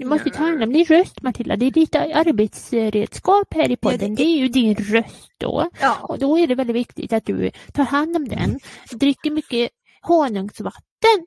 [0.00, 1.56] Du måste ta hand om din röst Matilda.
[1.56, 4.14] Det är ditt arbetsredskap här i podden.
[4.14, 5.70] Det är ju din röst då.
[5.80, 5.96] Ja.
[6.02, 8.60] Och då är det väldigt viktigt att du tar hand om den.
[8.92, 9.70] Dricker mycket
[10.02, 11.26] honungsvatten.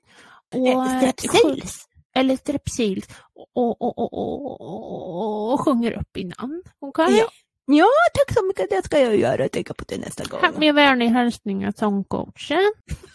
[0.56, 1.86] Och, Eh, Strepsils.
[2.16, 3.08] Eller strepsils.
[3.56, 6.64] Och, och, och, och, och, sjunger upp innan.
[6.80, 7.18] Okej?
[7.18, 7.30] Ja.
[7.66, 8.70] Ja, tack så mycket.
[8.70, 10.40] Det ska jag göra och tänka på det nästa gång.
[10.42, 12.74] Här Med vänlig hälsning av sångcoachen.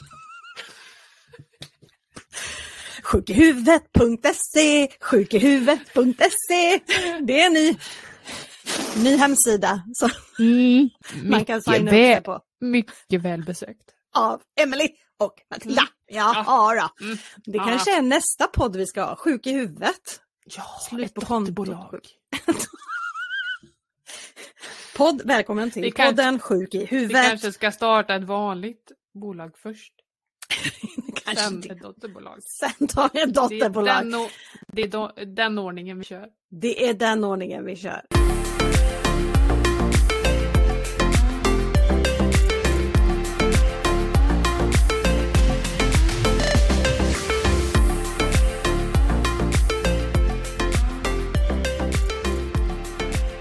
[3.08, 6.80] Sjukihuvudet.se Sjukihuvudet.se
[7.20, 7.76] Det är en ny,
[9.04, 10.88] ny hemsida som Mm,
[11.30, 12.40] man kan signa upp sig på.
[12.60, 13.82] mycket välbesökt.
[14.14, 15.82] Av Emily och Matilda.
[16.06, 16.88] Ja, ja.
[16.98, 17.04] då.
[17.04, 17.18] Mm.
[17.44, 17.64] Det Ja.
[17.64, 19.16] kanske är nästa podd vi ska ha.
[19.16, 20.20] Sjuk i huvudet.
[20.56, 22.00] Ja, Slut ett dotterbolag.
[24.96, 27.28] Podd, välkommen till Vi podden Sjuk i Vi huvudet.
[27.28, 29.92] kanske ska starta ett vanligt bolag först.
[31.24, 31.70] Kanske Sen det.
[31.70, 32.42] ett dotterbolag.
[32.42, 34.10] Sen tar vi ett Det är, dotterbolag.
[34.10, 34.28] den,
[34.72, 36.26] det är den ordningen vi kör.
[36.50, 38.02] Det är den ordningen vi kör.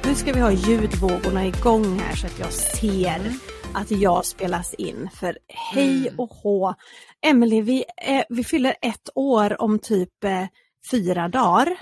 [0.03, 3.39] Nu ska vi ha ljudvågorna igång här så att jag ser Mm.
[3.77, 5.09] Att jag spelas in.
[5.13, 6.19] För hej Mm.
[6.19, 6.73] och hå!
[7.21, 10.45] Emelie, vi, eh, vi fyller ett år om typ eh,
[10.91, 11.77] fyra dagar.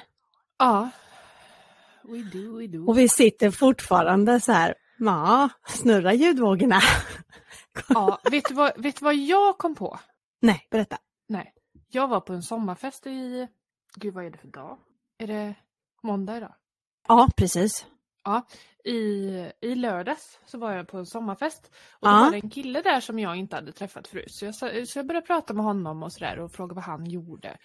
[0.59, 0.89] Ja.
[2.03, 2.85] We do, we do.
[2.87, 6.79] Och vi sitter fortfarande så här, ja, snurra ljudvågorna.
[7.89, 9.99] Ja, vet, du vad, vet du vad jag kom på?
[10.41, 10.97] Nej, berätta.
[11.27, 11.53] Nej.
[11.89, 13.47] Jag var på en sommarfest i...
[13.95, 14.77] Gud, vad är det för dag?
[15.17, 15.55] Är det
[16.03, 16.53] måndag idag?
[17.07, 17.85] Ja, precis.
[18.25, 18.47] Ja,
[18.85, 18.93] i,
[19.61, 22.19] i lördags så var jag på en sommarfest och då Ja.
[22.19, 24.31] var det en kille där som jag inte hade träffat förut.
[24.33, 24.55] Så jag,
[24.87, 27.57] så jag började prata med honom och sådär och fråga vad han gjorde.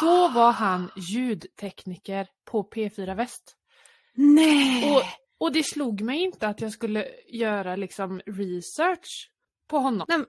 [0.00, 3.56] Då var han ljudtekniker på P4 Väst.
[4.14, 4.92] Nej!
[4.96, 5.02] Och,
[5.46, 9.30] och det slog mig inte att jag skulle göra liksom research
[9.68, 10.06] på honom.
[10.08, 10.24] Nej,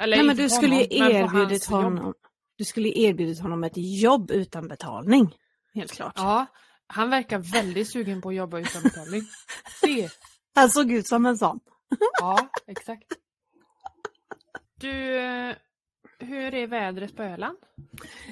[0.00, 1.82] Eller Nej, men du skulle honom, erbjudit jobb.
[1.82, 2.14] honom,
[2.56, 5.34] du skulle ju erbjudit honom ett jobb utan betalning.
[5.74, 6.12] Helt klart.
[6.16, 6.46] Ja,
[6.86, 9.22] han verkar väldigt sugen på att jobba utan betalning.
[9.82, 10.08] Det,
[10.54, 11.60] Han såg ut som en sån.
[12.20, 13.06] ja, exakt.
[14.80, 15.54] Du, eh,
[16.18, 17.58] hur är vädret på Öland?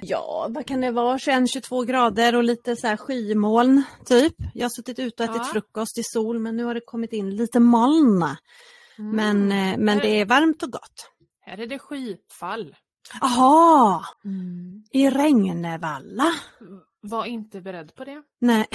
[0.03, 1.19] Ja, vad kan det vara?
[1.19, 4.35] 21-22 grader och lite så här skymoln typ.
[4.55, 5.53] Jag har suttit ute och ätit Ja.
[5.53, 8.25] frukost i sol men nu har det kommit in lite moln.
[8.97, 11.11] Men, eh, men det är varmt och gott.
[11.41, 12.77] Här är det skyfall.
[13.23, 14.05] Aha,
[14.93, 16.33] i Regnevalla.
[17.07, 18.23] Var inte beredd på det.
[18.41, 18.67] Nej,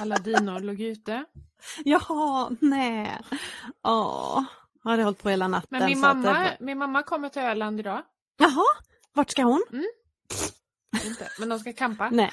[0.00, 1.24] Alla dinor låg ute.
[1.84, 3.18] jaha, nej.
[3.84, 4.42] Åh,
[4.84, 5.68] har det hållit på hela natten.
[5.70, 8.02] Men min det mamma, var- min mamma kommer till Öland idag.
[8.38, 8.64] Jaha,
[9.12, 9.62] vart ska hon?
[11.06, 12.10] Inte, men de ska campa.
[12.10, 12.32] Nej.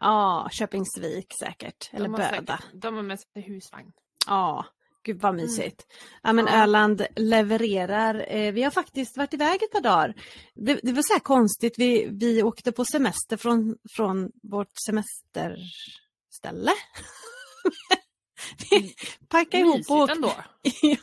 [0.00, 1.90] Ja, Köpingsvik säkert.
[1.92, 2.28] Eller Böda.
[2.30, 3.92] säkert- De har med sig husvagn.
[4.26, 4.66] Ja,
[5.04, 5.86] gud vad mysigt.
[6.22, 6.48] Ja men.
[6.48, 8.26] Öland levererar.
[8.28, 10.14] Eh, vi har faktiskt varit iväg ett par dagar.
[10.54, 16.72] Det, det var så här konstigt, vi, vi åkte på semester från, från vårt semesterställe.
[18.70, 18.94] vi
[19.28, 20.32] packade ihop och ändå.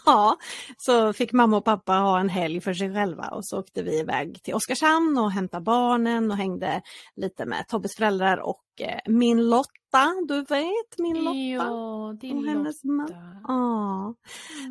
[0.05, 0.37] Ja,
[0.77, 3.99] så fick mamma och pappa ha en helg för sig själva och så åkte vi
[3.99, 6.81] iväg till Oskarshamn och hämtade barnen och hängde
[7.15, 11.37] lite med Tobbes föräldrar och eh, min Lotta, du vet min Lotta.
[11.37, 12.83] Ja, din och hennes.
[12.83, 13.13] Lotta.
[13.47, 14.15] Ja,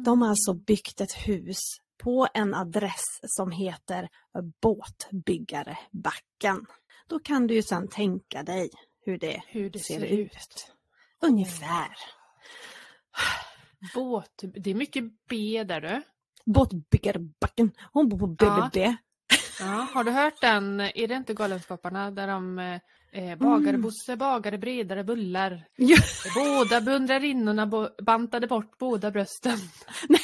[0.05, 1.59] de har alltså byggt ett hus
[2.03, 4.09] på en adress som heter
[4.63, 6.67] Båtbyggarebacken.
[7.07, 8.71] Då kan du ju sedan tänka dig
[9.05, 10.33] hur det Hur det ser ser ut.
[10.33, 10.73] ut.
[11.23, 11.89] Ungefär.
[13.95, 16.03] Båt, det är mycket B där du.
[16.47, 18.71] Båtbyggarebacken, hon bor på Ja.
[18.73, 18.97] BBB.
[19.61, 22.59] Ja, har du hört den, är det inte Galenskaparna där de
[23.13, 23.83] eh, bagare Mm.
[23.83, 25.65] Bosse, bagare bredare bullar.
[25.77, 25.97] Ja.
[26.35, 29.59] Båda beundrarinnorna bo- bantade bort båda brösten.
[30.09, 30.21] Nej.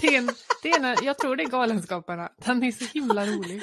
[0.00, 0.30] Det är en,
[0.62, 2.32] det är en, jag tror det är Galenskaparna.
[2.36, 3.62] Den är så himla rolig.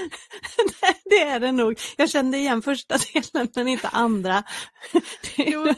[1.05, 1.79] det är det nog.
[1.97, 4.43] Jag kände igen första delen men inte andra.
[5.37, 5.73] Jo,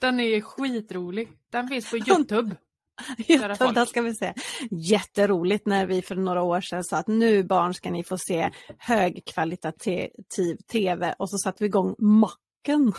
[0.00, 1.28] den är skitrolig.
[1.50, 2.56] Den finns på Youtube.
[3.28, 4.34] Där ska vi se.
[4.70, 8.50] Jätteroligt när vi för några år sedan sa att nu barn ska ni få se
[8.78, 12.92] högkvalitativ tv och så satte vi igång macken.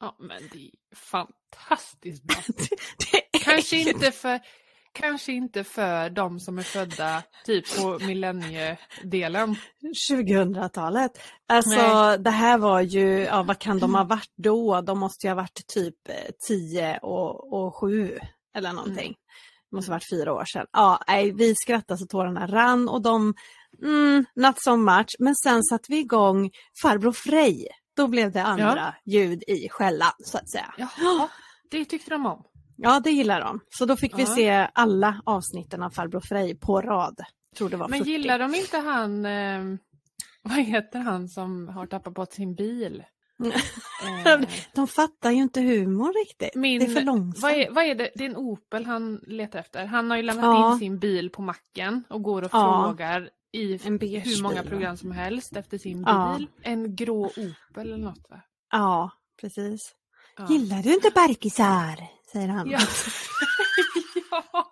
[0.00, 2.36] Ja, men det är fantastiskt bra.
[3.12, 4.40] Det är Kanske inte för,
[4.96, 9.56] kanske inte för de som är födda typ på millenniedelen.
[10.10, 11.12] 2000-talet.
[11.46, 12.18] Alltså Nej.
[12.18, 14.80] det här var ju, ja vad kan de ha varit då?
[14.80, 15.94] De måste ju ha varit typ
[16.48, 18.18] 10 och, och 7
[18.56, 19.06] eller någonting.
[19.06, 19.16] Mm.
[19.70, 20.66] Det måste ha varit fyra år sedan.
[20.72, 23.34] Ja, nej, vi skrattade så tårarna rann och de,
[23.82, 25.16] mm, not so much.
[25.18, 26.50] Men sen satte vi igång
[26.82, 27.68] Farbror Frej.
[27.96, 30.74] Då blev det andra ljud i skällan så att säga.
[30.78, 31.28] Jaha,
[31.70, 32.44] det tyckte de om.
[32.76, 33.60] Ja, det gillar de.
[33.70, 34.34] Så då fick vi Ja.
[34.34, 37.20] se alla avsnitten av Farbror Frej på rad.
[37.56, 38.10] Tror det var Men 40.
[38.10, 39.78] gillar de inte han, eh,
[40.42, 43.04] vad heter han som har tappat bort sin bil?
[44.26, 44.40] Eh,
[44.74, 46.54] De fattar ju inte humor riktigt.
[46.54, 47.42] min, det är för långsamt.
[47.42, 48.10] vad, är, vad är det?
[48.14, 49.86] Det är en Opel han letar efter.
[49.86, 50.72] Han har ju lämnat Ja.
[50.72, 52.84] in sin bil på macken och går och Ja.
[52.88, 56.46] frågar i hur många program som helst efter sin bil.
[56.62, 58.40] En grå Opel eller något va?
[58.72, 59.94] Ja, precis.
[60.48, 61.96] Gillar du inte barkisar?
[62.36, 62.70] Säger han.
[62.70, 62.78] Ja.
[64.30, 64.66] ja.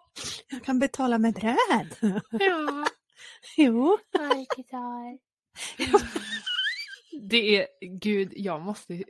[0.49, 2.21] Jag kan betala med bröd.
[2.31, 2.87] ja.
[3.57, 3.99] jo.
[7.29, 7.67] Det är,
[7.99, 9.05] gud, jag måste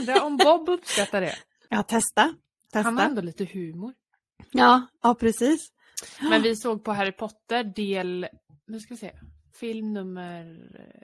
[0.00, 1.34] undra om Bob uppskattar det.
[1.68, 2.34] Ja, testa.
[2.72, 2.82] testa.
[2.82, 3.94] Han har ändå lite humor.
[4.50, 5.68] Ja, ja, precis.
[6.30, 8.28] Men vi såg på Harry Potter del,
[8.66, 9.12] nu ska vi se,
[9.54, 10.44] film nummer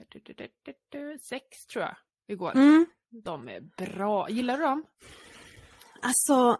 [0.09, 1.97] du, du, du, du, du, sex tror jag,
[2.29, 2.53] igår.
[2.57, 2.87] Mm.
[3.11, 4.31] De är bra.
[4.31, 4.85] Gillar du dem?
[6.05, 6.57] Alltså,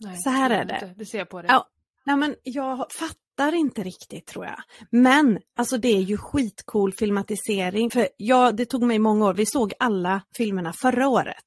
[0.00, 0.94] Nej, Så här är jag det.
[0.96, 1.48] Det ser jag på det.
[1.48, 1.66] Ja.
[2.06, 4.58] nej men jag fattar inte riktigt tror jag.
[4.90, 7.90] Men alltså det är ju skitcool filmatisering.
[7.90, 9.34] För ja, det tog mig många år.
[9.34, 11.44] Vi såg alla filmerna förra året.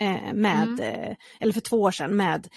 [0.00, 0.80] Eh, med, Mm.
[0.80, 2.48] eh, eller för två år sedan med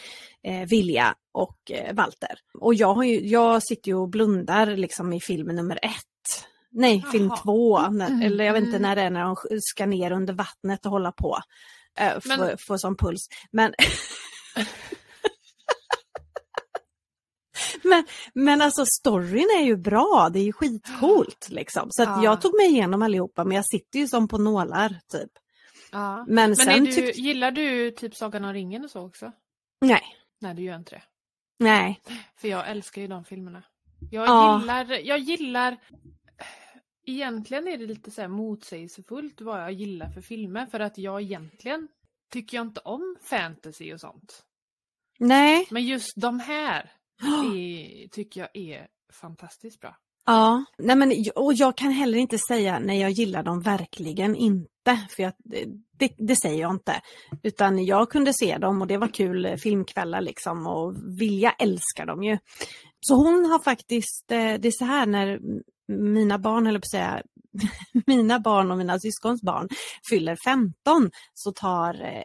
[0.44, 2.40] eh, Vilja och eh, Walter.
[2.60, 6.46] Och jag, har ju, jag sitter ju och blundar liksom i film nummer ett.
[6.72, 7.38] Nej, film Jaha.
[7.38, 7.80] två.
[7.90, 8.82] När, Mm, Eller jag vet inte mm.
[8.82, 11.38] när det är när de ska ner under vattnet och hålla på.
[12.00, 13.28] Eh, Men- få, få sån puls.
[13.52, 13.74] Men
[17.84, 21.88] Men, men alltså storyn är ju bra, det är ju skitcoolt liksom.
[21.92, 22.24] Så Ja.
[22.24, 25.32] jag tog mig igenom allihopa men jag sitter ju som på nålar typ.
[25.92, 26.18] Ja.
[26.18, 27.22] Men, Men sen du, tyckte...
[27.22, 29.32] gillar du typ Sagan om ringen och så också?
[29.82, 30.02] Nej,
[30.42, 31.02] Nej, du gör inte det.
[31.60, 32.02] nej.
[32.42, 33.64] För jag älskar ju de filmerna.
[34.12, 34.60] Jag Ja.
[34.60, 35.78] gillar, jag gillar
[37.10, 41.22] Egentligen är det lite så här motsägelsefullt vad jag gillar för filmer för att jag
[41.22, 41.88] egentligen
[42.32, 44.44] tycker jag inte om fantasy och sånt.
[45.20, 45.68] Nej.
[45.72, 46.92] Men just de här
[47.56, 49.98] är, tycker jag är fantastiskt bra.
[50.26, 55.08] Ja, nej men och jag kan heller inte säga nej jag gillar dem verkligen inte.
[55.10, 55.34] För jag,
[55.94, 57.02] det, det säger jag inte.
[57.44, 62.24] Utan jag kunde se dem och det var kul filmkvällar liksom och Vilja älskar dem
[62.24, 62.38] ju.
[63.00, 65.40] Så hon har faktiskt, eh, det är så här när
[65.90, 67.22] mina barn, eller på att säga,
[68.08, 69.70] mina barn och mina syskons barn
[70.10, 72.24] fyller 15 så tar eh,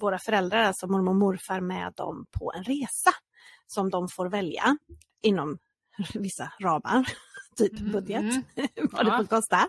[0.00, 3.10] våra föräldrar, alltså mormor och morfar med dem på en resa
[3.66, 4.78] som de får välja
[5.22, 5.58] inom
[6.14, 7.08] vissa ramar,
[7.56, 8.68] typ Mm, budget, mm.
[8.92, 9.68] vad det får kosta.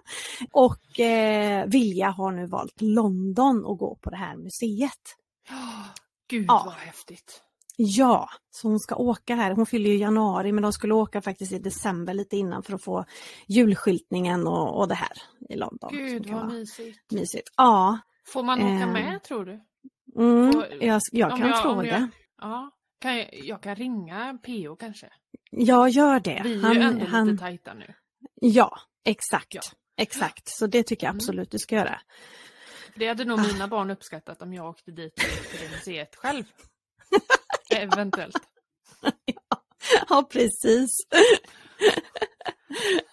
[0.51, 5.01] Och eh, Vilja har nu valt London och gå på det här museet.
[6.29, 6.63] Gud Ja.
[6.65, 7.41] vad häftigt.
[7.79, 9.51] Ja, så hon ska åka här.
[9.51, 12.73] Hon fyller ju i januari men de skulle åka faktiskt i december lite innan för
[12.73, 13.05] att få
[13.47, 15.11] julskyltningen och, och det här
[15.49, 15.89] i London.
[15.93, 17.11] Gud vad mysigt.
[17.11, 17.49] mysigt.
[17.57, 19.59] Ja, Får man åka Eh, med tror du?
[20.21, 21.85] mm, Och- jag, jag kan jag- fråga.
[21.99, 22.07] jag-
[22.41, 22.71] Ja.
[22.99, 25.09] Kan jag, jag kan ringa PO kanske?
[25.51, 26.41] Jag gör det.
[26.43, 27.93] Vi är Han- ju ändå han- lite tajta nu.
[28.41, 29.53] Ja, exakt.
[29.55, 29.61] Ja.
[29.99, 31.17] Exakt, så det tycker jag Mm.
[31.17, 31.99] absolut du ska göra.
[32.95, 33.43] Det hade nog Ah.
[33.53, 36.43] mina barn uppskattat om jag åkte dit till det museet själv.
[37.93, 38.37] Eventuellt.
[40.09, 40.89] Ja, precis.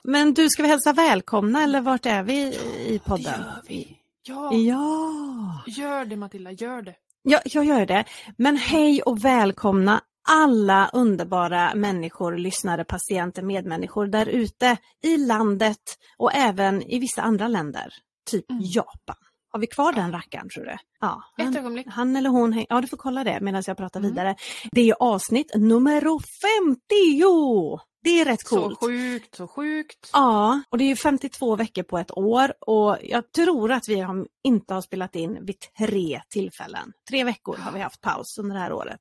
[0.04, 2.38] Men du, ska vi hälsa välkomna eller vart är vi
[2.86, 3.24] i Det podden?
[3.40, 3.98] gör vi.
[4.26, 6.94] Ja, Ja, gör det Matilda, gör det.
[7.22, 8.04] ja, jag gör det.
[8.38, 15.78] Men hej och välkomna alla underbara människor, lyssnare, patienter, medmänniskor där ute i landet
[16.18, 17.94] och även i vissa andra länder,
[18.30, 18.62] typ Mm.
[18.66, 19.16] Japan.
[19.54, 20.76] Har vi kvar den rackaren tror du?
[21.00, 21.86] Ja, Ett han, ögonblick.
[21.90, 24.10] han eller hon, ja du får kolla det medan jag pratar Mm.
[24.12, 24.36] vidare.
[24.72, 27.78] Det är avsnitt nummer 50!
[28.02, 28.80] Det är rätt Så coolt.
[28.80, 30.10] sjukt, så sjukt.
[30.12, 34.00] Ja, och det är ju 52 veckor på ett år och jag tror att vi
[34.00, 36.92] har, inte har spelat in vid tre tillfällen.
[37.10, 39.00] Tre veckor har vi haft paus under det här året.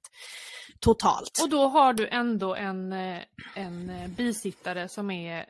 [0.79, 1.39] Totalt.
[1.43, 3.19] Och då har du ändå en, eh,
[3.55, 5.45] en eh, bisittare som är,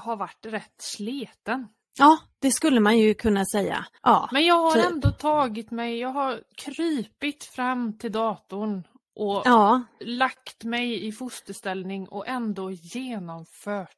[0.00, 1.68] har varit rätt sleten.
[1.98, 3.86] Ja, det skulle man ju kunna säga.
[4.02, 4.84] Ja, Men jag har Typ.
[4.84, 8.82] ändå tagit mig, jag har krypit fram till datorn
[9.16, 13.88] och ja, lagt mig i fosterställning och ändå genomfört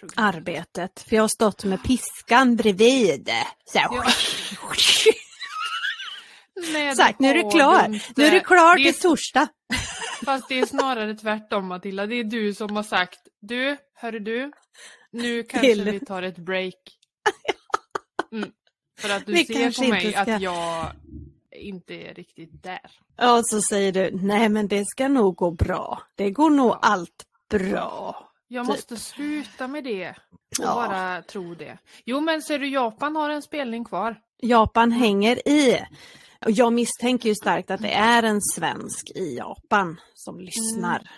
[0.00, 0.34] programmet.
[0.36, 1.00] arbetet.
[1.08, 3.30] För jag har stått med piskan bredvid.
[3.64, 3.88] Så här.
[3.92, 4.04] Ja.
[6.72, 7.84] Nej, Sagt, nu är du klar.
[7.88, 8.06] inte.
[8.16, 9.48] Nu är du klar till torsdag.
[10.24, 12.06] Fast det är snarare tvärtom Matilda.
[12.06, 14.52] Det är du som har sagt Du, hörru du.
[15.12, 16.74] Nu kanske Till- vi tar ett break.
[18.34, 18.50] Mm.
[18.98, 20.90] För att du Vi ser på mig ska- att jag
[21.56, 22.80] inte är riktigt där.
[23.22, 26.02] Och så säger du, nej men det ska nog gå bra.
[26.14, 26.78] Det går nog Ja.
[26.82, 28.28] allt bra.
[28.48, 28.68] Jag Typ.
[28.76, 30.16] måste sluta med det och
[30.64, 30.74] Ja.
[30.74, 31.78] bara tro det.
[32.04, 34.20] Jo men ser du Japan har en spelning kvar.
[34.42, 35.80] Japan hänger i.
[36.44, 41.10] Och jag misstänker ju starkt att det är en svensk i Japan som lyssnar.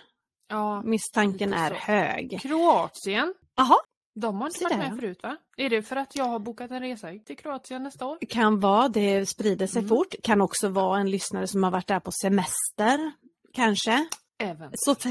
[0.49, 0.81] Ja.
[0.81, 1.75] Misstanken är så.
[1.75, 2.39] hög.
[2.41, 3.33] Kroatien.
[3.55, 3.77] Jaha,
[4.19, 5.37] De har inte varit med förut va?
[5.57, 8.17] Är det för att jag har bokat en resa till Kroatien nästa år?
[8.29, 9.89] kan vara, det sprider sig Mm.
[9.89, 10.15] fort.
[10.23, 13.11] Kan också vara en lyssnare som har varit där på semester.
[13.53, 14.07] Kanske.
[14.39, 14.71] Även.
[14.73, 14.95] Så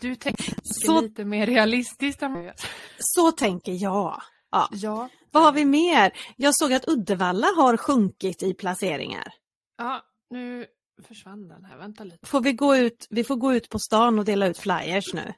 [0.00, 2.54] Du tänker Så- lite mer realistiskt än jag.
[2.98, 4.22] så tänker jag.
[4.50, 4.68] Ja.
[4.72, 5.08] Ja.
[5.30, 6.12] Vad har vi mer?
[6.36, 9.32] Jag såg att Uddevalla har sjunkit i placeringar.
[9.78, 10.66] Ja, nu
[11.08, 11.78] försvann den här.
[11.78, 12.26] Vänta lite.
[12.26, 15.32] Får vi, gå ut, vi får gå ut på stan och dela ut flyers nu.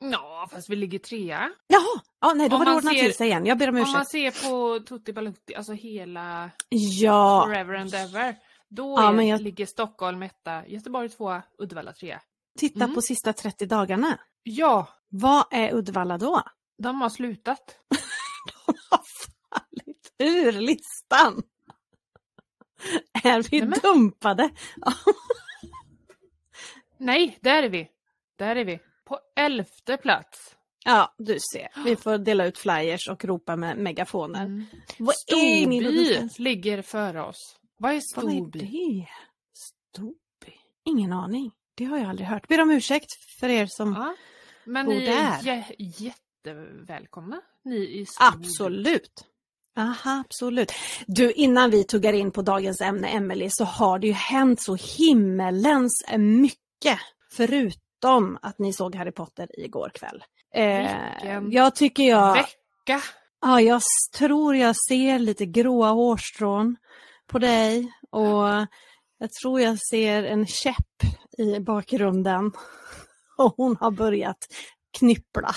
[0.00, 1.50] Ja, fast vi ligger trea.
[1.66, 3.46] Jaha, ja, nej då Om har det ordnat ser- till sig igen.
[3.46, 4.36] Jag ber om Om man ursäkt.
[4.36, 8.36] ser på Tutti Balutti, alltså hela Ja, Forever and Ever.
[8.68, 12.20] Då Ja, är, jag- ligger Stockholm etta, Göteborg tvåa, Uddevalla trea.
[12.58, 12.94] titta Mm.
[12.94, 14.18] på sista 30 dagarna.
[14.42, 16.42] Ja, Vad är Uddevalla då?
[16.82, 17.76] de har slutat.
[18.66, 19.00] De har
[19.50, 21.42] fallit ur listan.
[23.24, 24.50] Är vi Nej, dumpade?
[26.98, 27.88] Nej, där är vi.
[28.38, 28.80] Där är vi.
[29.10, 30.56] På elfte plats.
[30.84, 31.84] Ja, du ser.
[31.84, 34.44] Vi får dela ut flyers och ropa med megafoner.
[34.44, 34.64] Mm.
[34.98, 37.56] Vad är Storby ligger före oss.
[37.78, 38.58] Vad är Vad är Storby?
[38.58, 39.06] det?
[39.54, 40.52] Storby?
[40.84, 41.50] Ingen aning.
[41.74, 42.48] Det har jag aldrig hört.
[42.48, 43.06] Ber om ursäkt
[43.40, 43.92] för er som...
[43.92, 44.14] Ja.
[44.64, 45.42] Men bor ni är där.
[45.42, 48.36] jä- jättevälkomna, ni i Storby.
[48.46, 49.24] Absolut.
[49.76, 50.72] Aha, absolut.
[51.06, 54.74] Du, innan vi tuggar in på dagens ämne, Emelie, så har det ju hänt så
[54.98, 56.98] himmelens mycket.
[57.32, 57.80] Förutom
[58.42, 60.24] att ni såg Harry Potter igår kväll.
[60.54, 62.32] Eh, jag tycker jag...
[62.34, 63.00] Vecka!
[63.42, 63.82] Ja, jag
[64.18, 66.76] tror jag ser lite gråa hårstrån
[67.26, 68.46] på dig och
[69.18, 71.02] jag tror jag ser en käpp
[71.38, 72.52] i bakgrunden.
[73.36, 74.46] Och hon har börjat
[74.98, 75.54] knyppla,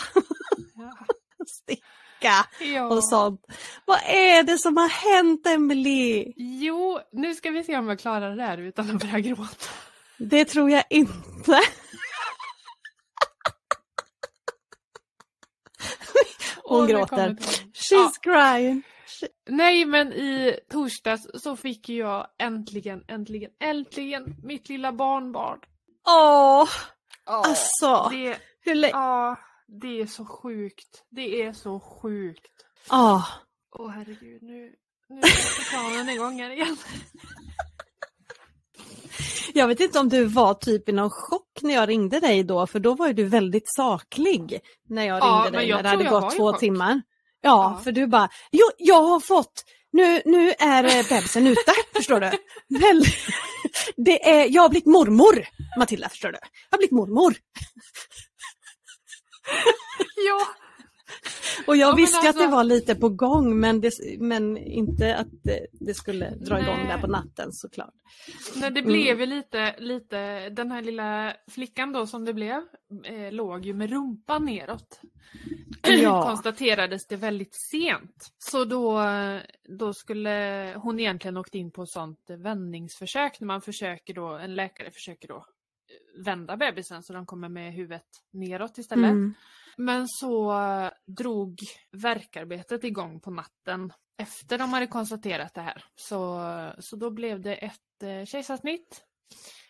[0.75, 1.05] Ja.
[1.47, 2.45] sticka
[2.75, 2.87] Ja.
[2.87, 3.41] och sånt.
[3.85, 6.33] Vad är det som har hänt Emily?
[6.37, 9.69] Jo, nu ska vi se om jag klarar det här utan att börja gråta.
[10.17, 11.61] Det tror jag inte.
[16.73, 17.35] Hon Åh, gråter.
[17.73, 18.83] She's crying.
[19.49, 25.59] Nej, men i torsdags så fick jag äntligen, äntligen, äntligen mitt lilla barnbarn.
[26.07, 26.69] Åh,
[27.25, 28.09] Ja, alltså.
[28.11, 28.91] det, Hur länge?
[28.93, 31.03] ja, det är så sjukt.
[31.09, 32.51] Det är så sjukt.
[32.91, 33.29] Åh.
[33.79, 34.75] Åh herregud, nu,
[35.09, 36.77] nu är planen igång här igen.
[39.53, 42.67] Jag vet inte om du var typ i någon chock när jag ringde dig då,
[42.67, 46.03] för då var du väldigt saklig när jag Ja, ringde dig jag när det hade
[46.21, 46.59] gått två chock.
[46.59, 47.01] timmar.
[47.41, 47.81] Ja, Ja.
[47.83, 52.29] för du bara, jo, jag har fått, nu, nu är eh, bebisen ute, förstår du.
[52.79, 53.03] Väl,
[53.95, 55.45] det är, jag har blivit mormor,
[55.79, 56.37] Matilda, förstår du.
[56.69, 57.35] Jag har blivit mormor.
[60.27, 60.47] Ja,
[61.67, 65.15] Och jag Ja, visste att det alltså- var lite på gång, men, det, men inte
[65.15, 66.87] att det, det skulle dra igång Nej.
[66.87, 67.93] där på natten såklart.
[68.55, 68.91] Nej, det Mm.
[68.91, 72.61] blev ju lite, lite, den här lilla flickan då som det blev,
[73.05, 74.99] eh, låg ju med rumpan neråt.
[75.87, 76.23] Ja.
[76.27, 78.31] Konstaterades det väldigt sent.
[78.37, 79.01] Så då,
[79.79, 84.55] då skulle hon egentligen åkt in på ett sånt vändningsförsök när man försöker då, en
[84.55, 85.45] läkare försöker då
[86.15, 89.11] vända bebisen så de kommer med huvudet neråt istället.
[89.11, 89.33] Mm.
[89.77, 90.53] Men så
[91.05, 91.59] drog
[91.91, 95.83] verkarbetet igång på natten efter de hade konstaterat det här.
[95.95, 96.41] Så,
[96.79, 99.03] så då blev det ett eh, kejsarsnitt.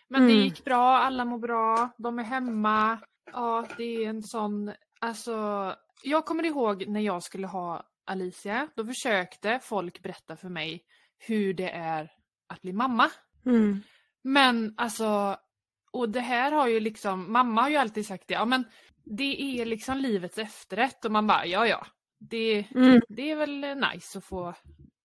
[0.08, 0.44] Men det Mm.
[0.44, 2.98] gick bra, alla mår bra, de är hemma.
[3.32, 5.74] Ja, det är en sån, alltså.
[6.02, 10.84] Jag kommer ihåg när jag skulle ha Alicia, då försökte folk berätta för mig
[11.18, 12.12] hur det är
[12.46, 13.10] att bli mamma.
[13.46, 13.82] Mm.
[14.22, 15.36] Men alltså,
[15.94, 18.64] och det här har ju liksom, mamma har ju alltid sagt det, ja men
[19.04, 21.86] det är liksom livets efterrätt och man bara, ja ja,
[22.20, 23.00] det, Mm.
[23.08, 23.60] det är väl
[23.92, 24.54] nice att få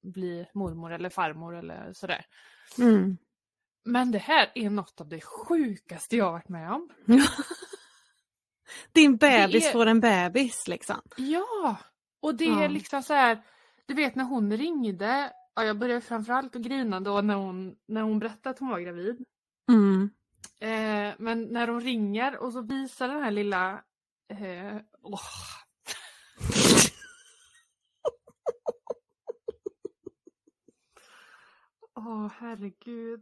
[0.03, 2.25] bli mormor eller farmor eller sådär.
[2.77, 3.17] Mm.
[3.86, 6.89] Men det här är något av det sjukaste jag varit med om.
[8.91, 11.01] Din bebis är- får en bebis liksom.
[11.17, 11.77] Ja!
[12.22, 12.63] Och det Ja.
[12.63, 13.41] är liksom så här,
[13.86, 18.01] du vet när hon ringde, ja, jag började framförallt att grina då när hon, när
[18.01, 19.25] hon berättade att hon var gravid.
[19.72, 20.10] Mm.
[20.61, 23.83] Eh, men när hon ringer och så visar den här lilla...
[24.33, 25.21] Eh, åh.
[31.95, 33.21] Åh herregud.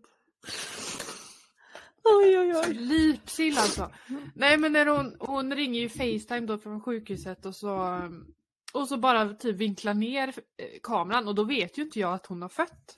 [2.03, 2.73] Oj, oj, oj.
[2.73, 3.91] Lipsill alltså.
[4.35, 8.01] Nej men när hon, hon ringer ju Facetime då från sjukhuset och så
[8.73, 12.25] och så bara typ vinklar ner eh, kameran och då vet ju inte jag att
[12.25, 12.97] hon har fött.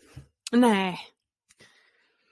[0.52, 1.00] Nej.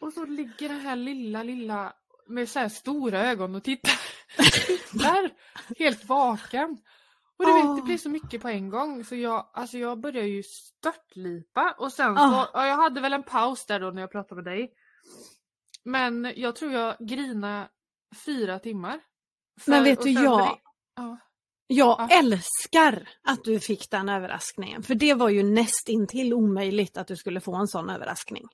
[0.02, 1.94] Och så ligger den här lilla, lilla
[2.28, 4.00] med så här stora ögon och tittar.
[4.68, 5.32] tittar
[5.80, 6.78] helt vaken.
[7.40, 10.28] Och du vet, det blir så mycket på en gång så jag, alltså jag började
[10.28, 14.12] ju störtlipa och sen så, ja, jag hade väl en paus där då när jag
[14.12, 14.74] pratade med dig.
[15.84, 17.70] Men jag tror jag grina
[18.26, 19.00] fyra timmar.
[19.68, 20.60] Men För- vet och du, jag- det-
[20.96, 21.18] Ja.
[21.68, 22.08] Jag Ja.
[22.20, 27.40] älskar att du fick den överraskningen, för det var ju nästintill omöjligt att du skulle
[27.42, 28.48] få en sån överraskning.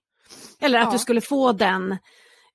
[0.60, 0.92] Eller att Ja.
[0.92, 1.92] du skulle få den.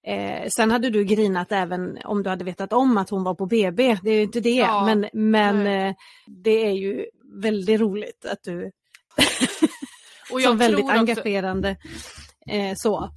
[0.06, 3.47] Eh, sen hade du grinat även om du hade vetat om att hon var på
[3.47, 4.85] BB, det är ju inte det, Ja.
[4.85, 5.94] men, men eh,
[6.26, 7.06] det är ju
[7.42, 8.70] väldigt roligt att du
[10.32, 11.76] Och som väldigt också- engagerande
[12.47, 13.11] eh, så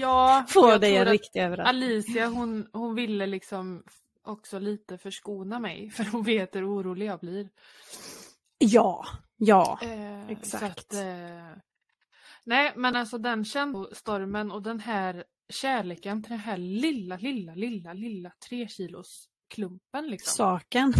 [0.00, 1.82] Ja, får jag dig en riktig överraskning.
[1.82, 3.82] Alicia hon, hon ville liksom
[4.26, 7.48] också lite förskona mig för hon vet hur orolig jag blir.
[8.58, 9.06] Ja,
[9.36, 9.78] ja.
[9.82, 10.64] Eh, Exakt.
[10.64, 11.00] Att, eh,
[12.44, 17.92] nej men alltså den känslostormen och den här kärleken till den här lilla, lilla, lilla,
[17.92, 20.32] lilla tre kilos klumpen liksom.
[20.36, 20.92] Saken.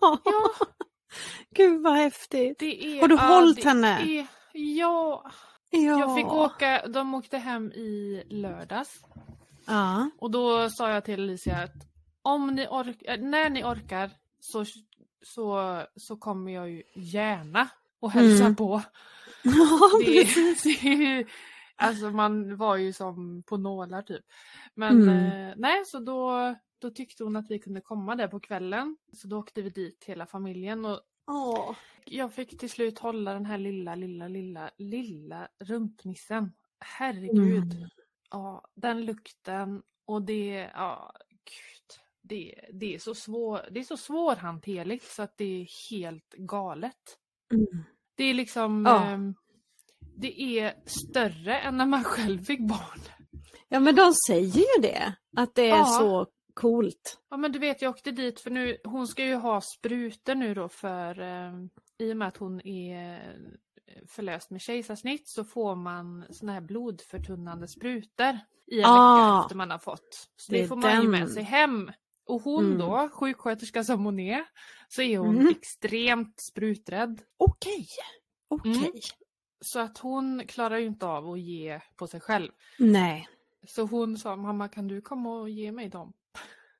[0.00, 0.18] Ja,
[1.54, 2.58] Gud vad häftigt.
[2.58, 3.00] det är...
[3.00, 4.00] Har du ja, hållit henne?
[4.02, 5.30] Är, ja,
[5.70, 5.80] Ja.
[6.00, 9.00] jag fick åka, de åkte hem i lördags.
[9.66, 10.10] Ja.
[10.18, 11.72] Och då sa jag till Alicia att
[12.22, 14.64] om ni orkar, när ni orkar så,
[15.24, 17.68] så, så kommer jag ju gärna
[18.00, 18.56] och hälsa Mm.
[18.56, 18.82] på.
[19.58, 20.62] Ja, Det, precis.
[20.82, 21.26] det, är
[21.76, 24.24] alltså man var ju som på nålar typ.
[24.74, 25.48] Men Mm.
[25.48, 28.96] eh, nej, så då, då tyckte hon att vi kunde komma där på kvällen.
[29.12, 31.76] Så då åkte vi dit hela familjen och Åh.
[32.04, 36.52] jag fick till slut hålla den här lilla, lilla, lilla, lilla rumpnissen.
[36.80, 37.72] Herregud.
[37.74, 37.88] Mm.
[38.30, 41.12] Ja, den lukten och det, ja,
[41.44, 42.00] gud.
[42.22, 47.18] Det, det, är så svår, det är så svårhanterligt så att det är helt galet.
[47.52, 47.84] Mm.
[48.16, 49.04] Det är liksom, Ja.
[49.04, 49.34] ehm,
[50.16, 53.00] det är större än när man själv fick barn.
[53.68, 55.84] Ja men de säger ju det, att det är Ja.
[55.84, 57.18] så coolt.
[57.30, 60.54] Ja men du vet jag åkte dit för nu, hon ska ju ha sprutor nu
[60.54, 65.74] då för ehm, i och med att hon är eh, förlöst med kejsarsnitt så får
[65.76, 70.28] man såna här blodförtunnande sprutor i en Ah, vecka efter man har fått.
[70.36, 71.90] Så det det, får man ju med sig hem.
[72.26, 72.78] Och hon Mm.
[72.78, 74.44] då, sjuksköterska som hon är,
[74.88, 75.48] så är hon Mm.
[75.48, 77.20] extremt spruträdd.
[77.36, 77.86] Okej.
[78.48, 78.76] Okej.
[78.76, 78.92] Mm.
[79.60, 82.52] Så att hon klarar ju inte av att ge på sig själv.
[82.78, 83.28] Nej.
[83.68, 86.12] Så hon sa, mamma kan du komma och ge mig dem?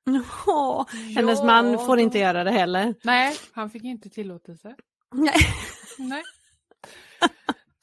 [0.47, 2.95] Åh, hennes Ja, man får inte göra det heller.
[3.03, 4.77] Nej, han fick inte tillåtelse.
[5.15, 5.35] Nej.
[5.99, 6.23] Nej.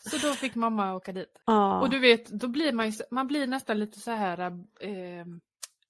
[0.10, 1.42] Så då fick mamma åka dit.
[1.46, 1.82] Ja.
[1.82, 5.26] Och du vet, då blir man ju, man blir nästan lite så här eh,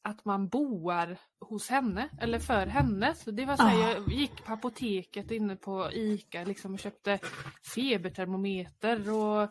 [0.04, 1.18] att man boar
[1.50, 3.16] hos henne eller för henne.
[3.16, 3.94] Så det var så här, Ah.
[3.94, 7.20] jag gick på apoteket inne på Ica liksom och köpte
[7.76, 9.50] febertermometer och eh,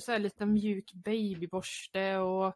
[0.00, 2.54] så här lite mjuk babyborste och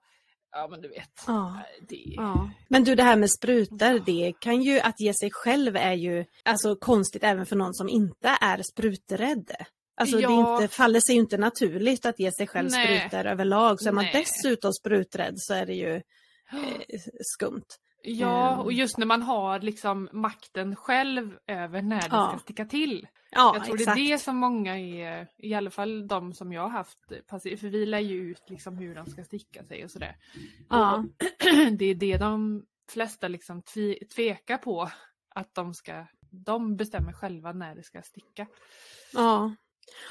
[0.53, 1.25] ja men du vet.
[1.27, 1.59] Ja.
[1.89, 2.51] Det, Ja.
[2.69, 6.25] Men du det här med sprutor, det kan ju, att ge sig själv är ju
[6.45, 9.51] alltså konstigt även för någon som inte är spruträdd.
[9.97, 10.63] Alltså det Ja.
[10.63, 12.99] inte, faller sig ju inte naturligt att ge sig själv Nej.
[13.01, 13.81] sprutor överlag.
[13.81, 14.25] Så är man Nej.
[14.25, 16.03] dessutom spruträdd så är det ju
[16.53, 17.65] eh, skumt.
[18.05, 18.61] Ja, Ehm.
[18.61, 22.29] och just när man har liksom makten själv över när det Ja.
[22.29, 23.07] ska sticka till.
[23.31, 23.97] Ja, jag tror exakt.
[23.97, 26.99] det är det som många är, i alla fall de som jag har haft,
[27.31, 30.17] för vi lär ju ut liksom hur de ska sticka sig och sådär.
[30.69, 30.97] Ja.
[30.97, 31.05] Och
[31.79, 34.91] det är det de flesta liksom tve, tvekar på,
[35.35, 38.47] att de ska, de bestämmer själva när det ska sticka.
[39.13, 39.55] Ja.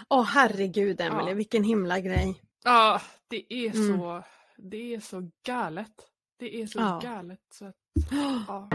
[0.10, 1.36] Åh herregud Emelie, Ja.
[1.36, 2.42] vilken himla grej.
[2.64, 3.98] Ja, det är Mm.
[4.00, 4.24] så,
[4.58, 5.94] det är så galet.
[6.42, 7.00] Det är så Ja.
[7.04, 7.76] galet så att,
[8.48, 8.70] ja.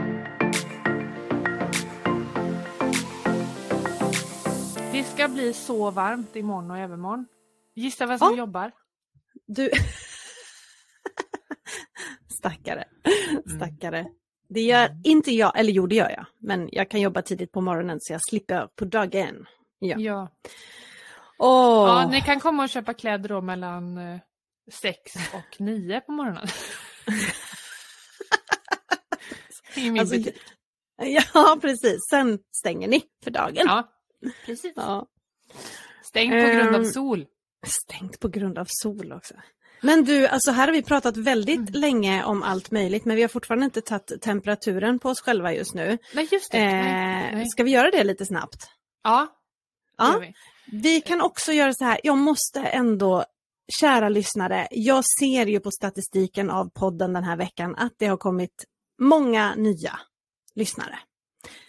[4.92, 7.26] Det ska bli så varmt imorgon och övermorgon.
[7.74, 8.38] Gissa vem som Ja.
[8.38, 8.72] jobbar?
[9.46, 9.70] Du...
[12.38, 12.84] Stackare.
[13.56, 14.06] Stackare.
[14.48, 16.26] Det gör inte jag, eller jo det gör jag.
[16.38, 19.46] Men jag kan jobba tidigt på morgonen så jag slipper på dagen.
[19.78, 19.96] Ja.
[19.98, 20.28] Ja.
[21.38, 24.18] Åh, ja, ni kan komma och köpa kläder då mellan eh,
[24.72, 26.46] sex och nio på morgonen.
[29.86, 30.34] I min Alltså, butik.
[31.34, 31.98] Ja, precis.
[32.10, 33.62] Sen stänger ni för dagen.
[33.66, 33.88] Ja,
[34.46, 34.72] precis.
[34.76, 35.06] Ja.
[36.02, 37.26] Stängt på grund av Ehm, sol.
[37.66, 39.34] Stängt på grund av sol också.
[39.80, 41.80] Men du, alltså här har vi pratat väldigt Mm.
[41.80, 45.74] länge om allt möjligt men vi har fortfarande inte tagit temperaturen på oss själva just
[45.74, 45.98] nu.
[46.14, 46.58] Nej, just det.
[46.58, 47.46] Eh, nej, nej.
[47.48, 48.66] Ska vi göra det lite snabbt?
[49.04, 49.26] Ja,
[49.98, 50.18] Ja.
[50.20, 50.32] vi.
[50.82, 53.24] Vi kan också göra så här, jag måste ändå,
[53.80, 58.16] kära lyssnare, jag ser ju på statistiken av podden den här veckan att det har
[58.16, 58.64] kommit
[58.98, 60.00] många nya
[60.54, 60.98] lyssnare.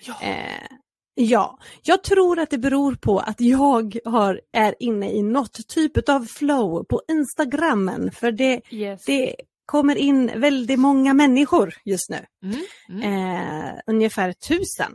[0.02, 0.22] Ja.
[0.22, 0.68] Eh,
[1.16, 6.10] ja, jag tror att det beror på att jag har, är inne i något typ
[6.10, 9.06] av flow på Instagrammen för det, Yes.
[9.06, 9.36] det
[9.66, 12.26] kommer in väldigt många människor just nu.
[12.44, 12.58] Mm.
[12.90, 13.36] Mm.
[13.36, 14.92] Eh, ungefär tusen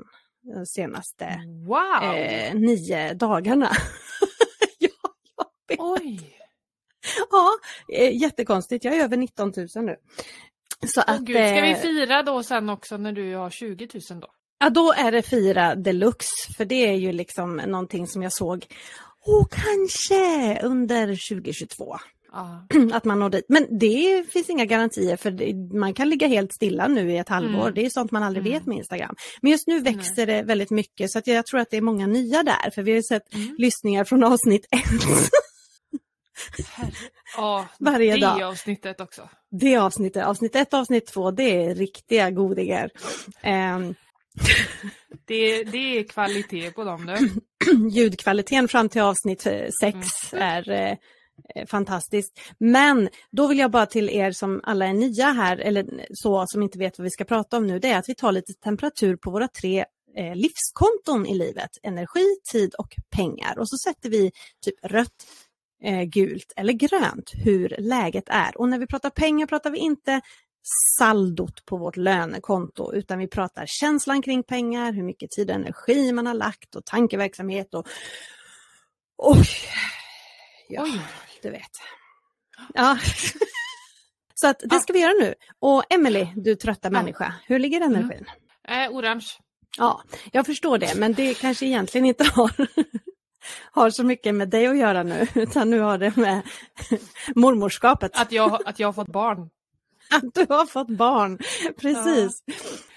[0.54, 2.14] de senaste Wow!
[2.14, 3.70] eh, nio dagarna.
[4.78, 4.88] ja,
[5.36, 5.80] jag vet.
[5.80, 6.36] Oj!
[7.30, 7.48] ja,
[7.92, 8.84] eh, jättekonstigt.
[8.84, 9.96] Jag är över 19 000 nu.
[10.86, 13.88] Så Åh att, gud, ska vi eh, fira då sen också när du har 20
[14.10, 14.28] 000 då?
[14.60, 18.66] Ja, då är det fira deluxe, för det är ju liksom någonting som jag såg,
[19.26, 21.96] oh, kanske under 2022,
[22.34, 22.66] Ja.
[22.92, 23.44] att man når dit.
[23.48, 27.28] Men det finns inga garantier för det, man kan ligga helt stilla nu i ett
[27.28, 27.62] halvår.
[27.62, 27.74] Mm.
[27.74, 28.58] Det är sånt man aldrig Mm.
[28.58, 29.14] vet med Instagram.
[29.42, 32.06] Men just nu växer det väldigt mycket så att jag tror att det är många
[32.06, 33.54] nya där, för vi har sett Mm.
[33.58, 35.30] lyssningar från avsnitt ett.
[37.36, 38.42] Ja, Varje det dag.
[38.42, 39.28] avsnittet också.
[39.50, 42.90] Det avsnittet, avsnitt ett och avsnitt två, det är riktiga godingar.
[43.42, 43.94] Ehm,
[45.26, 47.16] Det, det är kvalitet på dem nu.
[47.90, 49.96] ljudkvaliteten fram till avsnitt eh, sex
[50.32, 50.48] Mm.
[50.48, 50.96] är eh,
[51.54, 52.40] eh, fantastiskt.
[52.58, 56.62] Men då vill jag bara till er som alla är nya här, eller så som
[56.62, 59.16] inte vet vad vi ska prata om nu, det är att vi tar lite temperatur
[59.16, 59.84] på våra tre
[60.16, 61.70] eh, livskonton i livet.
[61.82, 63.58] Energi, tid och pengar.
[63.58, 64.32] Och så sätter vi
[64.64, 65.26] typ rött,
[65.84, 68.58] eh, gult eller grönt hur läget är.
[68.58, 70.20] Och när vi pratar pengar pratar vi inte
[70.98, 76.12] saldot på vårt lönekonto utan vi pratar känslan kring pengar, hur mycket tid och energi
[76.12, 77.88] man har lagt och tankeverksamhet och
[79.16, 79.48] Oj!
[80.68, 80.86] Ja,
[81.42, 81.70] du vet.
[82.74, 82.98] Ja.
[84.34, 85.34] Så att det ska vi göra nu.
[85.58, 88.24] Och Emily, du trötta människa, hur ligger energin?
[88.68, 89.26] Eh, orange.
[89.78, 92.52] Ja, jag förstår det, men det kanske egentligen inte har,
[93.72, 96.42] har så mycket med dig att göra nu, utan nu har det med
[97.34, 98.20] mormorskapet.
[98.20, 99.50] Att jag, att jag har fått barn.
[100.10, 101.38] Att du har fått barn.
[101.80, 102.42] Precis.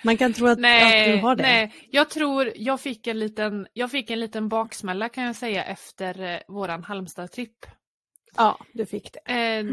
[0.03, 1.43] Man kan tro att, att Nej, du har det.
[1.43, 5.63] nej, jag tror jag fick en liten, jag fick en liten baksmälla kan jag säga
[5.63, 7.65] efter eh, våran Halmstad-tripp.
[8.35, 9.33] Ja, du fick det.
[9.33, 9.65] Eh,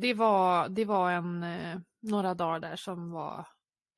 [0.00, 3.46] det, var, det var en, eh, några dagar där som var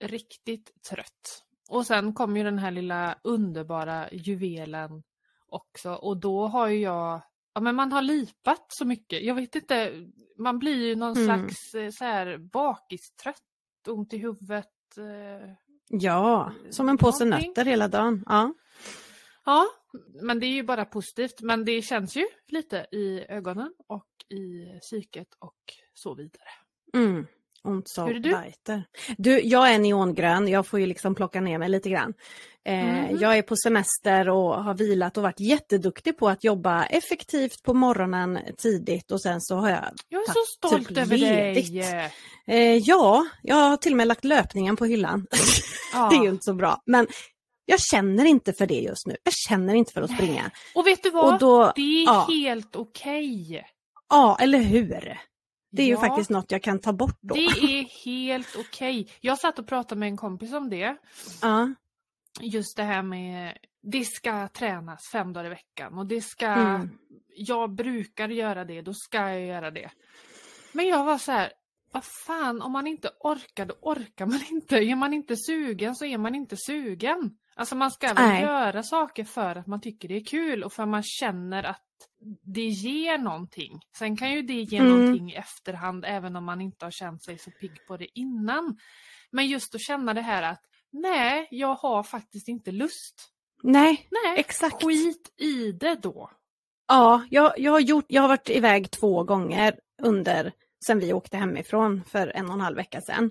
[0.05, 1.45] riktigt trött.
[1.69, 5.03] Och sen kom ju den här lilla underbara juvelen
[5.49, 7.23] också och då har ju jag,
[7.55, 9.23] ja men man har lipat så mycket.
[9.23, 9.93] Jag vet inte,
[10.39, 11.25] man blir ju någon Mm.
[11.27, 13.43] slags eh, så här bakistrött,
[13.89, 14.67] ont i huvudet.
[14.99, 15.53] Eh.
[15.91, 17.49] Ja, som en påse Någonting.
[17.51, 18.25] nötter hela dagen.
[18.27, 18.55] Ja.
[19.45, 19.67] Ja,
[20.23, 21.41] men det är ju bara positivt.
[21.41, 25.57] Men det känns ju lite i ögonen och i psyket och
[25.95, 26.49] så vidare.
[26.95, 27.27] Mm.
[27.65, 28.31] Ont så Hur är du?
[28.33, 28.85] weiter.
[29.19, 32.15] Du, jag är neongrön, jag får ju liksom plocka ner mig lite grann.
[32.69, 33.19] Eh, Mhm.
[33.21, 37.75] Jag är på semester och har vilat och varit jätteduktig på att jobba effektivt på
[37.75, 41.73] morgonen tidigt och sen så har jag Jag är så stolt typ över ledigt.
[41.73, 42.11] dig.
[42.47, 45.27] Eh, ja, jag har till och med lagt löpningen på hyllan.
[45.93, 46.09] Ja.
[46.11, 46.83] det är ju inte så bra.
[46.87, 47.07] Men
[47.67, 49.17] jag känner inte för det just nu.
[49.25, 50.51] Jag känner inte för att springa.
[50.75, 51.39] Och vet du vad?
[51.41, 52.27] Då, det är ja.
[52.29, 53.65] helt okej.
[54.09, 55.19] ja, eller hur?
[55.71, 57.35] Det är ju Ja, faktiskt något jag kan ta bort då.
[57.35, 57.41] Det
[57.81, 59.09] är helt okej.
[59.21, 60.97] Jag satt och pratade med en kompis om det.
[61.43, 61.75] Ja.
[62.41, 66.89] Just det här med det ska tränas fem dagar i veckan och det ska Mm.
[67.37, 69.91] jag brukar göra det, då ska jag göra det.
[70.73, 71.53] Men jag var så här,
[71.93, 74.77] vad fan om man inte orkar då orkar man inte.
[74.77, 77.37] Är man inte sugen så är man inte sugen.
[77.59, 78.43] Alltså man ska väl Nej.
[78.43, 81.83] göra saker för att man tycker det är kul och för att man känner att
[82.43, 83.81] det ger någonting.
[83.99, 84.91] Sen kan ju det ge Mm.
[84.99, 88.79] någonting i efterhand även om man inte har känt sig så pigg på det innan.
[89.31, 93.29] Men just att känna det här att nej, jag har faktiskt inte lust.
[93.63, 94.83] Nej, Nej, exakt.
[94.85, 96.31] skit i det då.
[96.89, 100.53] Ja, jag, jag, har gjort, jag har varit iväg två gånger under
[100.87, 103.31] sen vi åkte hemifrån för en och en halv vecka sedan.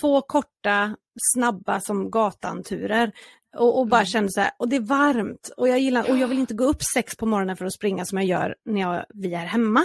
[0.00, 0.96] Två korta,
[1.34, 3.12] snabba som gatan-turer.
[3.56, 4.06] Och, och bara Mm.
[4.06, 6.64] kände så här, och det är varmt och jag gillar, och jag vill inte gå
[6.64, 9.82] upp sex på morgonen för att springa som jag gör när jag, vi är hemma.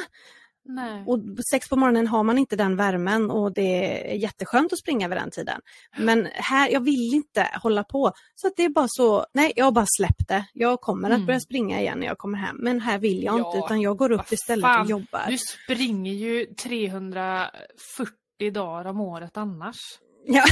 [0.65, 1.03] Nej.
[1.07, 1.19] Och
[1.51, 5.17] sex på morgonen har man inte den värmen och det är jätteskönt att springa vid
[5.17, 5.61] den tiden.
[5.97, 8.11] Men här, jag vill inte hålla på.
[8.35, 10.45] Så att det är bara så, nej jag har bara släppt det.
[10.53, 11.25] Jag kommer att Mm.
[11.25, 12.55] börja springa igen när jag kommer hem.
[12.59, 15.25] Men här vill jag inte Ja, utan jag går upp istället fan, och jobbar.
[15.29, 19.77] Du springer ju 340 dagar om året annars.
[20.25, 20.43] Ja,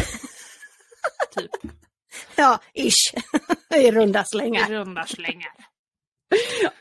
[1.36, 1.52] Typ
[2.36, 3.14] ja ish.
[3.78, 4.72] I runda slängar.
[4.72, 5.52] I runda slängar.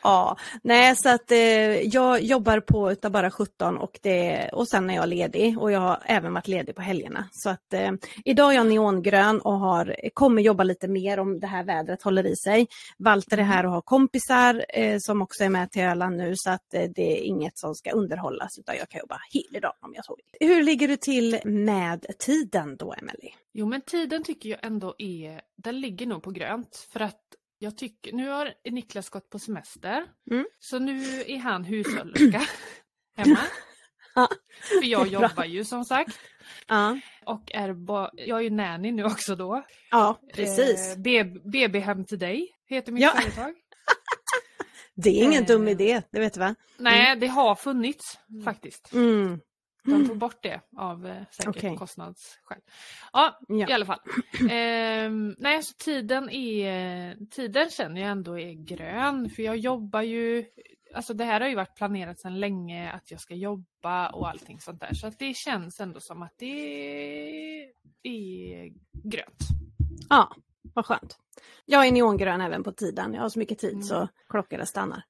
[0.02, 1.38] Ja, nej så att eh,
[1.80, 5.80] jag jobbar på utav bara 17 och, det, och sen är jag ledig och jag
[5.80, 7.28] har även varit ledig på helgerna.
[7.32, 7.92] Så att eh,
[8.24, 12.26] idag är jag neongrön och har, kommer jobba lite mer om det här vädret håller
[12.26, 12.66] i sig.
[12.98, 13.56] Walter är Mm.
[13.56, 16.82] här och har kompisar eh, som också är med till Öland nu så att eh,
[16.94, 20.16] det är inget som ska underhållas utan jag kan jobba hela dagen om jag så
[20.16, 20.48] vill.
[20.48, 23.32] Hur ligger du till med tiden då Emelie?
[23.52, 26.86] Jo men tiden tycker jag ändå är, den ligger nog på grönt.
[26.92, 27.20] För att
[27.58, 30.04] jag tycker, nu har Niklas gått på semester.
[30.30, 30.46] Mm.
[30.58, 32.42] Så nu är han hushållerska
[33.16, 33.38] hemma.
[34.80, 36.18] För jag jobbar ju som sagt.
[36.66, 39.64] Ja, Och är ba- jag är ju nanny nu också då.
[39.90, 40.92] ja precis.
[40.96, 43.10] Eh, B- BB hem till dig heter mitt Ja.
[43.10, 43.54] företag.
[44.94, 46.54] Det är ingen eh, dum idé, det vet du va?
[46.78, 48.92] Nej, det har funnits faktiskt.
[48.92, 49.40] Mm.
[49.86, 51.76] De tog bort det av eh, säkert Okej.
[51.76, 52.58] kostnadsskäl.
[53.12, 53.68] Ja, Ja.
[53.68, 54.00] i alla fall.
[54.50, 57.16] Ehm, nej, så tiden är...
[57.30, 60.44] Tiden känner jag ändå är grön för jag jobbar ju...
[60.94, 64.60] Alltså det här har ju varit planerat sedan länge att jag ska jobba och allting
[64.60, 64.94] sånt där.
[64.94, 67.64] Så att det känns ändå som att det
[68.02, 69.42] är grönt.
[70.08, 70.34] Ja,
[70.74, 71.18] vad skönt.
[71.64, 73.14] Jag är neongrön även på tiden.
[73.14, 73.82] Jag har så mycket tid Mm.
[73.82, 75.02] så klockorna stannar.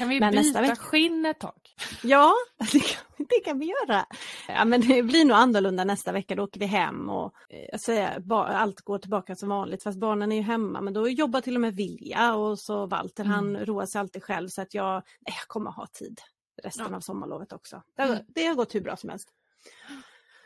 [0.00, 1.60] Kan vi Men nästa byta vecka- skinn ett tag?
[2.02, 2.32] Ja,
[2.72, 4.06] det kan, det kan vi göra.
[4.48, 6.34] Ja, men det blir nog annorlunda nästa vecka.
[6.34, 9.82] Då åker vi hem och eh, jag säger, allt går tillbaka som vanligt.
[9.82, 10.80] Fast barnen är ju hemma.
[10.80, 13.66] Men då jobbar till och med Vilja och så Walter han Mm.
[13.66, 14.48] roar sig alltid själv.
[14.48, 16.20] Så att jag, nej, jag kommer ha tid
[16.62, 16.96] resten Ja.
[16.96, 17.82] av sommarlovet också.
[17.96, 18.24] Det, har- Mm.
[18.28, 19.28] det har gått hur bra som helst.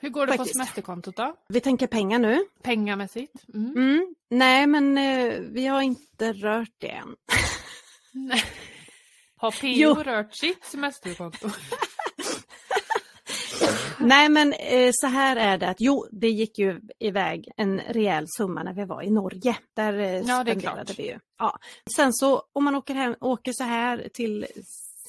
[0.00, 0.54] Hur går det på Faktiskt.
[0.56, 1.34] semesterkontot då?
[1.48, 2.44] Vi tänker pengar nu.
[2.62, 3.44] Pengamässigt?
[3.54, 3.72] Mm.
[3.76, 4.14] Mm.
[4.30, 7.16] Nej, men eh, vi har inte rört det än.
[9.44, 11.50] Har PO rört sitt semesterkonto?
[13.98, 18.26] Nej men eh, så här är det att jo, det gick ju iväg en rejäl
[18.36, 19.56] summa när vi var i Norge.
[19.76, 21.18] Där eh, är spenderade vi ju.
[21.38, 21.58] Ja.
[21.96, 24.46] Sen så om man åker, hem, åker så här till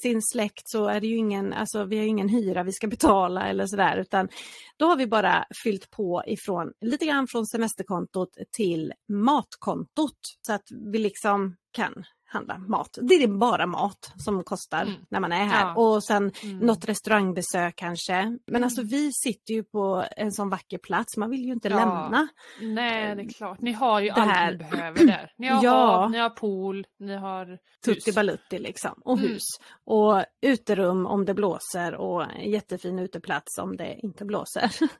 [0.02, 3.48] sin släkt så är det ju ingen, alltså vi har ingen hyra vi ska betala
[3.48, 4.28] eller sådär utan
[4.76, 10.68] då har vi bara fyllt på ifrån lite grann från semesterkontot till matkontot så att
[10.92, 12.98] vi liksom kan handla mat.
[13.02, 14.94] Det är bara mat som kostar Mm.
[15.10, 15.74] när man är här Ja.
[15.74, 16.58] och sen Mm.
[16.58, 18.38] något restaurangbesök kanske.
[18.46, 21.76] Men alltså vi sitter ju på en sån vacker plats, man vill ju inte Ja.
[21.76, 22.28] lämna.
[22.60, 23.60] Nej, det är klart.
[23.60, 25.32] Ni har ju Det allt här- ni behöver där.
[25.38, 25.70] Ni har Ja.
[25.96, 27.58] hav, ni har pool, ni har.
[27.84, 28.92] Tutti balutti liksom.
[29.04, 29.30] Och Mm.
[29.30, 29.42] hus.
[29.84, 34.70] Och uterum om det blåser och en jättefin uteplats om det inte blåser.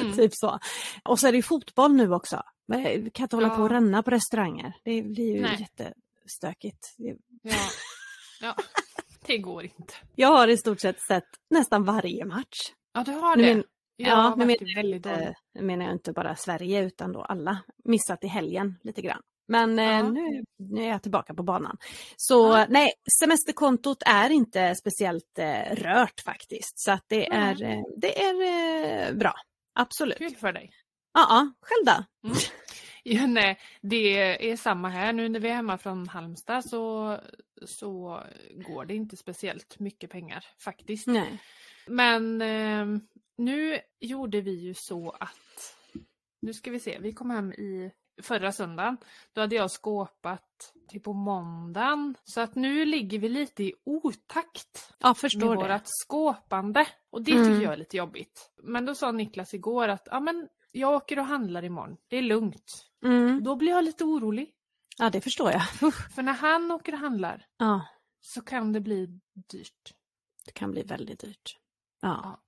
[0.00, 0.12] Mm.
[0.16, 0.58] typ så.
[1.04, 2.42] Och så är det ju fotboll nu också.
[2.68, 3.56] Men Vi kan inte hålla Ja.
[3.56, 4.72] på och ränna på restauranger.
[4.84, 5.56] Det blir ju Nej.
[6.28, 6.94] Jättestökigt.
[7.42, 7.54] Ja.
[8.40, 8.56] ja,
[9.26, 9.94] det går inte.
[10.16, 12.72] Jag har i stort sett sett nästan varje match.
[12.94, 13.54] Ja, du har Nu det.
[13.54, 13.64] men-
[14.00, 17.58] Jag Ja, nu menar, väldigt inte, nu menar jag inte bara Sverige utan då alla.
[17.84, 19.22] Missat i helgen lite grann.
[19.48, 20.02] Men eh, Ja.
[20.10, 21.76] nu, nu är jag tillbaka på banan.
[22.16, 22.66] Så Ja.
[22.68, 26.78] nej, semesterkontot är inte speciellt eh, rört faktiskt.
[26.78, 27.42] Så att det Mm.
[27.48, 28.34] är, eh, det är
[29.08, 29.34] eh, bra.
[29.74, 30.18] Absolut.
[30.18, 30.70] Kul för dig.
[31.14, 32.04] Ja, själv då?
[33.20, 34.18] Ja, nej, det
[34.50, 35.12] är samma här.
[35.12, 37.16] Nu när vi är hemma från Halmstad så,
[37.66, 38.22] så
[38.68, 41.06] går det inte speciellt mycket pengar faktiskt.
[41.06, 41.38] Nej.
[41.86, 43.00] Men eh,
[43.36, 45.76] nu gjorde vi ju så att,
[46.42, 47.90] nu ska vi se, vi kom hem i
[48.22, 48.96] förra söndagen.
[49.32, 52.14] Då hade jag skåpat till på måndagen.
[52.24, 55.62] Så att nu ligger vi lite i otakt Ja, med förstår det.
[55.62, 56.86] vårat skåpande.
[57.10, 57.44] Och det Mm.
[57.44, 58.50] tycker jag är lite jobbigt.
[58.62, 61.96] Men då sa Niklas igår att ja, men jag åker och handlar imorgon.
[62.08, 62.87] Det är lugnt.
[63.04, 63.42] Mm.
[63.44, 64.50] Då blir jag lite orolig.
[64.98, 65.68] Ja, det förstår jag.
[66.14, 67.86] För när han åker och handlar Ja,
[68.20, 69.06] så kan det bli
[69.50, 69.94] dyrt.
[70.44, 71.56] det kan bli väldigt dyrt.
[72.00, 72.40] Ja, Ja.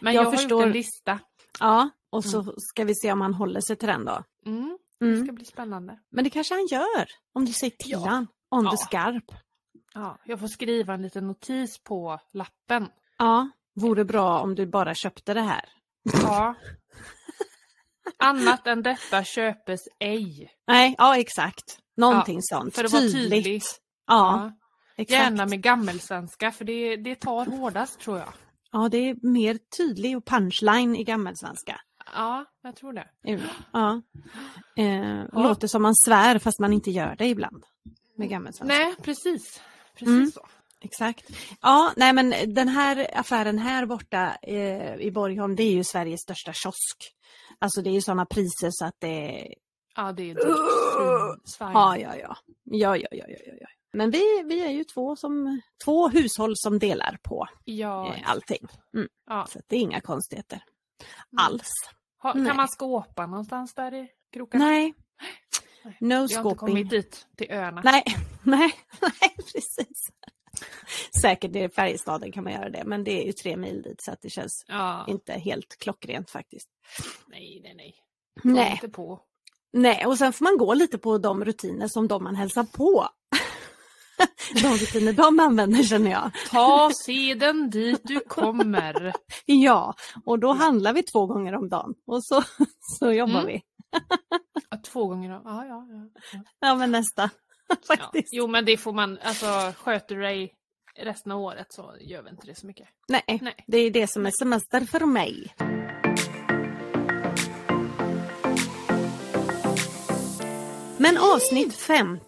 [0.00, 0.50] Men Jag jag, har förstår.
[0.60, 1.18] gjort en lista.
[1.60, 4.24] ja och så ska vi se om han håller sig till den då.
[4.46, 5.24] Mm, det Mm.
[5.24, 5.98] ska bli spännande.
[6.10, 8.08] Men det kanske han gör, om du säger till Ja.
[8.08, 8.26] han.
[8.48, 8.70] Om Ja.
[8.70, 9.24] du skarp.
[9.94, 12.88] Ja, jag får skriva en liten notis på lappen.
[13.18, 15.68] Ja, vore bra om du bara köpte det här.
[16.02, 16.54] Ja.
[18.18, 20.50] Annat än detta köpes ej.
[20.68, 21.78] Nej, ja exakt.
[21.96, 22.74] Någonting sånt.
[22.74, 23.44] för att vara Tydligt.
[23.44, 23.62] tydlig.
[24.06, 24.52] Ja,
[24.96, 25.20] exakt.
[25.22, 28.28] Gärna med gammelsvenska för det, det tar hårdast tror jag.
[28.72, 31.80] Ja, det är mer tydlig och punchline i gammelsvenska.
[32.14, 33.08] Ja, jag tror det.
[33.72, 34.02] Ja.
[34.76, 37.64] Eh, Låter som man svär fast man inte gör det ibland.
[38.16, 38.78] Med gammelsvenska.
[38.78, 39.60] Nej, precis.
[39.94, 40.30] Precis Mm.
[40.30, 40.46] så.
[40.84, 41.24] Exakt.
[41.60, 46.20] Ja, nej men den här affären här borta eh, i Borgholm, det är ju Sveriges
[46.20, 47.12] största kiosk.
[47.58, 49.48] Alltså det är ju sådana priser så att det.
[49.96, 51.40] Ja, det är dyrt.
[51.48, 51.74] Svajigt.
[51.74, 52.36] Ja, ja, ja.
[52.64, 53.66] Ja, ja, ja, ja, ja.
[53.92, 58.66] Men vi, vi är ju två, som, två hushåll som delar på Ja, eh, allting.
[58.94, 59.08] Mm.
[59.26, 59.46] ja.
[59.48, 60.64] Så det är inga konstigheter
[61.36, 61.72] alls.
[62.22, 62.46] Ha, Nej.
[62.46, 64.64] kan man skåpa någonstans där i krokarna?
[64.64, 64.94] Nej.
[65.84, 65.96] Nej.
[66.00, 67.80] No Jag har inte kommit dit, till öarna.
[67.84, 68.04] Nej,
[68.42, 70.10] nej, nej, precis.
[71.22, 74.12] Säkert i Färjestaden kan man göra det, men det är ju tre mil dit så
[74.12, 75.04] att det känns Ja.
[75.08, 76.68] inte helt klockrent faktiskt.
[77.26, 77.94] Nej, nej, nej.
[78.42, 78.70] Gå Nej.
[78.72, 79.20] inte på.
[79.72, 83.08] nej, och sen får man gå lite på de rutiner som de man hälsar på.
[84.54, 86.30] de rutiner de använder känner jag.
[86.50, 89.12] Ta seden dit du kommer.
[89.46, 92.42] Ja, och då handlar vi två gånger om dagen och så,
[92.80, 93.46] så jobbar Mm.
[93.46, 93.62] vi.
[94.92, 95.42] Två gånger om.
[95.44, 95.86] Ja, ja.
[96.32, 96.40] ja.
[96.60, 97.30] Ja, men nästa
[97.88, 97.96] ja.
[97.96, 98.28] faktiskt.
[98.32, 100.54] Jo, men det får man, alltså sköter dig
[100.96, 102.88] resten av året så gör vi inte det så mycket.
[103.08, 103.54] Nej, Nej.
[103.66, 105.54] det är det som är semester för mig.
[110.98, 112.22] Men avsnitt 50,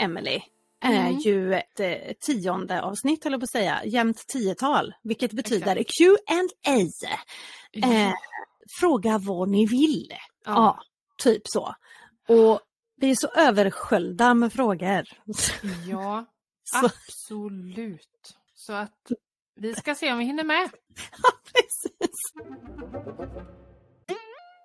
[0.00, 0.40] Emily,
[0.84, 1.18] är Mm.
[1.18, 6.40] ju ett eh, tionde avsnitt, eller på att säga, jämnt tiotal, vilket betyder Q&A.
[7.86, 8.12] Eh,
[8.80, 10.12] fråga vad ni vill.
[10.44, 10.78] Ja.
[11.22, 11.74] typ så.
[12.28, 12.60] Och
[13.00, 15.04] vi är så översköljda med frågor.
[15.86, 16.24] ja,
[16.82, 18.36] absolut.
[18.54, 19.12] Så att
[19.54, 20.70] vi ska se om vi hinner med.
[21.44, 22.16] precis.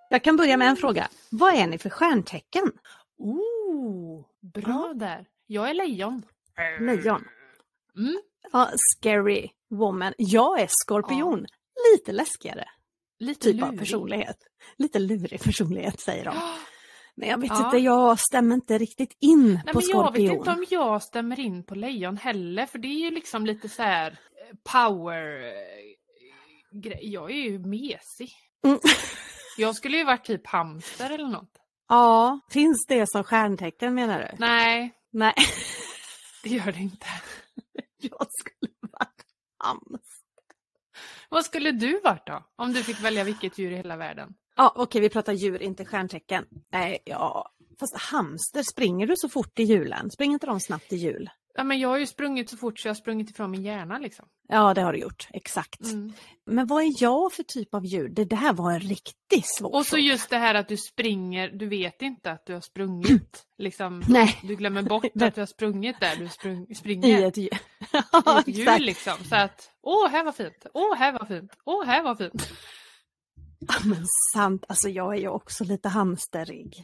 [0.10, 1.08] Jag kan börja med en fråga.
[1.30, 2.72] Vad är ni för stjärntecken?
[3.18, 5.28] Oh, bra där.
[5.48, 6.26] Jag är lejon.
[6.80, 7.26] Lejon.
[7.98, 8.22] Mm.
[8.52, 10.14] Ja, scary woman.
[10.18, 11.46] Jag är skorpion.
[11.94, 12.66] Lite läskigare
[13.20, 13.80] Lite typ av lurig.
[13.80, 14.38] personlighet.
[14.78, 16.34] Lite lurig personlighet säger de.
[17.16, 17.66] Men jag vet Ja.
[17.66, 20.38] inte, jag stämmer inte riktigt in Nej, på men jag vet skorpion.
[20.38, 23.84] inte om jag stämmer in på lejon heller för det är ju liksom lite så
[23.84, 27.00] här eh, power eh, grej.
[27.14, 28.32] Jag är ju mesig.
[28.66, 28.80] Mm.
[29.58, 31.52] Jag skulle ju varit typ hamster eller något.
[31.90, 34.38] Ja, finns det som stjärntecken menar du?
[34.40, 35.34] Nej, Nej,
[36.44, 37.06] det gör det inte.
[37.98, 39.26] jag skulle varit
[39.58, 40.04] hamster.
[41.30, 42.44] Vad skulle du varit då?
[42.56, 44.34] Om du fick välja vilket djur i hela världen?
[44.56, 46.46] Ja, okej, vi pratar djur, inte stjärntecken.
[46.72, 50.12] Nej, ja, fast hamster, springer du så fort i julen?
[50.12, 51.30] Springer inte de snabbt i jul?
[51.56, 54.00] Ja, men jag har ju sprungit så fort så jag har sprungit ifrån min hjärna
[54.00, 54.26] liksom.
[54.48, 55.82] Ja, det har du gjort, exakt.
[55.82, 56.14] Mm.
[56.46, 58.10] Men vad är jag för typ av djur?
[58.10, 60.04] Det, det här var en riktigt svår Och så fråga.
[60.04, 63.44] just det här att du springer, du vet inte att du har sprungit.
[63.58, 67.28] Liksom, Nej, du glömmer bort att du har sprungit där du sprung, i springer.
[67.28, 67.46] ett djur.
[67.46, 67.50] i
[68.12, 69.14] ja, ett djur liksom.
[69.30, 72.50] Så att, åh här var fint, åh här var fint, åh här var fint.
[73.68, 76.84] Ja, Men sant, alltså jag är ju också lite hamsterig.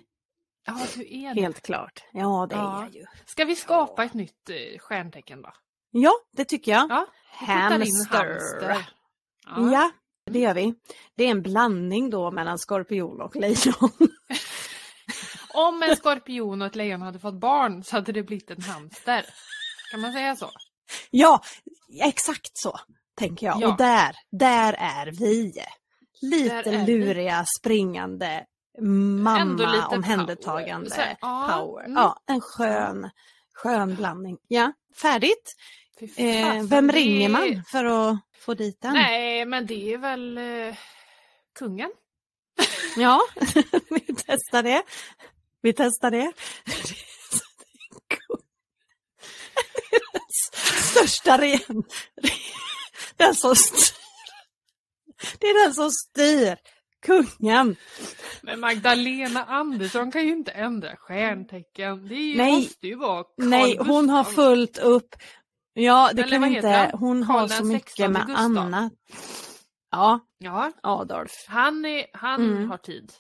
[0.66, 1.42] Ja, du är det.
[1.42, 2.04] Helt klart.
[2.12, 2.78] Ja, det Ja.
[2.78, 3.06] är jag ju.
[3.26, 5.54] Ska vi skapa ett nytt eh, stjärntecken då?
[5.92, 6.90] Ja, det tycker jag.
[6.92, 8.18] Ja, Hamster.
[8.18, 8.88] hamster.
[9.46, 9.72] Ja.
[9.72, 9.92] Ja.
[10.32, 10.74] det gör vi.
[11.16, 13.90] Det är en blandning då mellan skorpion och lejon.
[15.54, 19.26] Om en skorpion och ett lejon hade fått barn så hade det blivit en hamster.
[19.92, 20.50] Kan man säga så?
[21.10, 21.42] ja,
[22.04, 22.80] exakt så
[23.18, 23.62] tänker jag.
[23.62, 23.68] Ja.
[23.72, 25.54] Och där, där är vi.
[26.22, 28.46] Lite luriga, springande,
[28.82, 31.06] mamma, omhändertagande, power.
[31.28, 31.86] Här, power.
[31.86, 31.98] mm.
[31.98, 33.10] Ja, en skön,
[33.54, 34.38] skön blandning.
[34.48, 35.54] Ja, färdigt.
[36.16, 38.94] Eh, vem det- ringer man för att få dit den?
[38.94, 40.76] Nej, men det är väl eh,
[41.60, 41.92] kungen.
[42.98, 43.20] Ja,
[43.90, 44.84] vi testar det.
[45.62, 46.32] Vi testar det.
[50.84, 51.84] Största ren.
[53.18, 53.56] Den som.
[55.40, 56.58] Det är den som styr.
[57.06, 57.76] Kungen.
[58.42, 62.08] Men Magdalena Andersson kan ju inte ändra stjärntecken.
[62.08, 62.56] Det ju, Nej.
[62.56, 65.16] måste ju vara Carl Nej, hon har fullt upp.
[65.74, 66.92] Ja, det Eller kan inte.
[66.94, 68.44] Hon har så mycket 16 med Gustav.
[68.58, 68.94] annat.
[69.92, 71.32] Ja, Ja, Adolf.
[71.48, 72.70] han, är, han Mm.
[72.70, 73.12] har tid.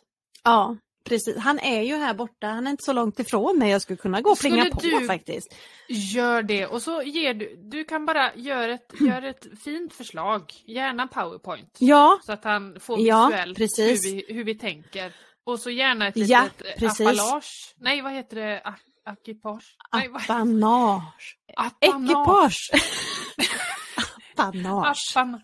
[0.43, 0.77] Ja,
[1.09, 1.37] precis.
[1.37, 2.47] Han är ju här borta.
[2.47, 3.71] Han är inte så långt ifrån mig.
[3.71, 5.55] Jag skulle kunna gå och plinga på du- faktiskt.
[5.87, 10.53] Gör det och så ger du, du kan bara göra ett, gör ett fint förslag,
[10.65, 11.77] gärna powerpoint.
[11.79, 14.05] Ja, Så att han får Ja, visuellt precis.
[14.05, 15.13] hur, vi, hur vi tänker.
[15.45, 17.75] Och så gärna ett Ja, litet eh, precis.
[17.77, 18.61] Nej, vad heter det?
[18.65, 19.77] A- Akipage?
[19.91, 21.37] Appanage.
[21.81, 22.69] Ekipage!
[24.35, 24.95] apanage.
[25.15, 25.41] Appan.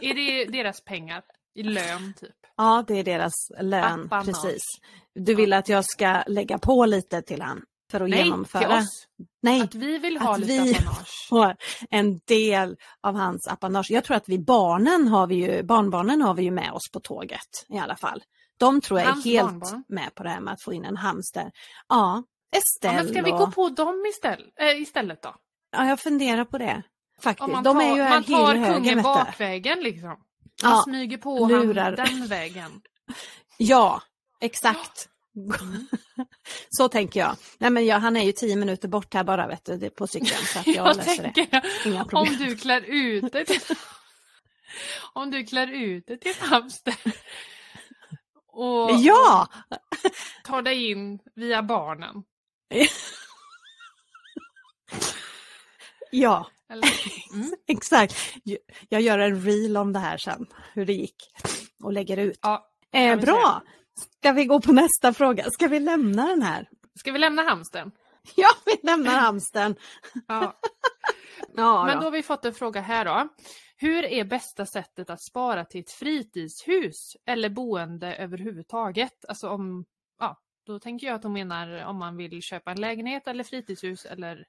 [0.00, 1.22] Är det deras pengar?
[1.54, 2.30] I lön typ?
[2.56, 4.04] Ja, det är deras lön.
[4.04, 4.26] Apanage.
[4.26, 4.62] Precis.
[5.14, 8.78] Du vill att jag ska lägga på lite till han för att Nej, genomföra?
[8.78, 9.06] oss.
[9.42, 11.26] Nej, Att vi vill ha lite vi- appanage.
[11.28, 11.56] får
[11.90, 13.90] en del av hans apanage.
[13.90, 17.00] Jag tror att vi barnen har vi ju, barnbarnen har vi ju med oss på
[17.00, 18.22] tåget i alla fall.
[18.58, 19.84] De tror jag Hans är helt barnbarn?
[19.88, 21.50] med på det här med att få in en hamster.
[21.88, 22.22] Ja,
[22.56, 25.34] Estelle Ja, men ska vi gå på dem istället, äh, istället då?
[25.76, 26.82] Ja, jag funderar på det.
[27.22, 27.48] Faktiskt.
[27.52, 30.16] Man De tar, är ju man tar kungen bakvägen liksom.
[30.62, 31.84] Man Ja, smyger på lurar.
[31.84, 32.80] han den vägen.
[33.56, 34.02] Ja,
[34.40, 35.08] exakt.
[35.36, 35.86] Mm.
[36.70, 37.36] Så tänker jag.
[37.58, 40.06] Nej men jag, han är ju tio minuter bort här bara vet du, det på
[40.06, 41.32] cykeln så att jag, Jag löser det.
[41.32, 42.32] tänker, Inga problem.
[42.32, 43.60] om du klär ut dig till,
[45.12, 46.94] om du klär ut dig till hamster
[48.52, 49.48] och, Ja!
[49.70, 52.14] och tar dig in via barnen.
[56.10, 56.50] Ja,
[57.34, 58.14] mm, exakt.
[58.88, 61.16] Jag gör en reel om det här sen, hur det gick.
[61.82, 62.38] Och lägger ut.
[62.42, 62.68] ja.
[62.92, 63.62] Eh, bra!
[64.18, 65.44] Ska vi gå på nästa fråga?
[65.50, 66.68] Ska vi lämna den här?
[66.98, 67.90] Ska vi lämna hamstern?
[68.36, 69.76] Ja, vi lämnar hamsten.
[70.28, 70.58] Ja.
[71.56, 72.04] Ja, Men då.
[72.04, 73.28] har vi fått en fråga här då.
[73.76, 79.24] Hur är bästa sättet att spara till ett fritidshus eller boende överhuvudtaget?
[79.28, 79.84] Alltså om,
[80.18, 84.04] ja, då tänker jag att de menar om man vill köpa en lägenhet eller fritidshus
[84.04, 84.44] eller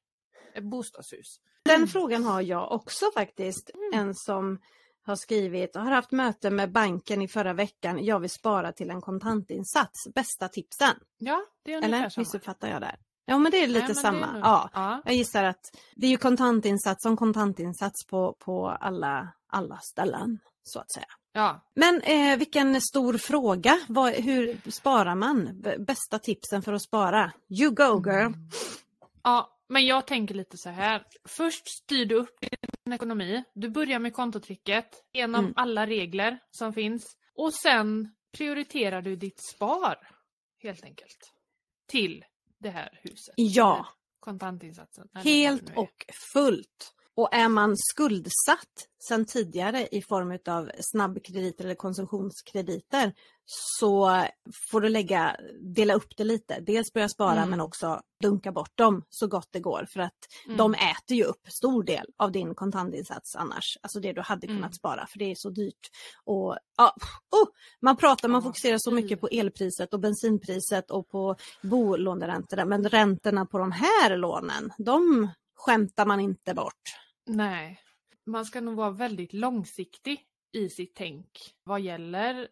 [0.62, 1.40] bostadshus.
[1.66, 3.70] Den frågan har jag också faktiskt.
[3.74, 4.08] Mm.
[4.08, 4.60] En som
[5.06, 9.02] har skrivit, har haft möte med banken i förra veckan, jag vill spara till en
[9.02, 10.08] kontantinsats.
[10.16, 10.96] Bästa tipsen.
[11.18, 12.22] Ja, det är Eller samma.
[12.22, 12.96] missuppfattar jag där?
[13.26, 14.32] Ja men det är lite Nej, är samma.
[14.32, 14.70] nog- Ja.
[14.74, 15.02] ja.
[15.06, 20.80] Jag gissar att det är ju kontantinsats som kontantinsats på, på alla, alla ställen så
[20.80, 21.06] att säga.
[21.34, 21.62] ja.
[21.76, 23.80] Men eh, vilken stor fråga.
[23.88, 25.64] Vad, hur sparar man?
[25.80, 27.32] Bästa tipsen för att spara?
[27.50, 28.26] You go girl!
[28.26, 28.50] Mm.
[29.24, 31.06] Ja, men jag tänker lite så här.
[31.28, 32.40] Först styr du upp
[32.86, 33.44] din ekonomi.
[33.54, 35.54] Du börjar med kontotricket genom Mm.
[35.56, 37.18] alla regler som finns.
[37.36, 39.96] Och sen prioriterar du ditt spar.
[40.64, 41.34] Helt enkelt.
[41.88, 42.26] Till
[42.60, 43.34] det här huset.
[43.38, 43.88] Ja.
[44.20, 45.08] Kontantinsatsen.
[45.14, 46.94] Helt och fullt.
[47.16, 53.14] Och är man skuldsatt sedan tidigare i form av snabbkrediter eller konsumtionskrediter
[53.46, 54.26] så
[54.72, 56.60] får du lägga, dela upp det lite.
[56.60, 57.50] Dels börja spara Mm.
[57.50, 60.14] men också dunka bort dem så gott det går för att
[60.46, 60.58] Mm.
[60.58, 63.78] de äter ju upp stor del av din kontantinsats annars.
[63.82, 64.74] Alltså det du hade kunnat Mm.
[64.74, 65.90] spara för det är så dyrt.
[66.24, 66.96] Och, ja,
[67.32, 67.48] oh,
[67.82, 73.46] man pratar, man fokuserar så mycket på elpriset och bensinpriset och på bolåneräntorna men räntorna
[73.46, 76.82] på de här lånen, de skämtar man inte bort.
[77.26, 77.80] Nej.
[78.26, 80.22] Man ska nog vara väldigt långsiktig
[80.54, 81.28] i sitt tänk
[81.64, 82.48] vad gäller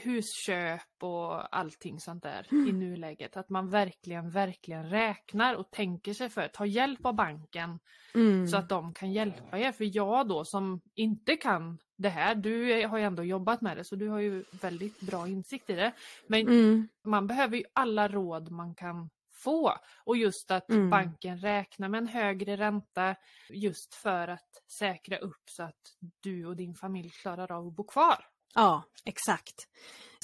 [0.00, 2.68] husköp och allting sånt där Mm.
[2.68, 3.36] i nuläget.
[3.36, 6.48] Att man verkligen, verkligen räknar och tänker sig för.
[6.48, 7.78] Ta hjälp av banken
[8.14, 8.48] Mm.
[8.48, 9.72] så att de kan hjälpa er.
[9.72, 13.84] För jag då som inte kan det här, du har ju ändå jobbat med det
[13.84, 15.92] så du har ju väldigt bra insikt i det.
[16.26, 16.88] Men Mm.
[17.04, 19.72] man behöver ju alla råd man kan få.
[20.04, 20.90] Och just att Mm.
[20.90, 23.16] banken räknar med en högre ränta
[23.50, 25.80] just för att säkra upp så att
[26.20, 28.24] du och din familj klarar av att bo kvar.
[28.54, 29.54] Ja, exakt.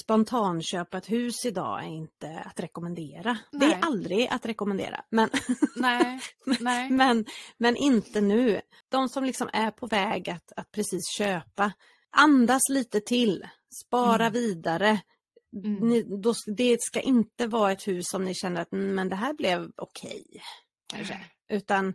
[0.00, 3.38] Spontanköpa ett hus idag är inte att rekommendera.
[3.52, 3.72] Det Nej.
[3.72, 5.04] är aldrig att rekommendera.
[5.10, 5.30] Men,
[5.76, 6.20] Nej,
[6.60, 6.90] nej.
[6.90, 7.24] men,
[7.58, 8.60] men inte nu.
[8.88, 11.72] De som liksom är på väg att, att precis köpa,
[12.10, 13.48] andas lite till.
[13.86, 14.32] Spara Mm.
[14.32, 15.00] vidare.
[15.64, 15.74] Mm.
[15.88, 19.16] Ni, då, det ska inte vara ett hus som ni känner att "Mm, men det
[19.16, 20.24] här blev okej.
[20.86, 21.20] kanske.
[21.48, 21.94] Utan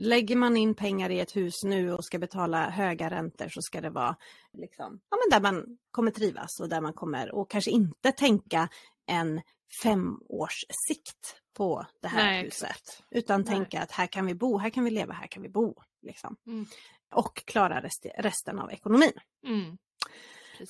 [0.00, 3.80] lägger man in pengar i ett hus nu och ska betala höga räntor så ska
[3.80, 4.16] det vara
[4.52, 8.68] liksom, ja, men där man kommer trivas och där man kommer och kanske inte tänka
[9.06, 9.40] en
[9.82, 12.62] femårs sikt på det här Nej, huset.
[12.62, 13.02] exakt.
[13.10, 13.50] Utan Nej.
[13.54, 15.74] tänka att här kan vi bo, här kan vi leva, här kan vi bo.
[16.02, 16.36] Liksom.
[16.46, 16.66] Mm.
[17.14, 19.12] Och klara rest, resten av ekonomin.
[19.46, 19.78] Mm.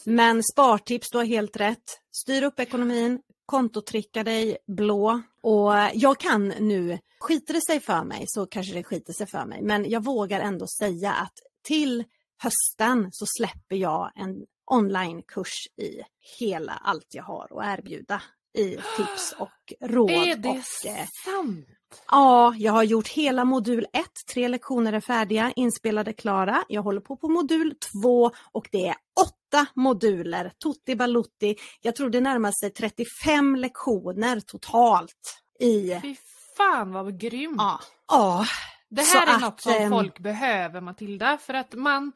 [0.04, 2.00] Men spartips, du har helt rätt.
[2.10, 5.22] Styr upp ekonomin, kontotricka dig blå.
[5.42, 9.44] Och jag kan nu, skiter det sig för mig så kanske det skiter sig för
[9.44, 11.32] mig, men jag vågar ändå säga att
[11.62, 12.04] till
[12.42, 16.02] hösten så släpper jag en onlinekurs i
[16.38, 18.22] hela allt jag har att erbjuda
[18.58, 20.10] i tips och råd.
[20.10, 21.66] Är det och, eh, sant?
[22.10, 24.04] Ja, jag har gjort hela modul 1.
[24.32, 26.64] Tre lektioner är färdiga, inspelade, klara.
[26.68, 30.52] Jag håller på på modul 2 och det är åtta moduler.
[30.64, 31.56] Tutti balutti.
[31.80, 35.98] Jag tror det närmar sig 35 lektioner totalt i...
[36.02, 36.16] Fy
[36.56, 37.56] fan vad grymt!
[37.58, 37.80] Ja.
[38.08, 38.44] ja.
[38.88, 42.12] Det Så här är att, något som ehm, folk behöver Matilda för att man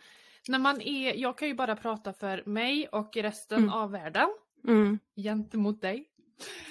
[0.48, 3.70] när man är, jag kan ju bara prata för mig och resten Mm.
[3.72, 4.28] av världen
[4.68, 4.98] Mm.
[5.16, 6.04] gentemot dig.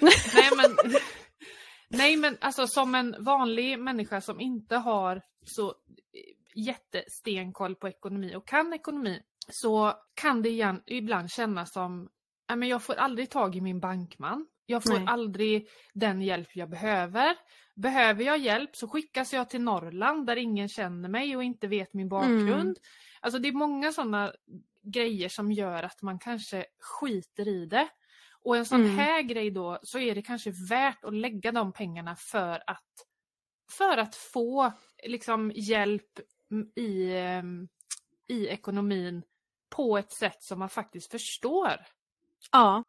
[0.34, 0.94] nej men
[1.96, 5.74] Nej men alltså som en vanlig människa som inte har så
[6.54, 12.08] jättestenkoll på ekonomi och kan ekonomi så kan det igen, ibland kännas som
[12.48, 14.46] "Nej, men jag får aldrig tag i min bankman.
[14.66, 15.04] Jag får Nej.
[15.06, 17.36] aldrig den hjälp jag behöver.
[17.76, 21.94] Behöver jag hjälp så skickas jag till Norrland där ingen känner mig och inte vet
[21.94, 22.50] min bakgrund.
[22.50, 22.74] Mm.
[23.20, 24.32] Alltså det är många sådana
[24.82, 27.88] grejer som gör att man kanske skiter i det.
[28.44, 28.96] Och en sån Mm.
[28.98, 32.84] här grej då så är det kanske värt att lägga de pengarna för att
[33.70, 34.72] för att få
[35.06, 36.18] liksom hjälp
[36.76, 37.68] i, ehm,
[38.28, 39.22] i ekonomin
[39.76, 41.86] på ett sätt som man faktiskt förstår.
[42.52, 42.84] Ja,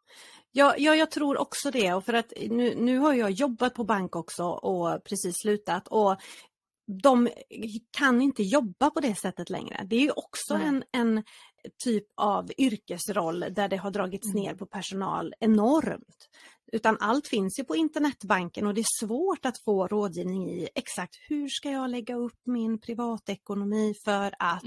[0.52, 1.94] ja, ja, jag tror också det.
[1.94, 5.88] Och för att nu, nu har jag jobbat på bank också och precis slutat.
[5.88, 6.18] Och
[7.02, 7.30] de
[7.98, 9.84] kan inte jobba på det sättet längre.
[9.86, 10.68] Det är ju också Nej.
[10.68, 11.24] en, en
[11.84, 14.44] typ av yrkesroll där det har dragits Mm.
[14.44, 16.30] ner på personal enormt.
[16.72, 21.16] Utan allt finns ju på internetbanken och det är svårt att få rådgivning i exakt
[21.30, 24.64] hur ska jag lägga upp min privatekonomi för att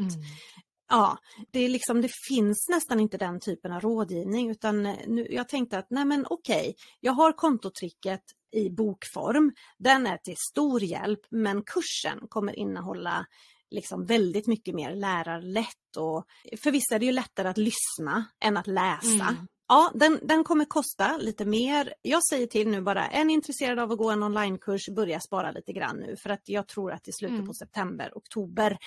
[0.90, 1.18] Ja,
[1.50, 5.78] det, är liksom, det finns nästan inte den typen av rådgivning utan nu, jag tänkte
[5.78, 8.20] att nej men okej, jag har kontotricket
[8.52, 9.52] i bokform.
[9.78, 13.26] Den är till stor hjälp men kursen kommer innehålla
[13.70, 16.24] liksom väldigt mycket mer lärarlätt och
[16.62, 19.24] för vissa är det ju lättare att lyssna än att läsa.
[19.28, 19.46] Mm.
[19.68, 21.94] Ja, den, den kommer kosta lite mer.
[22.02, 25.50] Jag säger till nu bara, är ni intresserade av att gå en onlinekurs, börja spara
[25.50, 27.46] lite grann nu för att jag tror att i slutet Mm.
[27.46, 28.78] på september, oktober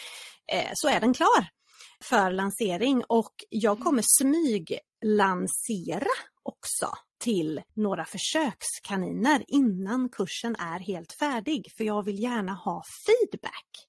[0.53, 1.47] eh, så är den klar
[2.03, 6.07] för lansering och jag kommer smyglansera
[6.43, 6.88] också
[7.19, 13.88] till några försökskaniner innan kursen är helt färdig för jag vill gärna ha feedback.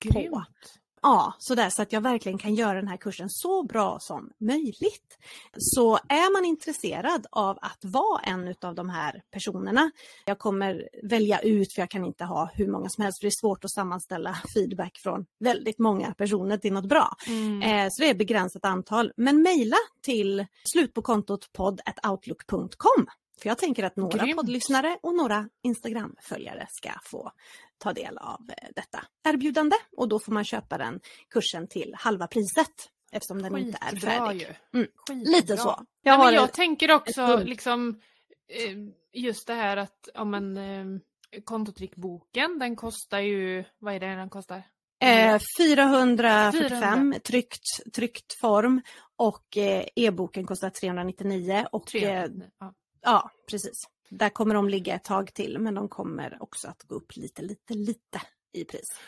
[0.00, 0.78] Grymt.
[1.02, 4.30] Ja, så där så att jag verkligen kan göra den här kursen så bra som
[4.38, 5.18] möjligt.
[5.56, 9.90] Så är man intresserad av att vara en av de här personerna,
[10.24, 13.28] jag kommer välja ut för jag kan inte ha hur många som helst för det
[13.28, 17.16] är svårt att sammanställa feedback från väldigt många personer till något bra.
[17.26, 17.62] Mm.
[17.62, 19.12] Eh, så det är begränsat antal.
[19.16, 23.06] Men mejla till slutpåkontot podd.outlook.com.
[23.40, 24.36] För jag tänker att några Grymt.
[24.36, 27.32] poddlyssnare och några Instagramföljare ska få
[27.78, 32.26] ta del av eh, detta erbjudande och då får man köpa den kursen till halva
[32.26, 34.40] priset eftersom den inte är Skitbra färdig.
[34.40, 34.78] ju.
[34.78, 35.32] Mm, Skitbra.
[35.32, 35.84] Lite så.
[36.02, 38.00] Jag, Nej, men jag tänker också liksom
[38.48, 38.76] eh,
[39.12, 41.00] just det här att om en eh,
[41.44, 44.62] kontotrickboken, den kostar ju, vad är det den kostar?
[45.00, 47.18] Eh, 445 400.
[47.18, 48.82] Tryckt, tryckt form
[49.16, 49.56] och
[49.96, 52.46] e-boken kostar 399 och eh, 300.
[52.58, 52.74] Ja.
[53.02, 53.88] Ja precis.
[54.08, 57.42] Där kommer de ligga ett tag till men de kommer också att gå upp lite,
[57.42, 58.22] lite, lite
[58.52, 59.00] i pris.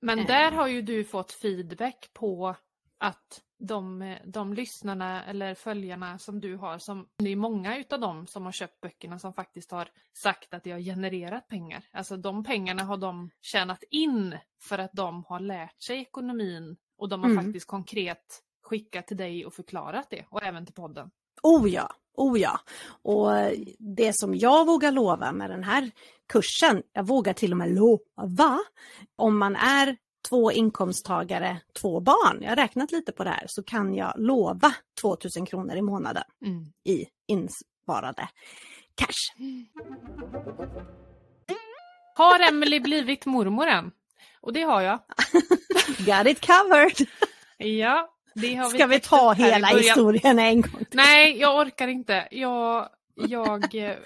[0.00, 0.26] Men Eh.
[0.26, 2.56] där har ju du fått feedback på
[2.98, 8.26] att de, de lyssnarna eller följarna som du har, som, det är många utav dem
[8.26, 11.84] som har köpt böckerna som faktiskt har sagt att det har genererat pengar.
[11.92, 17.08] Alltså de pengarna har de tjänat in för att de har lärt sig ekonomin och
[17.08, 17.44] de har Mm.
[17.44, 21.10] faktiskt konkret skickat till dig och förklarat det och även till podden.
[21.42, 22.60] Oh ja, oh ja.
[23.02, 23.30] Och
[23.78, 25.90] det som jag vågar lova med den här
[26.28, 28.58] kursen, jag vågar till och med lova,
[29.16, 29.96] om man är
[30.28, 34.74] två inkomsttagare, två barn, jag har räknat lite på det här, så kan jag lova
[35.00, 36.24] 2000 kronor i månaden
[36.84, 38.28] i insparade
[38.94, 39.44] cash.
[42.14, 43.90] Har Emily blivit mormor än?
[44.40, 44.98] Och det har jag.
[45.98, 47.08] Got it covered!
[47.56, 50.86] Ja, har Ska vi ta hela historien en gång till?
[50.92, 52.28] Nej, jag orkar inte.
[52.30, 53.96] Jag, jag eh,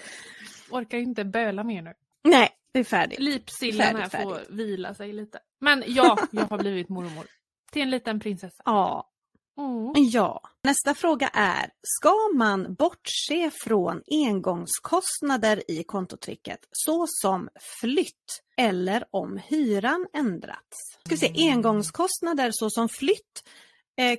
[0.70, 1.94] orkar inte böla mer nu.
[2.22, 3.18] Nej, det är färdigt.
[3.18, 5.38] Lipsillen här Färdigt, får vila sig lite.
[5.60, 7.26] Men ja, jag har blivit mormor.
[7.72, 8.62] Till en liten prinsessa.
[8.64, 9.12] Ja,
[9.58, 9.92] Mm.
[9.94, 17.48] Ja, nästa fråga är, ska man bortse från engångskostnader i kontotricket såsom
[17.80, 20.78] flytt eller om hyran ändrats?
[21.06, 23.44] Ska vi se, engångskostnader såsom flytt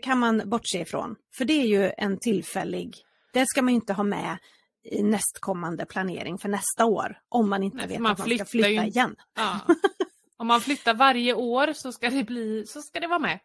[0.02, 2.96] kan man bortse ifrån, för det är ju en tillfällig,
[3.34, 4.38] det ska man inte ha med
[4.84, 8.46] i nästkommande planering för nästa år om man inte Nej, vet man att man ska
[8.46, 9.16] flytta ju- igen.
[9.36, 9.60] Ja.
[10.38, 13.40] Om man flyttar varje år så ska det, bli, så ska det vara med.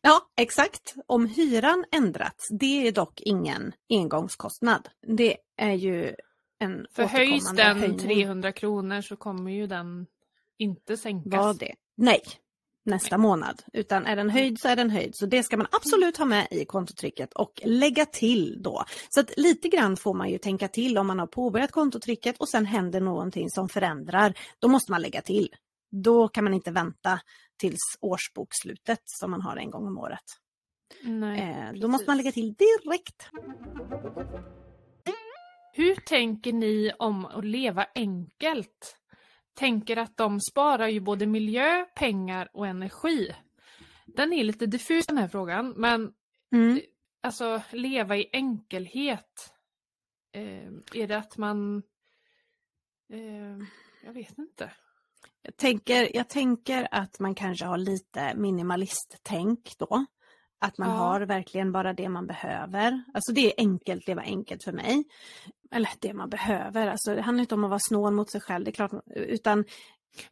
[0.00, 0.94] Ja, exakt.
[1.06, 4.88] Om hyran ändrats, det är dock ingen engångskostnad.
[5.16, 6.14] Det är ju
[6.58, 7.98] en För höjs den höjning.
[7.98, 10.06] 300 kronor så kommer ju den
[10.58, 11.32] inte sänkas.
[11.38, 11.74] Var det?
[11.96, 12.20] Nej,
[12.84, 13.62] nästa månad.
[13.72, 15.10] Utan är den höjd så är den höjd.
[15.14, 18.84] Så det ska man absolut ha med i kontotricket och lägga till då.
[19.08, 22.48] Så att lite grann får man ju tänka till om man har påbörjat kontotricket och
[22.48, 24.34] sen händer någonting som förändrar.
[24.58, 25.48] Då måste man lägga till.
[25.90, 27.20] Då kan man inte vänta
[27.60, 30.24] tills årsbokslutet som man har en gång om året.
[31.02, 33.30] Nej, Eh, då måste man lägga till direkt.
[35.72, 38.96] Hur tänker ni om att leva enkelt?
[39.54, 43.34] Tänker att de sparar ju både miljö, pengar och energi.
[44.06, 46.14] Den är lite diffus den här frågan, men
[46.52, 46.80] Mm.
[47.20, 49.52] alltså leva i enkelhet.
[50.32, 51.82] Eh, är det att man...
[53.12, 53.66] Eh,
[54.04, 54.70] jag vet inte.
[55.42, 60.06] Jag tänker, jag tänker att man kanske har lite minimalisttänk då.
[60.64, 60.94] Att man Ja.
[60.96, 63.02] har verkligen bara det man behöver.
[63.14, 65.04] Alltså det är enkelt, det var enkelt för mig.
[65.70, 68.64] Eller det man behöver, alltså det handlar inte om att vara snål mot sig själv,
[68.64, 69.64] det är klart, utan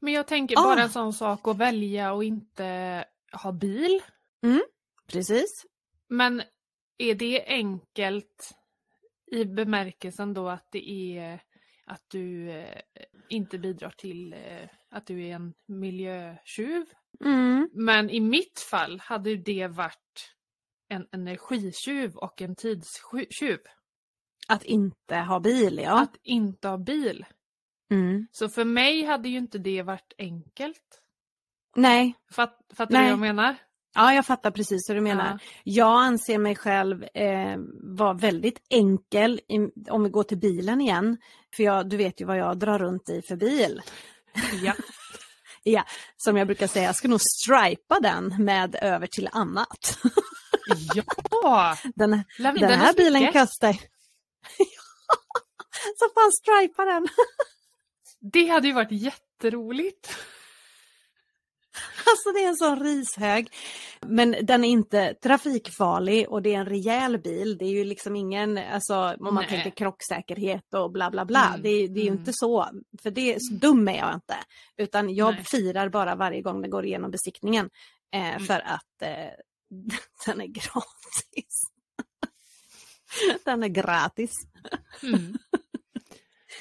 [0.00, 0.62] Men jag tänker Ah.
[0.62, 4.00] bara en sån sak att välja och inte ha bil.
[5.06, 5.66] precis.
[6.08, 6.42] Men
[6.98, 8.54] är det enkelt
[9.32, 11.40] i bemärkelsen då att det är
[11.86, 12.78] att du eh,
[13.28, 16.84] inte bidrar till eh, att du är en miljötjuv?
[17.24, 17.68] Mm.
[17.72, 20.34] Men i mitt fall hade det varit
[20.88, 23.58] en energitjuv och en tidstjuv.
[24.48, 26.00] Att inte ha bil, ja.
[26.00, 27.26] Att inte ha bil.
[27.90, 28.26] Mm.
[28.32, 31.02] Så för mig hade ju inte det varit enkelt.
[31.76, 33.02] Nej, Fatt, fattar Nej.
[33.02, 33.56] du vad jag menar?
[33.94, 35.24] ja jag fattar precis vad du menar.
[35.24, 35.38] Ja.
[35.64, 39.58] Jag anser mig själv eh, vara väldigt enkel, i,
[39.90, 41.18] om vi går till bilen igen.
[41.56, 43.82] För jag, du vet ju vad jag drar runt i för bil.
[44.62, 44.74] Ja.
[45.62, 45.84] Ja,
[46.16, 49.98] som jag brukar säga, jag ska nog stripa den med över till annat.
[50.94, 51.76] Ja!
[51.94, 53.72] Den, Läm- den är här bilen kostar...
[55.98, 57.08] Så får han stripa den.
[58.32, 60.16] Det hade ju varit jätteroligt.
[62.06, 63.48] Alltså det är en sån rishög.
[64.00, 67.58] Men den är inte trafikfarlig och det är en rejäl bil.
[67.58, 69.48] Det är ju liksom ingen, alltså om man Nej.
[69.48, 71.46] tänker krocksäkerhet och bla bla bla.
[71.48, 72.18] Mm, Det, är- det är ju mm.
[72.20, 72.68] inte så.
[73.02, 74.36] För det, så dum är jag inte.
[74.76, 75.44] Utan jag Nej.
[75.44, 77.70] firar bara varje gång den går igenom besiktningen.
[78.14, 78.44] Eh, Mm.
[78.46, 79.30] För att eh,
[80.26, 81.62] den är gratis.
[83.44, 84.30] den är gratis.
[85.02, 85.20] Mm.
[85.22, 85.38] Helt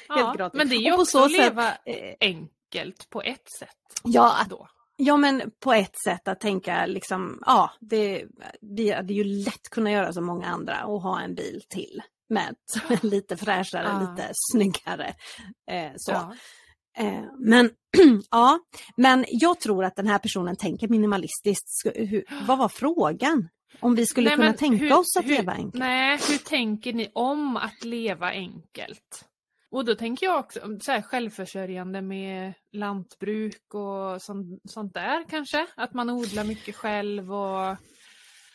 [0.08, 0.58] Ja, gratis.
[0.58, 3.68] men det är ju också så att sätt, leva eh, enkelt på ett sätt.
[4.04, 4.68] Ja, Då.
[4.96, 8.24] Ja men på ett sätt att tänka liksom, ja det,
[8.60, 12.54] vi hade ju lätt kunnat göra som många andra och ha en bil till med
[12.90, 14.10] ett lite fräschare, Ja.
[14.10, 15.14] lite snyggare.
[15.70, 16.12] Eh, så.
[16.12, 16.34] Ja.
[16.98, 17.70] Eh, men
[18.30, 18.58] ja,
[18.96, 21.66] men jag tror att den här personen tänker minimalistiskt.
[21.84, 23.48] Sk- hur, vad var frågan?
[23.80, 25.74] Om vi skulle Nej, kunna tänka hur- oss att hur- leva enkelt?
[25.74, 29.24] Nej, hur tänker ni om att leva enkelt?
[29.72, 35.66] Och då tänker jag också så här, självförsörjande med lantbruk och sånt, sånt där kanske.
[35.74, 37.76] Att man odlar mycket själv och...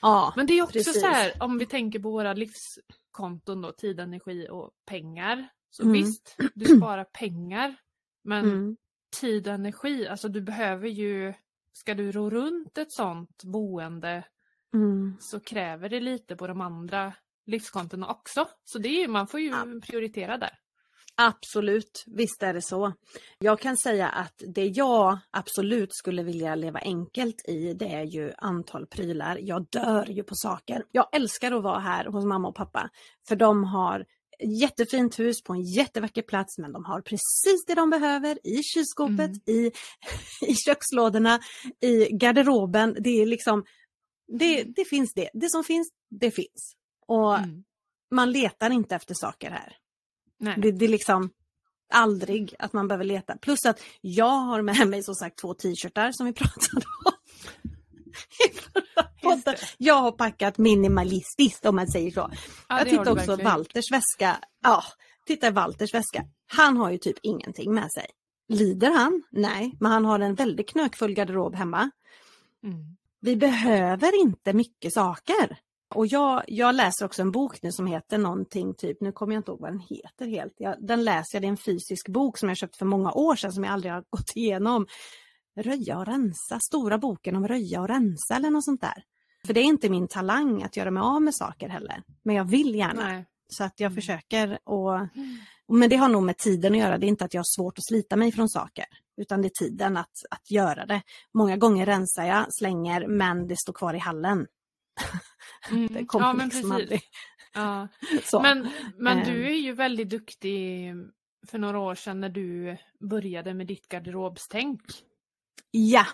[0.01, 1.01] Ja, Men det är också precis.
[1.01, 5.49] så här, om vi tänker på våra livskonton då, tid, energi och pengar.
[5.69, 5.93] Så Mm.
[5.93, 7.75] visst, du sparar pengar.
[8.23, 8.77] Men mm,
[9.19, 11.33] tid och energi, alltså du behöver ju...
[11.73, 14.23] Ska du ro runt ett sånt boende
[14.73, 15.17] mm.
[15.19, 17.13] så kräver det lite på de andra
[17.45, 18.47] livskontona också.
[18.63, 19.65] Så det är man får ju Ja.
[19.83, 20.59] prioritera där.
[21.19, 22.93] Absolut, visst är det så.
[23.39, 28.33] Jag kan säga att det jag absolut skulle vilja leva enkelt i det är ju
[28.37, 29.37] antal prylar.
[29.41, 30.83] Jag dör ju på saker.
[30.91, 32.89] Jag älskar att vara här hos mamma och pappa
[33.27, 34.05] för de har
[34.61, 39.19] jättefint hus på en jättevacker plats men de har precis det de behöver i kylskåpet,
[39.19, 39.39] Mm.
[39.45, 39.71] i,
[40.47, 41.39] i kökslådorna,
[41.81, 42.95] i garderoben.
[42.99, 43.63] Det är liksom,
[44.39, 45.29] det, det finns det.
[45.33, 46.73] Det som finns, det finns.
[47.07, 47.63] Och Mm.
[48.11, 49.75] man letar inte efter saker här.
[50.39, 51.29] Det, det är liksom
[51.93, 53.37] aldrig att man behöver leta.
[53.37, 57.13] Plus att jag har med mig som sagt två t-shirtar som vi pratade om.
[59.77, 62.31] Jag har packat minimalistiskt om man säger så.
[62.69, 64.37] Ja, jag tittar också Walters väska.
[64.63, 64.83] Ja,
[65.25, 66.25] titta Walters väska.
[66.47, 68.05] Han har ju typ ingenting med sig.
[68.49, 69.23] Lider han?
[69.31, 71.89] Nej, men han har en väldigt knökfull garderob hemma.
[72.63, 72.97] Mm.
[73.19, 75.57] Vi behöver inte mycket saker.
[75.95, 79.39] Och jag, jag läser också en bok nu som heter någonting typ, nu kommer jag
[79.39, 80.53] inte ihåg vad den heter helt.
[80.57, 83.35] Jag, den läser jag, det är en fysisk bok som jag köpt för många år
[83.35, 84.87] sedan som jag aldrig har gått igenom.
[85.59, 89.03] Röja och rensa, stora boken om röja och rensa eller något sånt där.
[89.45, 92.03] För det är inte min talang att göra mig av med saker heller.
[92.23, 93.07] Men jag vill gärna.
[93.07, 93.25] Nej.
[93.49, 93.95] Så att jag Mm.
[93.95, 95.07] försöker och
[95.77, 96.97] men det har nog med tiden att göra.
[96.97, 98.85] Det är inte att jag har svårt att slita mig från saker.
[99.21, 101.01] Utan det är tiden att, att göra det.
[101.33, 104.47] Många gånger rensar jag, slänger, men det står kvar i hallen.
[105.71, 106.07] Mm.
[106.13, 107.01] Ja, men precis.
[107.53, 107.87] Ja.
[108.41, 109.25] Men, men Ehm.
[109.25, 110.93] du är ju väldigt duktig
[111.47, 114.81] för några år sedan när du började med ditt garderobstänk.
[115.71, 116.05] Ja,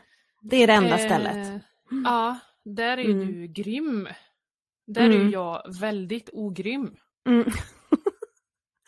[0.42, 1.62] det är det enda Eh, stället.
[2.06, 3.28] Ja, där är ju Mm.
[3.28, 4.08] du grym.
[4.88, 5.22] Där är Mm.
[5.28, 6.96] ju jag väldigt ogrym.
[7.30, 7.44] Mm.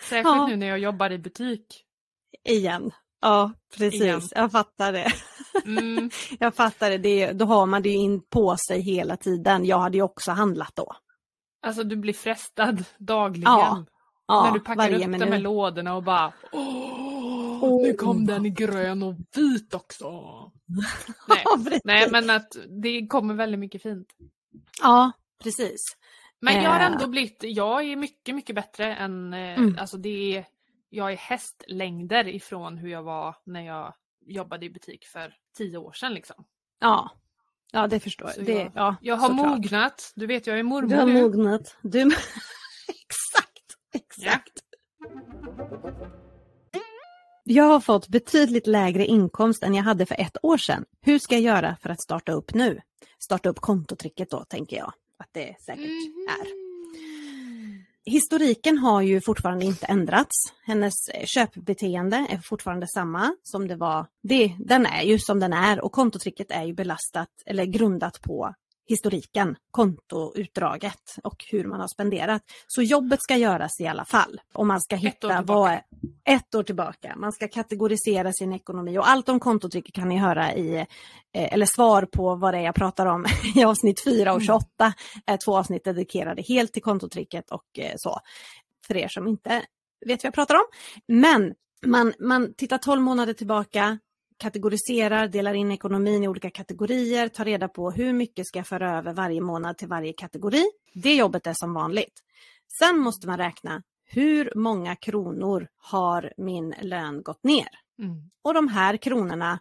[0.02, 0.48] Särskilt Ja.
[0.48, 1.86] nu när jag jobbar i butik.
[2.44, 2.92] Igen.
[3.26, 4.02] Ja, precis.
[4.02, 4.22] Igen.
[4.36, 5.12] Jag fattar det.
[5.66, 6.10] Mm.
[6.40, 6.98] Jag fattar det.
[6.98, 7.32] det.
[7.32, 9.66] Då har man det ju in på sig hela tiden.
[9.66, 10.92] Jag hade ju också handlat då.
[11.66, 13.52] Alltså du blir frestad dagligen.
[13.52, 13.86] Ja,
[14.28, 15.42] Ja, när du packar upp de här minut.
[15.42, 20.06] lådorna och bara Åh, nu kom den i grön och vit också.
[21.28, 24.08] Nej, nej men att det kommer väldigt mycket fint.
[24.82, 25.12] Ja,
[25.44, 25.82] precis.
[26.42, 26.86] Men jag har Eh.
[26.86, 29.78] ändå blivit, jag är mycket, mycket bättre än, eh, Mm.
[29.80, 30.46] alltså det är,
[30.90, 33.94] jag är hästlängder ifrån hur jag var när jag
[34.26, 36.46] jobbade i butik för tio år sedan liksom.
[36.80, 37.12] Ja,
[37.72, 38.46] ja det förstår jag.
[38.46, 41.22] Det, jag- ja, Jag har mognat, du vet jag är mormor Du har nu.
[41.22, 41.76] mognat.
[41.82, 42.00] Du...
[42.88, 44.60] exakt, exakt.
[47.44, 50.86] Jag har fått betydligt lägre inkomst än jag hade för ett år sedan.
[51.02, 52.82] Hur ska jag göra för att starta upp nu?
[53.20, 56.65] Starta upp kontotricket då, tänker jag att det säkert är.
[58.06, 60.54] Historiken har ju fortfarande inte ändrats.
[60.64, 64.08] Hennes eh, köpbeteende är fortfarande samma som det var.
[64.24, 68.54] Det, den är ju som den är och kontotricket är ju belastat eller grundat på
[68.88, 72.42] historiken, kontoutdraget och hur man har spenderat.
[72.68, 74.42] Så jobbet ska göras i alla fall.
[74.54, 75.44] Och man ska hitta tillbaka.
[75.54, 75.80] vad
[76.30, 77.16] ett år tillbaka.
[77.18, 81.66] Man ska kategorisera sin ekonomi och allt om kontotricket kan ni höra i, eh, eller
[81.66, 83.26] svar på vad det är jag pratar om
[83.56, 84.94] i avsnitt 4 och 28.
[85.26, 88.20] Är två avsnitt dedikerade helt till kontotricket och eh, så.
[88.88, 89.66] För er som inte
[90.06, 90.66] vet vad jag pratar om.
[91.08, 91.54] Men
[91.86, 94.00] man, man tittar 12 månader tillbaka,
[94.38, 98.98] kategoriserar, delar in ekonomin i olika kategorier, tar reda på hur mycket ska jag föra
[98.98, 100.64] över varje månad till varje kategori.
[100.94, 102.22] Det jobbet är som vanligt.
[102.80, 107.68] Sen måste man räkna hur många kronor har min lön gått ner?
[108.00, 108.32] Mm.
[108.42, 109.60] Och de här kronorna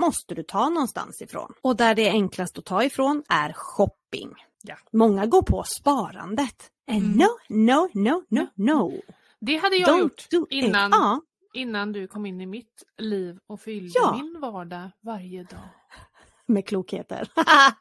[0.00, 1.52] måste du ta någonstans ifrån.
[1.62, 4.34] Och där det är enklast att ta ifrån är shopping.
[4.62, 4.76] Ja.
[4.92, 6.70] Många går på sparandet.
[6.90, 7.16] And Mm.
[7.16, 9.00] no, no, no, no, no.
[9.40, 11.20] Det hade jag Don't gjort innan, Ja,
[11.56, 14.16] innan du kom in i mitt liv och fyllde Ja.
[14.16, 15.68] min vardag varje dag
[16.46, 17.28] med klokheter.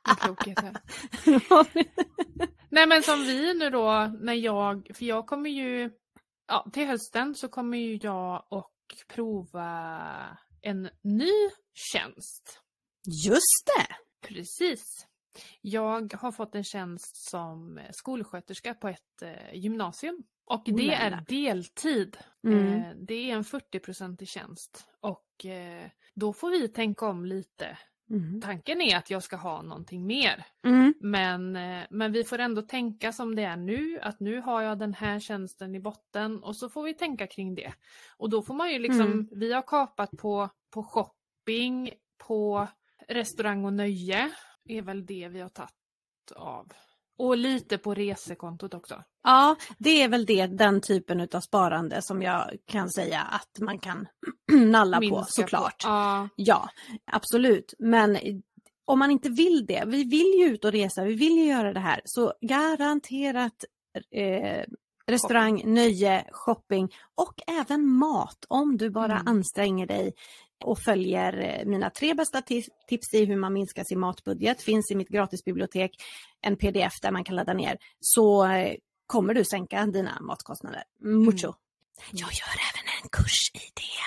[0.07, 0.78] med klokheter.
[2.69, 5.91] Nej men som vi nu då, när jag, för jag kommer ju,
[6.47, 8.71] ja till hösten så kommer ju jag och
[9.07, 11.32] prova en ny
[11.73, 12.61] tjänst.
[13.28, 13.95] Just det!
[14.28, 15.07] Precis.
[15.61, 20.23] Jag har fått en tjänst som skolsköterska på ett eh, gymnasium.
[20.45, 22.17] Och det är deltid.
[22.43, 22.73] Mm.
[22.73, 24.87] Eh, det är en 40-procentig tjänst.
[24.99, 27.77] Och eh, då får vi tänka om lite.
[28.09, 28.41] Mm.
[28.41, 30.45] Tanken är att jag ska ha någonting mer.
[30.65, 30.93] Mm.
[30.99, 34.79] Men, eh, men vi får ändå tänka som det är nu, att nu har jag
[34.79, 37.73] den här tjänsten i botten och så får vi tänka kring det.
[38.17, 39.29] Och då får man ju liksom, Mm.
[39.31, 42.67] vi har kapat på, på shopping, på
[43.07, 44.31] restaurang och nöje,
[44.65, 45.71] är väl det vi har tagit
[46.35, 46.71] av.
[47.17, 49.03] Och lite på resekontot också.
[49.26, 53.80] Ja, det är väl det, den typen av sparande som jag kan säga att man
[53.80, 54.07] kan
[54.71, 55.84] nalla på såklart.
[55.84, 55.88] På.
[55.89, 56.69] Ja, Ja,
[57.11, 57.73] absolut.
[57.80, 58.17] Men
[58.86, 61.73] om man inte vill det, vi vill ju ut och resa, vi vill ju göra
[61.73, 63.63] det här, så garanterat
[64.15, 64.63] eh,
[65.07, 69.28] restaurang, nöje, shopping och även mat om du bara Mm.
[69.28, 70.13] anstränger dig
[70.65, 74.61] och följer eh, mina tre bästa ti- tips i hur man minskar sin matbudget.
[74.61, 75.91] Finns i mitt gratisbibliotek
[76.41, 77.78] en pdf där man kan ladda ner.
[77.99, 78.76] Så eh,
[79.07, 80.83] kommer du sänka dina matkostnader.
[80.99, 81.53] Mucho.
[82.11, 84.01] Jag gör även en kurs i det.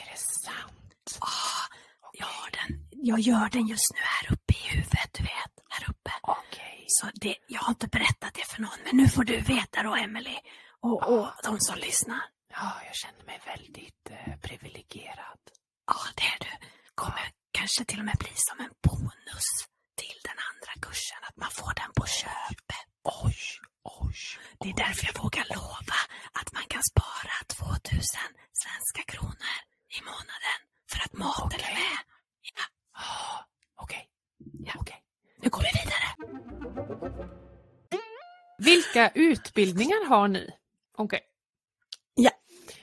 [0.00, 1.18] är det sant?
[1.20, 1.74] Ah,
[2.12, 5.52] jag, har den, jag gör den just nu här uppe i huvudet, du vet.
[5.68, 6.10] Här uppe.
[6.22, 6.84] Okej.
[6.88, 9.94] Så det, jag har inte berättat det för någon, men nu får du veta då,
[9.94, 10.36] Emily
[10.80, 12.22] och, och de som lyssnar.
[12.50, 15.40] Ja, jag känner mig väldigt eh, privilegierad.
[15.86, 16.66] Ja, det är du.
[16.94, 19.48] Kommer kanske till och med bli som en bonus
[20.00, 22.86] till den andra kursen, att man får den på köpet.
[23.24, 23.36] Oj,
[23.84, 24.14] oj.
[24.60, 25.98] Det är därför jag vågar lova
[26.32, 28.00] att man kan spara 2000
[28.52, 29.56] svenska kronor
[29.96, 30.58] i månaden
[30.90, 31.74] för att maten är Okej.
[31.74, 31.98] med.
[32.56, 32.62] Ja,
[32.96, 33.44] Ah,
[33.82, 34.08] Okej.
[34.66, 34.72] Ja.
[34.80, 35.02] Okej.
[35.42, 36.08] nu går vi vidare.
[38.58, 40.50] Vilka utbildningar har ni?
[40.96, 41.20] Okej.
[42.14, 42.30] Ja.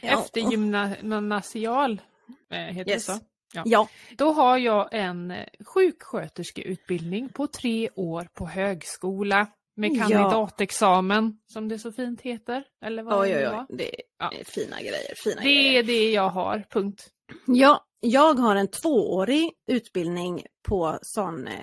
[0.01, 2.01] Eftergymnasial
[2.49, 3.05] eh, heter Yes.
[3.05, 3.19] det så?
[3.65, 3.87] Ja.
[4.17, 9.47] Då har jag en eh, sjuksköterskeutbildning på tre år på högskola
[9.81, 12.63] med kandidatexamen som det så fint heter.
[12.85, 13.77] Eller vad Oj, det oj, oj.
[13.77, 14.31] Det är Ja.
[14.45, 15.13] fina grejer.
[15.23, 15.79] Fina Det grejer.
[15.79, 17.07] är det jag har, punkt.
[17.47, 21.53] Ja, jag har en tvåårig utbildning på sån eh,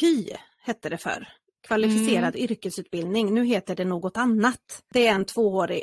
[0.00, 0.26] KY,
[0.62, 1.28] hette det för.
[1.66, 3.34] Kvalificerad yrkesutbildning.
[3.34, 4.82] Nu heter det något annat.
[4.92, 5.82] Det är en tvåårig,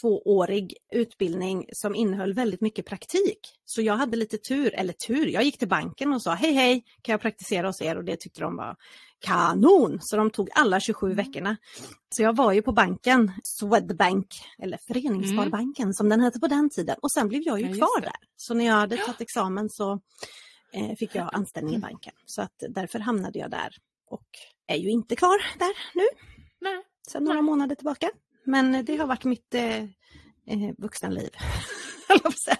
[0.00, 3.38] tvåårig utbildning som innehöll väldigt mycket praktik.
[3.64, 6.84] Så jag hade lite tur, eller tur, jag gick till banken och sa hej hej,
[7.02, 7.96] kan jag praktisera hos er?
[7.96, 8.76] Och det tyckte de var
[9.20, 9.98] kanon!
[10.00, 11.56] Så de tog alla 27 veckorna.
[12.16, 14.26] Så jag var ju på banken, Swedbank,
[14.62, 16.96] eller Föreningssparbanken som den hette på den tiden.
[17.02, 18.16] Och sen blev jag ju Ja, kvar där.
[18.36, 20.00] Så när jag hade tagit examen så
[20.72, 22.12] eh, fick jag anställning i banken.
[22.26, 23.74] Så att därför hamnade jag där
[24.10, 24.26] och
[24.68, 26.06] är ju inte kvar där nu
[26.60, 26.82] Nej.
[27.12, 28.10] sedan några månader tillbaka.
[28.44, 29.82] Men det har varit mitt eh,
[30.46, 31.30] eh, vuxenliv.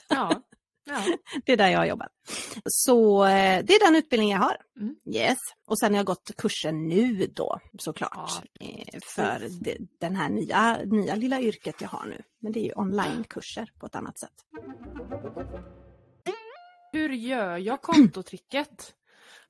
[0.08, 0.42] Ja.
[0.84, 1.02] ja.
[1.44, 2.12] det är där jag har jobbat.
[2.64, 4.56] Så eh, det är den utbildning jag har.
[4.80, 4.96] Mm.
[5.06, 5.38] Yes.
[5.66, 8.12] Och sen har jag gått kursen nu då såklart.
[8.14, 12.22] Ja, eh, för det, den här nya, nya lilla yrket jag har nu.
[12.38, 14.34] Men det är ju onlinekurser på ett annat sätt.
[16.92, 18.94] Hur gör jag kontotricket?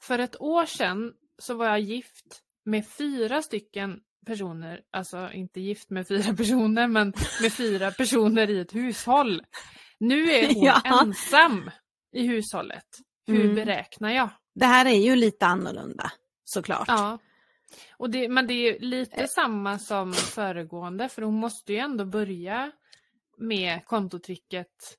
[0.00, 5.90] För ett år sedan så var jag gift med fyra stycken personer, alltså inte gift
[5.90, 7.12] med fyra personer men
[7.42, 9.42] med fyra personer i ett hushåll.
[9.98, 10.80] Nu är hon Ja.
[10.84, 11.70] ensam
[12.12, 12.86] i hushållet.
[13.26, 13.54] Hur Mm.
[13.54, 14.28] beräknar jag?
[14.54, 16.12] Det här är ju lite annorlunda
[16.44, 16.88] såklart.
[16.88, 17.18] Ja.
[17.96, 22.72] Och det, men det är lite samma som föregående för hon måste ju ändå börja
[23.38, 24.96] med kontotricket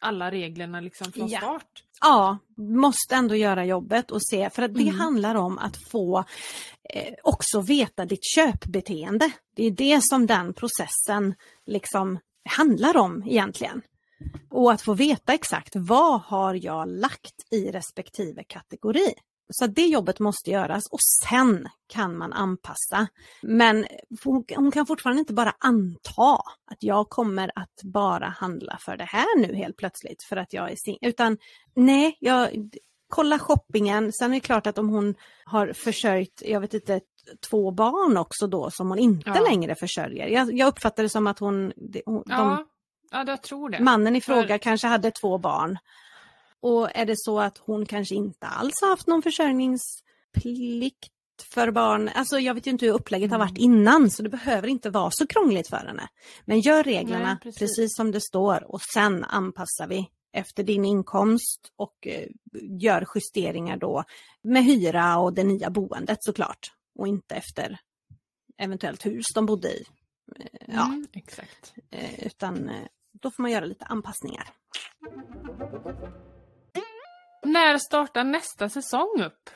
[0.00, 1.38] alla reglerna liksom från Ja.
[1.38, 1.82] start.
[2.00, 4.94] Ja, måste ändå göra jobbet och se, för att det Mm.
[5.00, 6.24] handlar om att få
[6.94, 9.30] eh, också veta ditt köpbeteende.
[9.56, 11.34] Det är det som den processen
[11.66, 13.82] liksom handlar om egentligen.
[14.50, 19.12] Och att få veta exakt vad har jag lagt i respektive kategori.
[19.48, 23.06] Så det jobbet måste göras och sen kan man anpassa.
[23.42, 23.86] Men
[24.56, 26.36] hon, kan fortfarande inte bara anta
[26.70, 30.72] att jag kommer att bara handla för det här nu helt plötsligt för att jag
[30.72, 30.98] är sin.
[31.00, 31.38] Utan
[31.74, 32.50] nej, jag,
[33.08, 34.12] kolla shoppingen.
[34.12, 37.00] Sen är det klart att om hon har försörjt, jag vet inte,
[37.50, 39.40] två barn också då som hon inte ja.
[39.40, 40.26] längre försörjer.
[40.26, 41.72] Jag, jag uppfattar det som att hon...
[42.06, 42.36] hon ja.
[42.36, 42.66] De,
[43.10, 43.80] ja, jag tror det.
[43.80, 44.58] Mannen i fråga för...
[44.58, 45.78] kanske hade två barn.
[46.66, 51.12] Och är det så att hon kanske inte alls har haft någon försörjningsplikt
[51.42, 53.40] för barn, alltså jag vet ju inte hur upplägget mm.
[53.40, 56.08] har varit innan så det behöver inte vara så krångligt för henne.
[56.44, 57.58] Men gör reglerna Nej, precis.
[57.58, 57.96] precis.
[57.96, 62.28] som det står och sen anpassar vi efter din inkomst och eh,
[62.80, 64.04] gör justeringar då
[64.42, 66.72] med hyra och det nya boendet såklart.
[66.98, 67.78] Och inte efter
[68.58, 69.84] eventuellt hus de bodde i.
[70.36, 71.74] Eh, ja, mm, exakt.
[71.90, 72.70] Eh, utan
[73.12, 74.52] då får man göra lite anpassningar.
[77.46, 79.50] När startar nästa säsong upp?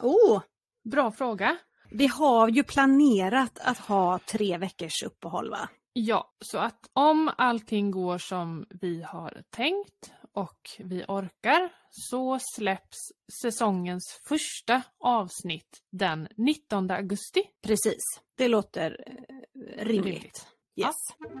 [0.00, 0.42] Oh,
[0.84, 1.56] Bra fråga.
[1.90, 5.68] Vi har ju planerat att ha tre veckors uppehåll va?
[5.92, 12.98] Ja, så att om allting går som vi har tänkt och vi orkar så släpps
[13.42, 17.42] säsongens första avsnitt den 19 augusti.
[17.62, 18.02] Precis,
[18.36, 20.46] det låter eh, rimligt.
[20.76, 20.94] Yes.
[21.14, 21.32] Ja.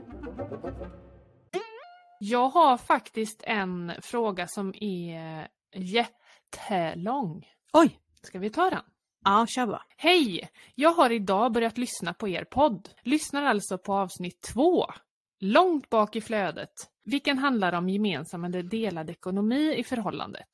[2.20, 7.46] Jag har faktiskt en fråga som är jättelång.
[7.72, 7.98] Oj!
[8.22, 8.82] Ska vi ta den?
[9.24, 9.82] Ja, kör bara.
[9.96, 10.48] Hej!
[10.74, 12.88] Jag har idag börjat lyssna på er podd.
[13.02, 14.86] Lyssnar alltså på avsnitt två.
[15.40, 16.72] Långt bak i flödet.
[17.04, 20.48] Vilken handlar om gemensam eller delad ekonomi i förhållandet.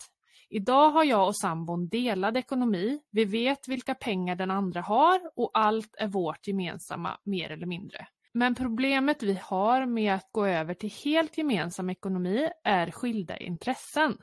[0.50, 3.00] Idag har jag och sambon delad ekonomi.
[3.10, 8.06] Vi vet vilka pengar den andra har och allt är vårt gemensamma mer eller mindre.
[8.32, 14.18] Men problemet vi har med att gå över till helt gemensam ekonomi är skilda intressen.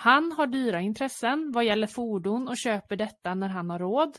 [0.00, 4.18] Han har dyra intressen vad gäller fordon och köper detta när han har råd.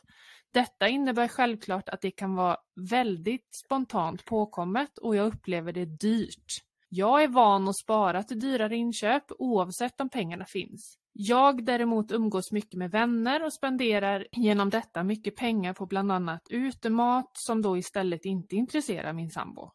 [0.53, 2.57] Detta innebär självklart att det kan vara
[2.89, 6.45] väldigt spontant påkommet och jag upplever det dyrt.
[6.89, 10.97] Jag är van att spara till dyrare inköp oavsett om pengarna finns.
[11.13, 16.41] Jag däremot umgås mycket med vänner och spenderar genom detta mycket pengar på bland annat
[16.49, 19.71] utemat som då istället inte intresserar min sambo.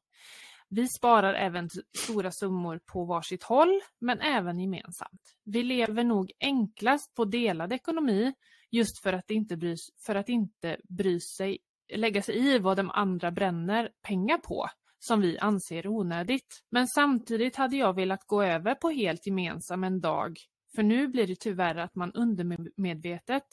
[0.69, 5.37] Vi sparar även stora summor på varsitt håll, men även gemensamt.
[5.45, 8.35] Vi lever nog enklast på delad ekonomi
[8.71, 11.59] just för att inte bry, för att inte bry sig,
[11.95, 14.67] lägga sig i vad de andra bränner pengar på
[14.99, 16.65] som vi anser onödigt.
[16.71, 20.39] Men samtidigt hade jag velat gå över på helt gemensam en dag,
[20.75, 23.47] för nu blir det tyvärr att man undermedvetet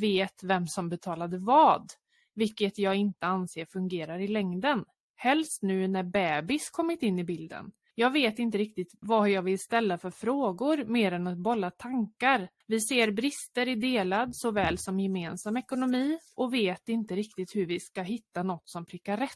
[0.00, 1.86] vet vem som betalade vad,
[2.34, 4.84] vilket jag inte anser fungerar i längden.
[5.24, 7.70] Helst nu när bebis kommit in i bilden.
[7.94, 12.48] Jag vet inte riktigt vad jag vill ställa för frågor mer än att bolla tankar.
[12.66, 17.80] Vi ser brister i delad såväl som gemensam ekonomi och vet inte riktigt hur vi
[17.80, 19.30] ska hitta något som prickar rätt.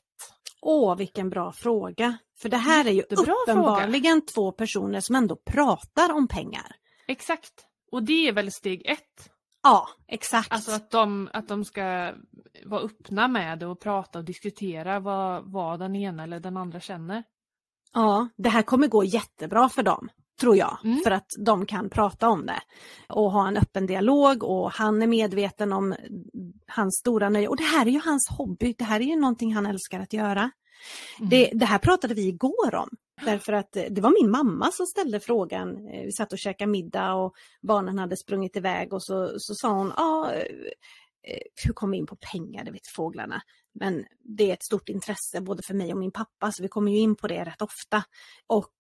[0.62, 2.18] Åh, vilken bra fråga!
[2.38, 4.32] För det här är ju Jättebra uppenbarligen fråga.
[4.34, 6.76] två personer som ändå pratar om pengar.
[7.06, 9.30] Exakt, och det är väl steg ett.
[9.62, 10.52] Ja, exakt.
[10.52, 12.14] Alltså att de, att de ska
[12.64, 16.80] vara öppna med det och prata och diskutera vad, vad den ena eller den andra
[16.80, 17.24] känner.
[17.94, 20.08] Ja, det här kommer gå jättebra för dem,
[20.40, 20.98] tror jag, mm.
[21.04, 22.60] för att de kan prata om det
[23.08, 25.94] och ha en öppen dialog och han är medveten om
[26.66, 27.48] hans stora nöje.
[27.48, 30.12] Och det här är ju hans hobby, det här är ju någonting han älskar att
[30.12, 30.50] göra.
[31.18, 31.30] Mm.
[31.30, 32.88] Det, det, här pratade vi igår om.
[33.24, 35.88] Därför att det var min mamma som ställde frågan.
[35.88, 39.68] Eh, vi satt och käkade middag och barnen hade sprungit iväg och så, så sa
[39.68, 40.44] hon, ja, eh,
[41.64, 43.42] hur kom vi in på pengar, det vet fåglarna.
[43.74, 44.04] Men
[44.38, 46.98] det är ett stort intresse både för mig och min pappa så vi kommer ju
[46.98, 48.04] in på det rätt ofta.
[48.46, 48.74] Och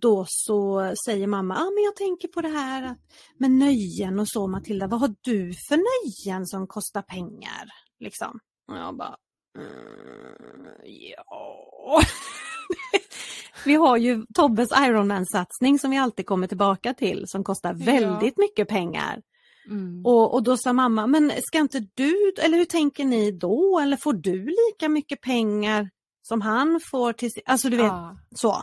[0.00, 2.96] då så säger mamma, ja men jag tänker på det här
[3.38, 7.68] med nöjen och så Matilda, vad har du för nöjen som kostar pengar?
[8.00, 8.40] Liksom.
[8.68, 9.16] Och jag bara,
[9.58, 12.00] mm, ja.
[13.64, 18.42] Vi har ju Tobbes Ironman-satsning som vi alltid kommer tillbaka till som kostar väldigt ja.
[18.42, 19.22] mycket pengar.
[19.66, 20.06] Mm.
[20.06, 23.78] Och, och då sa mamma, men ska inte du, eller hur tänker ni då?
[23.78, 25.90] Eller får du lika mycket pengar
[26.22, 28.16] som han får till Alltså du vet, ja.
[28.34, 28.62] så.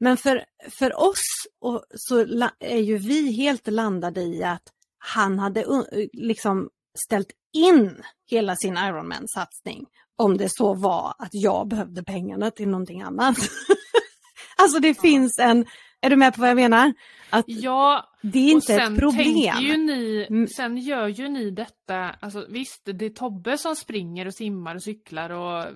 [0.00, 0.44] Men för,
[0.78, 1.24] för oss
[1.60, 2.26] och, så
[2.58, 4.62] är ju vi helt landade i att
[4.98, 6.68] han hade liksom
[7.06, 9.86] ställt in hela sin Ironman-satsning
[10.16, 13.36] om det så var att jag behövde pengarna till någonting annat.
[14.56, 15.02] alltså det ja.
[15.02, 15.66] finns en,
[16.00, 16.92] är du med på vad jag menar?
[17.30, 19.56] Att ja, det är inte ett problem.
[19.60, 20.46] Ju ni, mm.
[20.48, 24.82] sen gör ju ni detta, alltså visst det är Tobbe som springer och simmar och
[24.82, 25.72] cyklar och eh,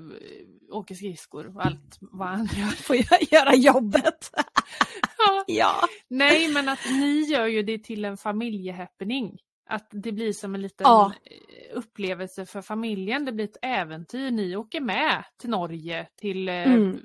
[0.71, 2.83] åker skridskor och allt vad han gör.
[2.83, 4.31] Får jag göra jobbet?
[5.19, 5.45] ja.
[5.47, 5.75] ja.
[6.09, 9.39] Nej men att ni gör ju det till en familjehappening.
[9.69, 11.13] Att det blir som en liten Ja.
[11.25, 13.25] eh, upplevelse för familjen.
[13.25, 14.31] Det blir ett äventyr.
[14.31, 17.01] Ni åker med till Norge, till eh, Mm.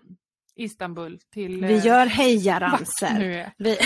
[0.60, 1.66] Istanbul, till...
[1.66, 3.52] Vi gör hejaramsor.
[3.58, 3.78] Vi,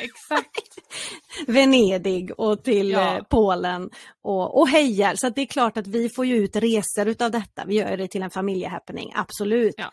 [0.00, 0.78] Exakt.
[1.46, 3.16] Venedig och till Ja.
[3.16, 3.90] eh, Polen
[4.22, 5.14] och, och hejar.
[5.16, 7.64] Så att det är klart att vi får ju ut resor utav detta.
[7.66, 9.74] Vi gör det till en familjehappening, absolut.
[9.76, 9.90] Ja.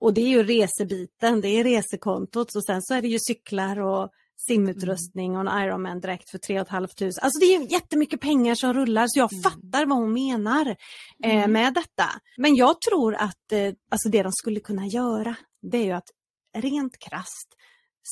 [0.00, 3.80] Och det är ju resebiten, det är resekontot och sen så är det ju cyklar
[3.80, 6.86] och simutrustning och en Ironman-dräkt för 3 500.
[7.22, 9.42] Alltså det är jättemycket pengar som rullar så jag Mm.
[9.42, 10.66] fattar vad hon menar
[11.24, 11.52] eh, Mm.
[11.52, 12.04] med detta.
[12.36, 16.08] Men jag tror att eh, alltså det de skulle kunna göra det är ju att
[16.56, 17.48] rent krast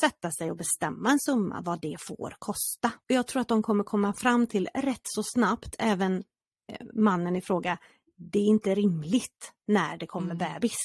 [0.01, 2.89] sätta sig och bestämma en summa vad det får kosta.
[2.89, 6.23] Och jag tror att de kommer komma fram till rätt så snabbt, även
[6.73, 7.79] eh, mannen i fråga,
[8.17, 10.39] det är inte rimligt när det kommer Mm.
[10.39, 10.77] bebis.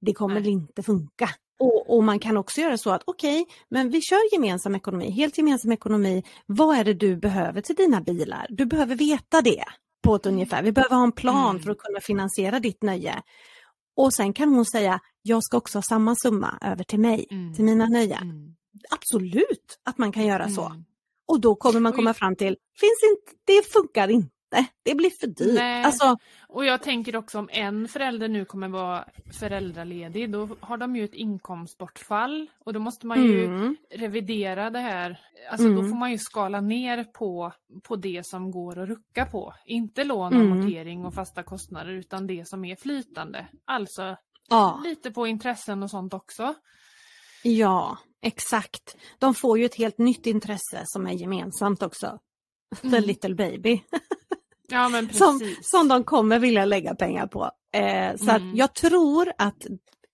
[0.00, 0.50] Det kommer Nej.
[0.50, 1.30] inte funka.
[1.58, 5.38] Och, och man kan också göra så att okej, men vi kör gemensam ekonomi, helt
[5.38, 6.22] gemensam ekonomi.
[6.46, 8.46] Vad är det du behöver till dina bilar?
[8.50, 9.64] Du behöver veta det
[10.02, 10.62] på ett ungefär.
[10.62, 11.62] Vi behöver ha en plan Mm.
[11.62, 13.22] för att kunna finansiera ditt nöje.
[13.96, 17.54] Och sen kan hon säga, jag ska också ha samma summa över till mig, Mm.
[17.54, 18.22] till mina nöjen.
[18.22, 18.54] Mm.
[18.90, 20.66] Absolut att man kan göra så.
[20.66, 20.84] Mm.
[21.28, 24.33] Och då kommer man komma fram till, finns inte, det funkar inte.
[24.82, 25.54] Det blir för dyrt.
[25.54, 25.84] Nej.
[25.84, 26.16] Alltså,
[26.48, 29.04] Och jag tänker också om en förälder nu kommer vara
[29.40, 34.78] föräldraledig, då har de ju ett inkomstbortfall och då måste man ju mm, revidera det
[34.78, 35.20] här.
[35.50, 35.88] Alltså då Mm.
[35.90, 37.52] får man ju skala ner på,
[37.82, 39.54] på det som går att rucka på.
[39.66, 40.52] Inte lån, Mm.
[40.52, 43.46] amortering och fasta kostnader utan det som är flytande.
[43.64, 44.16] Alltså
[44.48, 46.54] ja, lite på intressen och sånt också.
[47.42, 48.96] ja, exakt.
[49.18, 52.18] De får ju ett helt nytt intresse som är gemensamt också.
[52.80, 53.02] The Mm.
[53.04, 53.80] little baby.
[54.68, 55.70] Ja men som, precis.
[55.70, 57.50] som de kommer vilja lägga pengar på.
[57.74, 58.56] Eh, så Mm.
[58.56, 59.66] jag tror att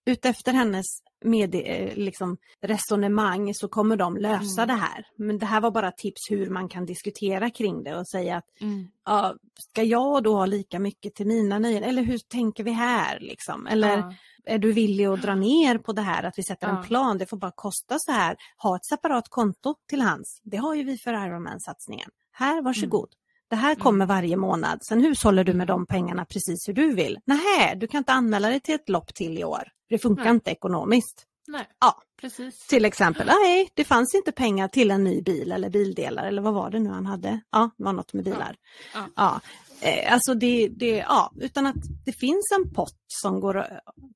[0.06, 0.86] utefter hennes
[1.24, 4.76] med, eh, liksom, resonemang så kommer de lösa Mm.
[4.76, 5.06] det här.
[5.16, 8.44] Men det här var bara tips hur man kan diskutera kring det och säga att
[8.60, 8.88] Mm.
[9.06, 9.34] ja,
[9.70, 11.82] ska jag då ha lika mycket till mina nöjen?
[11.84, 13.20] Eller hur tänker vi här?
[13.20, 13.66] Liksom?
[13.66, 14.14] Eller Ja.
[14.44, 16.82] är du villig att dra ner på det här, att vi sätter en Ja.
[16.82, 18.36] plan, det får bara kosta så här.
[18.62, 20.40] Ha ett separat konto till hands.
[20.42, 22.08] Det har ju vi för Ironman-satsningen.
[22.32, 23.08] Här, varsågod.
[23.50, 24.78] Det här kommer varje månad.
[24.84, 27.18] Sen hushåller du med de pengarna precis hur du vill.
[27.24, 29.62] Nej, du kan inte anmäla dig till ett lopp till i år.
[29.88, 30.32] Det funkar Nej.
[30.34, 31.26] inte ekonomiskt.
[31.48, 32.02] Nej, Ja.
[32.20, 32.66] precis.
[32.66, 36.54] Till exempel, nej, det fanns inte pengar till en ny bil eller bildelar eller vad
[36.54, 37.40] var det nu han hade?
[37.52, 38.56] Ja, det var något med bilar.
[38.94, 39.06] Ja.
[39.16, 39.40] Ja.
[39.80, 43.64] Eh, alltså det, det, ja, utan att det finns en pott som går eh,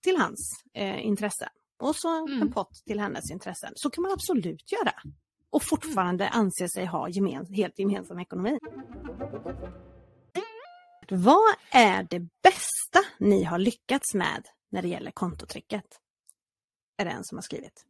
[0.03, 1.49] till hans eh, intresse
[1.83, 2.43] och så Mm.
[2.43, 3.73] en pott till hennes intressen.
[3.77, 4.93] Så kan man absolut göra.
[5.55, 8.59] Och fortfarande anse sig ha gemen, helt gemensam ekonomi.
[11.09, 15.85] Vad är det bästa ni har lyckats med när det gäller kontotricket?
[16.97, 17.85] Är det en som har skrivit.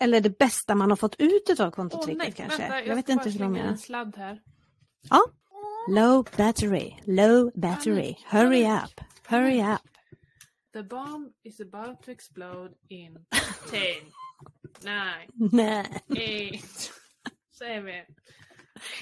[0.00, 2.62] Eller det bästa man har fått ut av kontotricket nej, kanske?
[2.62, 4.42] Vänta, jag, jag, vet inte hur de en sladd här.
[5.10, 5.24] Ja.
[5.88, 9.90] Low battery, low battery, hurry up, hurry up.
[10.72, 13.26] The bomb is about to explode in
[13.70, 13.78] 10,
[14.80, 14.90] 9,
[15.34, 15.88] Nej.
[16.08, 16.10] 8,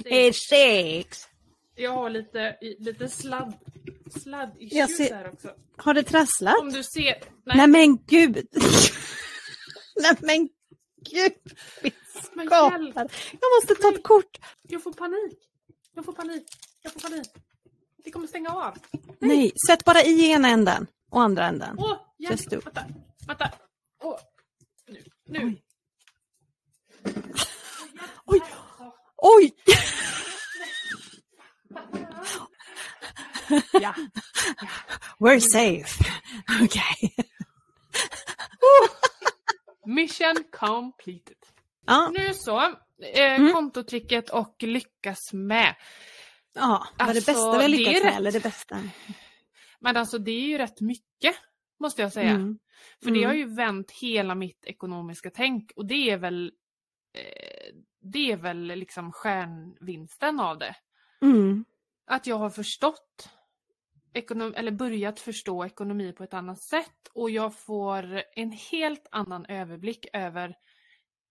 [0.05, 1.29] 7, It's six.
[1.75, 3.53] Jag har lite, lite sladd,
[4.23, 5.55] sladd Jag ser- här också.
[5.77, 6.59] Har det trasslat?
[6.61, 7.23] Om du ser...
[7.45, 8.37] Nej, Nej men gud!
[10.03, 10.49] Nej men
[11.11, 11.33] gud!
[12.35, 12.95] Men hjälp!
[13.41, 14.39] Jag måste ta ett kort.
[14.63, 15.39] Jag får panik.
[15.95, 16.47] Jag får panik.
[16.83, 17.29] Jag får panik.
[18.05, 18.79] Det kommer stänga av.
[19.19, 21.77] Nej, sätt bara i ena änden och andra änden.
[21.79, 22.53] Åh, hjälp!
[22.53, 22.85] Vänta,
[23.27, 23.51] vänta.
[24.03, 24.19] Åh.
[24.89, 25.39] Nu, nu.
[25.47, 25.64] Oj.
[29.17, 29.53] Oj!
[33.81, 33.95] Ja.
[35.19, 36.05] We're safe.
[36.63, 37.15] Okej.
[39.87, 41.37] Mission completed.
[41.87, 42.61] Ja, Nu så.
[43.15, 43.53] Eh, Mm.
[43.53, 45.75] Kontotricket och lyckas med.
[46.55, 48.17] ja, var det Alltså, bästa vi har det är lyckats med rätt.
[48.19, 48.79] eller det bästa?
[49.81, 51.37] Men alltså det är ju rätt mycket.
[51.81, 52.31] Måste jag säga.
[52.31, 52.59] Mm.
[53.03, 53.27] För det Mm.
[53.29, 56.53] har ju vänt hela mitt ekonomiska tänk och det är väl
[58.01, 60.77] det är väl liksom stjärnvinsten av det.
[61.23, 61.65] Mm.
[62.07, 63.29] Att jag har förstått
[64.13, 69.47] ekonom- eller börjat förstå ekonomi på ett annat sätt och jag får en helt annan
[69.47, 70.57] överblick över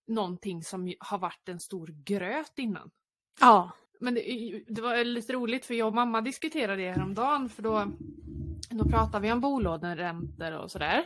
[0.08, 2.92] någonting som har varit en stor gröt innan.
[3.40, 3.72] Ja.
[4.00, 7.92] Men det, det var lite roligt för jag och mamma diskuterade det häromdagen för då,
[8.70, 11.06] då pratade vi om bolåneräntor och sådär.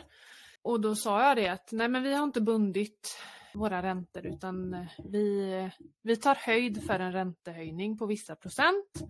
[0.62, 3.18] Och då sa jag det att nej men vi har inte bundit
[3.54, 5.70] våra räntor utan vi,
[6.02, 9.02] vi tar höjd för en räntehöjning på vissa procent.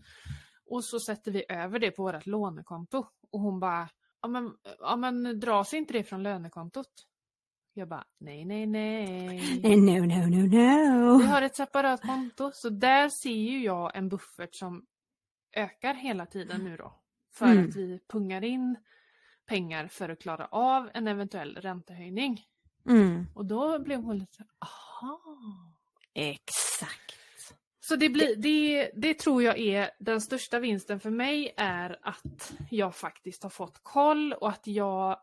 [0.70, 3.06] Och så sätter vi över det på vårt lånekonto.
[3.30, 3.88] Och hon bara,
[4.22, 6.88] ja men, ja men dras inte det från lönekontot?
[7.74, 9.60] Jag bara, nej, nej, nej.
[9.76, 11.18] No, no, no, no.
[11.18, 14.86] Vi har ett separat konto, så där ser ju jag en buffert som
[15.56, 16.94] ökar hela tiden nu då.
[17.34, 17.68] För Mm.
[17.68, 18.76] att vi pungar in
[19.46, 22.40] pengar för att klara av en eventuell räntehöjning.
[22.88, 23.26] Mm.
[23.34, 25.20] Och då blev hon lite aha.
[26.14, 27.14] Exakt.
[27.80, 32.52] Så det, blir, det, det tror jag är den största vinsten för mig är att
[32.70, 35.16] jag faktiskt har fått koll och att jag eh,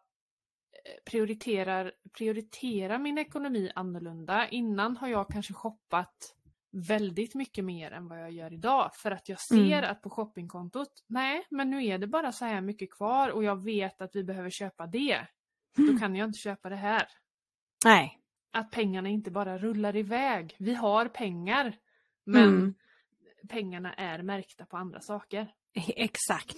[1.11, 4.47] prioriterar, prioriterar min ekonomi annorlunda.
[4.49, 6.36] Innan har jag kanske shoppat
[6.72, 9.91] väldigt mycket mer än vad jag gör idag för att jag ser Mm.
[9.91, 13.63] att på shoppingkontot, nej men nu är det bara så här mycket kvar och jag
[13.63, 15.28] vet att vi behöver köpa det.
[15.78, 15.93] Mm.
[15.93, 17.07] Då kan jag inte köpa det här.
[17.86, 18.20] Nej.
[18.54, 20.56] Att pengarna inte bara rullar iväg.
[20.60, 21.76] Vi har pengar
[22.26, 22.74] men Mm.
[23.50, 25.52] pengarna är märkta på andra saker.
[25.88, 26.56] Exakt.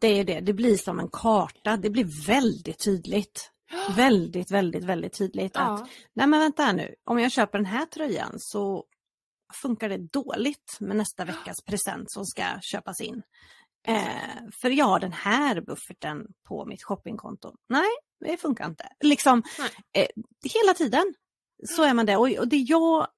[0.00, 3.52] Det är det, det blir som en karta, det blir väldigt tydligt.
[3.96, 5.88] Väldigt, väldigt, väldigt tydligt att Ja.
[6.14, 8.84] nej men vänta här nu, om jag köper den här tröjan så
[9.62, 13.22] funkar det dåligt med nästa veckas present som ska köpas in.
[13.88, 17.54] Eh, för jag har den här bufferten på mitt shoppingkonto.
[17.68, 17.88] Nej,
[18.20, 18.88] det funkar inte.
[19.00, 19.42] Liksom
[19.92, 20.08] eh,
[20.54, 21.14] hela tiden
[21.68, 22.16] så är man det.
[22.16, 23.08] Och, och det jag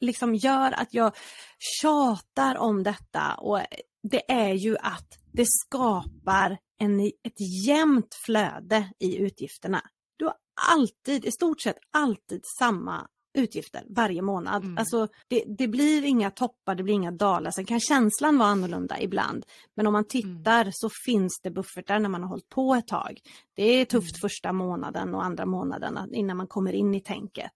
[0.00, 1.16] liksom gör att jag
[1.58, 3.60] tjatar om detta och
[4.02, 9.82] det är ju att det skapar en, ett jämnt flöde i utgifterna.
[10.16, 10.36] Du har
[10.70, 14.64] alltid, i stort sett alltid samma utgifter varje månad.
[14.64, 14.78] Mm.
[14.78, 17.50] Alltså det, det blir inga toppar, det blir inga dalar.
[17.50, 19.44] Sen kan känslan vara annorlunda ibland.
[19.76, 23.20] Men om man tittar så finns det buffertar när man har hållit på ett tag.
[23.56, 24.20] Det är tufft Mm.
[24.20, 27.52] första månaden och andra månaden innan man kommer in i tänket.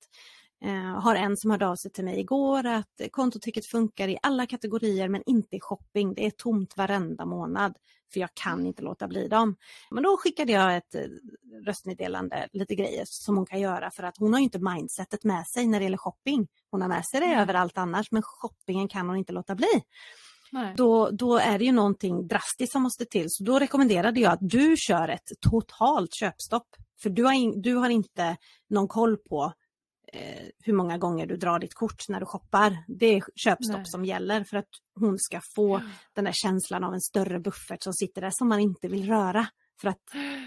[0.64, 4.46] Eh, har en som hörde av sig till mig igår att kontoticket funkar i alla
[4.46, 6.14] kategorier men inte i shopping.
[6.14, 7.76] Det är tomt varenda månad
[8.12, 9.56] för jag kan inte låta bli dem.
[9.90, 11.00] Men då skickade jag ett eh,
[11.66, 15.66] röstmeddelande, lite grejer som hon kan göra för att hon har inte mindsetet med sig
[15.66, 16.48] när det gäller shopping.
[16.70, 17.38] Hon har med sig det Mm.
[17.40, 19.82] överallt annars men shoppingen kan hon inte låta bli.
[20.52, 20.74] Nej.
[20.76, 23.30] Då, då är det ju någonting drastiskt som måste till.
[23.30, 26.66] Så då rekommenderade jag att du kör ett totalt köpstopp.
[27.02, 28.36] För du har, in, du har inte
[28.70, 29.52] någon koll på
[30.12, 32.78] eh, hur många gånger du drar ditt kort när du shoppar.
[32.88, 33.86] Det är köpstopp Nej.
[33.86, 35.82] som gäller för att hon ska få
[36.12, 39.46] den där känslan av en större buffert som sitter där som man inte vill röra.
[39.80, 40.02] För att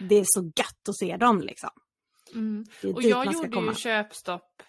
[0.10, 1.70] det är så gött att se dem liksom.
[2.34, 2.66] Mm.
[2.96, 3.72] Och jag gjorde komma.
[3.72, 4.64] ju köpstopp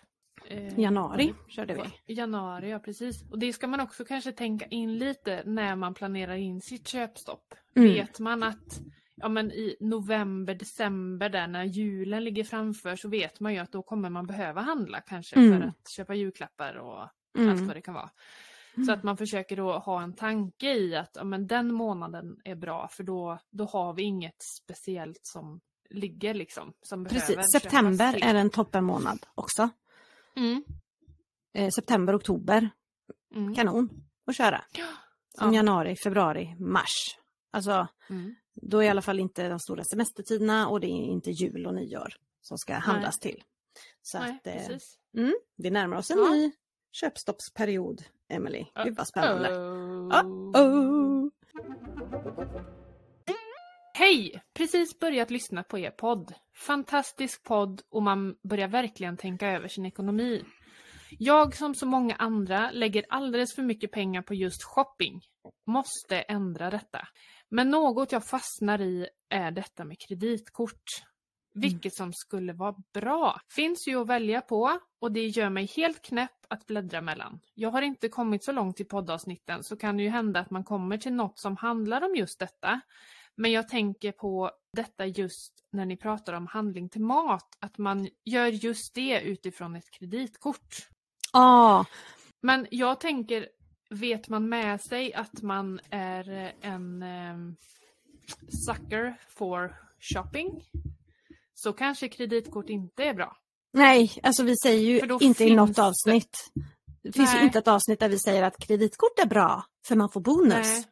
[0.49, 2.15] eh, Januari körde vi.
[2.15, 3.23] Januari, ja precis.
[3.31, 7.55] Och det ska man också kanske tänka in lite när man planerar in sitt köpstopp.
[7.77, 7.93] Mm.
[7.93, 8.81] Vet man att
[9.15, 13.73] ja, men i november, december där när julen ligger framför så vet man ju att
[13.73, 15.61] då kommer man behöva handla kanske Mm.
[15.61, 17.67] för att köpa julklappar och allt Mm.
[17.67, 18.11] vad det kan vara.
[18.87, 22.55] Så att man försöker då ha en tanke i att ja, men den månaden är
[22.55, 25.61] bra för då, då har vi inget speciellt som
[25.91, 26.73] ligger liksom.
[26.83, 29.69] Som Precis, september är en toppenmånad också.
[30.37, 30.65] Mm.
[31.55, 32.71] Eh, september, oktober,
[33.35, 33.55] Mm.
[33.55, 33.89] kanon
[34.27, 34.65] att köra.
[35.39, 35.55] Som Ja.
[35.55, 37.19] januari, februari, mars.
[37.51, 38.35] Alltså Mm.
[38.55, 41.75] Då är i alla fall inte de stora semestertiderna och det är inte jul och
[41.75, 43.43] nyår som ska handlas till.
[44.03, 44.79] Så Nej, att eh,
[45.17, 46.31] mm, vi närmar oss en Ja.
[46.31, 46.53] ny
[46.93, 48.67] köpstoppsperiod, Emily.
[48.85, 49.49] Gud vad spännande.
[49.49, 50.53] Uh-oh.
[50.57, 51.31] Uh-oh.
[53.95, 54.43] Hej!
[54.55, 56.35] Precis börjat lyssna på er podd.
[56.67, 60.45] Fantastisk podd och man börjar verkligen tänka över sin ekonomi.
[61.19, 65.21] Jag som så många andra lägger alldeles för mycket pengar på just shopping.
[65.67, 67.09] Måste ändra detta.
[67.55, 70.83] Men något jag fastnar i är detta med kreditkort.
[71.55, 73.41] Vilket som skulle vara bra.
[73.55, 77.41] Finns ju att välja på och det gör mig helt knäpp att bläddra mellan.
[77.55, 80.65] Jag har inte kommit så långt i poddavsnitten så kan det ju hända att man
[80.65, 82.81] kommer till något som handlar om just detta.
[83.37, 88.09] Men jag tänker på detta just när ni pratar om handling till mat, att man
[88.25, 90.89] gör just det utifrån ett kreditkort.
[91.33, 91.87] Ja,
[92.43, 93.49] Men jag tänker,
[93.93, 97.57] vet man med sig att man är en um,
[98.67, 100.65] sucker for shopping
[101.55, 103.37] så kanske kreditkort inte är bra.
[103.73, 106.51] nej, alltså vi säger ju inte i något det- avsnitt.
[107.03, 110.09] Det finns ju inte ett avsnitt där vi säger att kreditkort är bra för man
[110.11, 110.87] får bonus.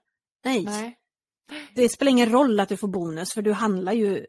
[0.45, 0.65] Nej.
[0.65, 0.65] nej.
[0.65, 0.97] Nej.
[1.75, 4.27] Det spelar ingen roll att du får bonus för du handlar ju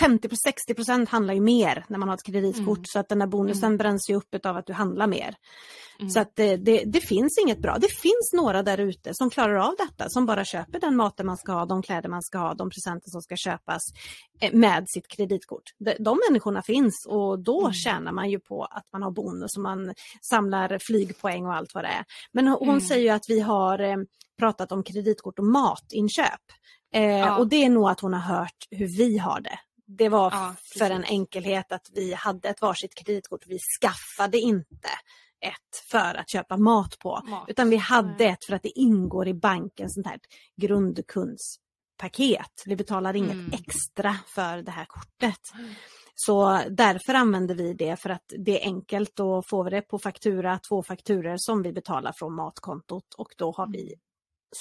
[0.00, 2.84] 50-60% handlar ju mer när man har ett kreditkort Mm.
[2.84, 3.76] så att den där bonusen Mm.
[3.78, 5.36] bränns ju upp av att du handlar mer.
[5.98, 6.10] Mm.
[6.10, 7.78] Så att det, det, det finns inget bra.
[7.78, 11.36] Det finns några där ute som klarar av detta, som bara köper den maten man
[11.36, 13.82] ska ha, de kläder man ska ha, de presenter som ska köpas
[14.40, 15.62] eh, med sitt kreditkort.
[15.78, 17.72] De, de människorna finns och då Mm.
[17.72, 21.84] tjänar man ju på att man har bonus och man samlar flygpoäng och allt vad
[21.84, 22.04] det är.
[22.32, 22.80] Men hon Mm.
[22.80, 23.96] säger ju att vi har eh,
[24.38, 26.40] pratat om kreditkort och matinköp.
[26.94, 27.38] Eh, Ja.
[27.38, 29.58] Och det är nog att hon har hört hur vi har det.
[29.86, 33.40] Det var Ja, för en enkelhet att vi hade ett varsitt kreditkort.
[33.46, 34.88] Vi skaffade inte
[35.44, 37.20] ett för att köpa mat på.
[37.24, 37.48] Mat.
[37.48, 40.18] Utan vi hade ett för att det ingår i bankens sånt här
[40.56, 42.62] grundkundspaket.
[42.66, 43.52] Vi betalar inget Mm.
[43.52, 45.40] extra för det här kortet.
[46.14, 49.16] Så därför använder vi det för att det är enkelt.
[49.16, 53.52] Då får vi det på faktura, två fakturer som vi betalar från matkontot och då
[53.56, 53.94] har vi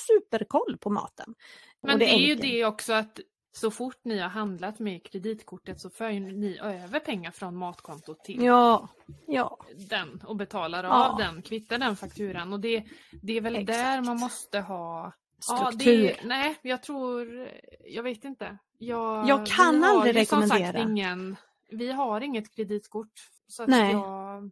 [0.07, 1.35] superkoll på maten.
[1.81, 2.41] Men Och det är ju enkelt.
[2.41, 3.19] det också att
[3.55, 8.43] så fort ni har handlat med kreditkortet så för ni över pengar från matkontot till
[8.43, 8.89] Ja,
[9.27, 9.57] ja.
[9.89, 11.09] den och betalar Ja.
[11.09, 12.83] av den, kvittar den fakturan och det,
[13.21, 13.67] det är väl Exakt.
[13.77, 16.03] där man måste ha Struktur.
[16.03, 17.49] Ja, det, nej, jag tror,
[17.85, 18.57] jag vet inte.
[18.77, 20.89] Jag, Jag kan aldrig som sagt rekommendera.
[20.89, 21.35] ingen,
[21.71, 23.11] vi har inget kreditkort.
[23.47, 23.91] Så att Nej.
[23.91, 24.51] jag,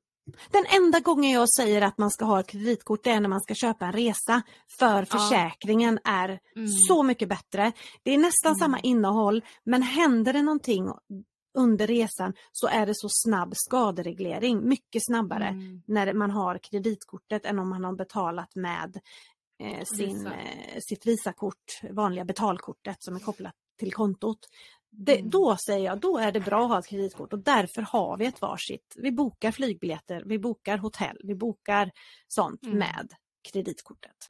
[0.52, 3.56] Den enda gången jag säger att man ska ha ett kreditkort är när man ska
[3.56, 4.42] köpa en resa.
[4.80, 6.68] För försäkringen är Mm.
[6.68, 7.72] så mycket bättre.
[8.04, 8.60] Det är nästan Mm.
[8.60, 10.90] samma innehåll men händer det någonting
[11.58, 14.68] under resan så är det så snabb skadereglering.
[14.70, 15.82] Mycket snabbare Mm.
[15.86, 19.00] när man har kreditkortet än om man har betalat med
[19.64, 20.34] eh, sin, Visa.
[20.34, 24.40] eh, sitt Visakort, vanliga betalkortet som är kopplat till kontot.
[24.94, 25.30] Det, Mm.
[25.30, 28.26] Då säger jag, då är det bra att ha ett kreditkort och därför har vi
[28.26, 28.96] ett varsitt.
[28.98, 31.92] Vi bokar flygbiljetter, vi bokar hotell, vi bokar
[32.28, 32.78] sånt Mm.
[32.78, 33.14] med
[33.52, 34.28] kreditkortet.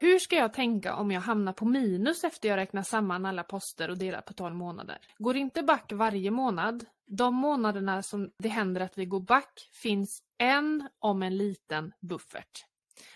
[0.00, 3.90] Hur ska jag tänka om jag hamnar på minus efter jag räknar samman alla poster
[3.90, 4.98] och delar på 12 månader?
[5.18, 6.84] Går inte back varje månad?
[7.06, 12.64] De månaderna som det händer att vi går back finns en om en liten buffert.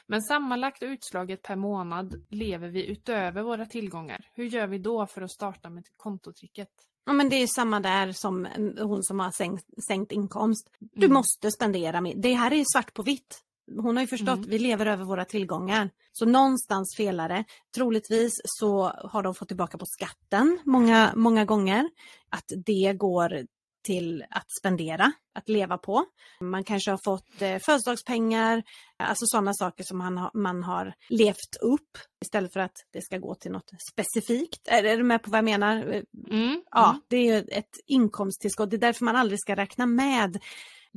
[0.07, 4.27] Men sammanlagt utslaget per månad lever vi utöver våra tillgångar.
[4.35, 6.69] Hur gör vi då för att starta med kontotricket?
[7.07, 8.47] Ja, men det är samma där som
[8.81, 10.69] hon som har sänkt, sänkt inkomst.
[10.79, 11.15] Du Mm.
[11.15, 12.01] måste spendera.
[12.01, 13.41] Med, det här är svart på vitt.
[13.77, 14.51] Hon har ju förstått, Mm.
[14.51, 15.91] vi lever över våra tillgångar.
[16.13, 17.45] Så någonstans felar det.
[17.75, 21.91] Troligtvis så har de fått tillbaka på skatten många, många gånger.
[22.29, 23.47] Att det går
[23.85, 26.05] till att spendera, att leva på.
[26.41, 28.63] Man kanske har fått eh, födelsedagspengar,
[28.99, 33.19] alltså sådana saker som man har, man har levt upp istället för att det ska
[33.19, 34.69] gå till något specifikt.
[34.69, 35.93] Är, är du med på vad jag menar?
[35.93, 36.63] Eh, Mm.
[36.71, 38.71] Ja, det är ju ett inkomsttillskott.
[38.71, 40.39] Det är därför man aldrig ska räkna med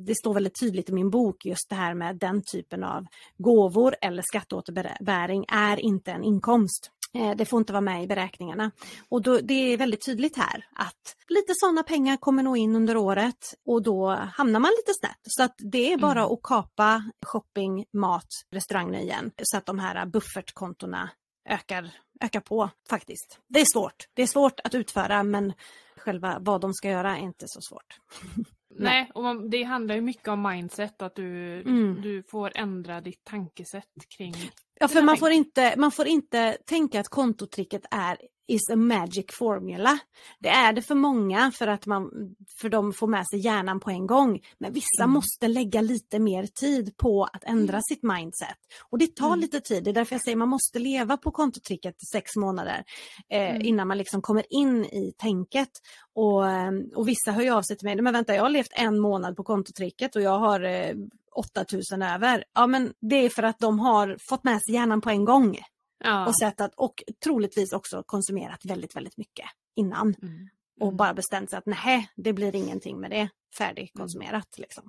[0.06, 3.06] det står väldigt tydligt i min bok just det här med den typen av
[3.38, 6.92] gåvor eller skatteåterbäring är inte en inkomst.
[7.18, 8.72] Eh, Det får inte vara med i beräkningarna.
[9.10, 12.98] Och då, det är väldigt tydligt här att lite sådana pengar kommer nog in under
[12.98, 15.20] året och då hamnar man lite snett.
[15.24, 16.34] Så att det är bara Mm.
[16.34, 21.10] att kapa shopping, mat, restauranger igen så att de här buffertkontona
[21.50, 21.90] ökar,
[22.22, 23.40] ökar på faktiskt.
[23.48, 24.08] Det är svårt.
[24.14, 25.54] Det är svårt att utföra men
[25.98, 28.00] själva vad de ska göra är inte så svårt.
[28.80, 32.02] Nej, och man, det handlar ju mycket om mindset, att du, Mm.
[32.02, 34.34] du får ändra ditt tankesätt kring
[34.80, 38.18] Ja, för man får, inte, man får inte tänka att kontotricket är
[38.50, 40.00] is a magic formula.
[40.40, 42.10] Det är det för många för att man,
[42.62, 44.40] för de får med sig hjärnan på en gång.
[44.60, 45.12] Men vissa Mm.
[45.14, 48.58] måste lägga lite mer tid på att ändra sitt mindset.
[48.90, 49.40] Och det tar Mm.
[49.40, 49.84] lite tid.
[49.84, 52.84] Det är därför jag säger man måste leva på kontotricket i sex månader
[53.30, 53.62] eh, Mm.
[53.62, 55.70] innan man liksom kommer in i tänket.
[56.16, 56.44] Och,
[56.96, 59.36] och vissa hör ju av sig till mig, men vänta jag har levt en månad
[59.38, 60.94] på kontotricket och jag har eh,
[61.38, 62.44] 8000 över.
[62.54, 65.60] Ja men det är för att de har fått med sig hjärnan på en gång
[66.04, 66.28] Ja.
[66.28, 69.46] och sett att, och troligtvis också konsumerat väldigt, väldigt mycket
[69.76, 70.16] innan.
[70.22, 70.50] Mm.
[70.80, 73.30] Och bara bestämt sig att nej, det blir ingenting med det.
[73.58, 74.84] Färdigkonsumerat liksom.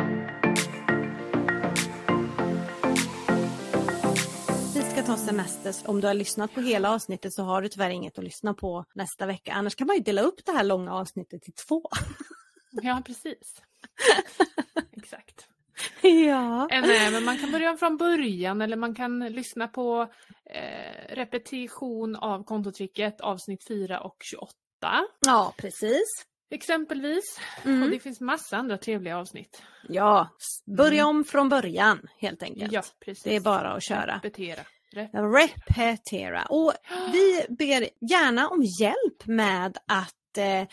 [4.74, 5.74] Vi ska ta semester.
[5.90, 8.84] Om du har lyssnat på hela avsnittet så har du tyvärr inget att lyssna på
[8.94, 9.52] nästa vecka.
[9.52, 11.88] Annars kan man ju dela upp det här långa avsnittet till två.
[12.70, 13.62] Ja, precis.
[14.96, 15.47] Exakt.
[16.02, 16.68] ja.
[16.70, 20.08] Eh, Nej, men man kan börja från början eller man kan lyssna på
[20.50, 24.52] eh, repetition av kontotricket avsnitt 4 och 28
[25.26, 26.02] ja, precis.
[26.50, 27.40] exempelvis.
[27.60, 27.90] Och Mm.
[27.90, 29.62] det finns massa andra trevliga avsnitt.
[29.88, 30.28] Ja,
[30.76, 31.06] börja Mm.
[31.16, 32.72] om från början helt enkelt.
[32.72, 33.22] Ja, precis.
[33.24, 34.14] Det är bara att köra.
[34.22, 34.60] Repetera.
[34.94, 35.32] Rep-
[35.68, 36.44] Repetera.
[36.44, 36.72] Och
[37.12, 40.68] vi ber gärna om hjälp med att eh,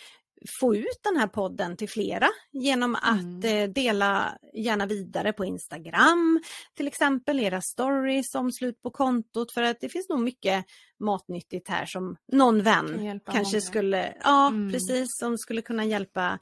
[0.59, 3.43] få ut den här podden till flera genom att Mm.
[3.63, 6.41] eh, dela gärna vidare på Instagram,
[6.77, 10.65] till exempel era stories om slut på kontot för att det finns nog mycket
[10.99, 13.61] matnyttigt här som någon vän kanske många.
[13.61, 14.71] skulle, ja Mm.
[14.71, 16.39] precis, som skulle kunna hjälpa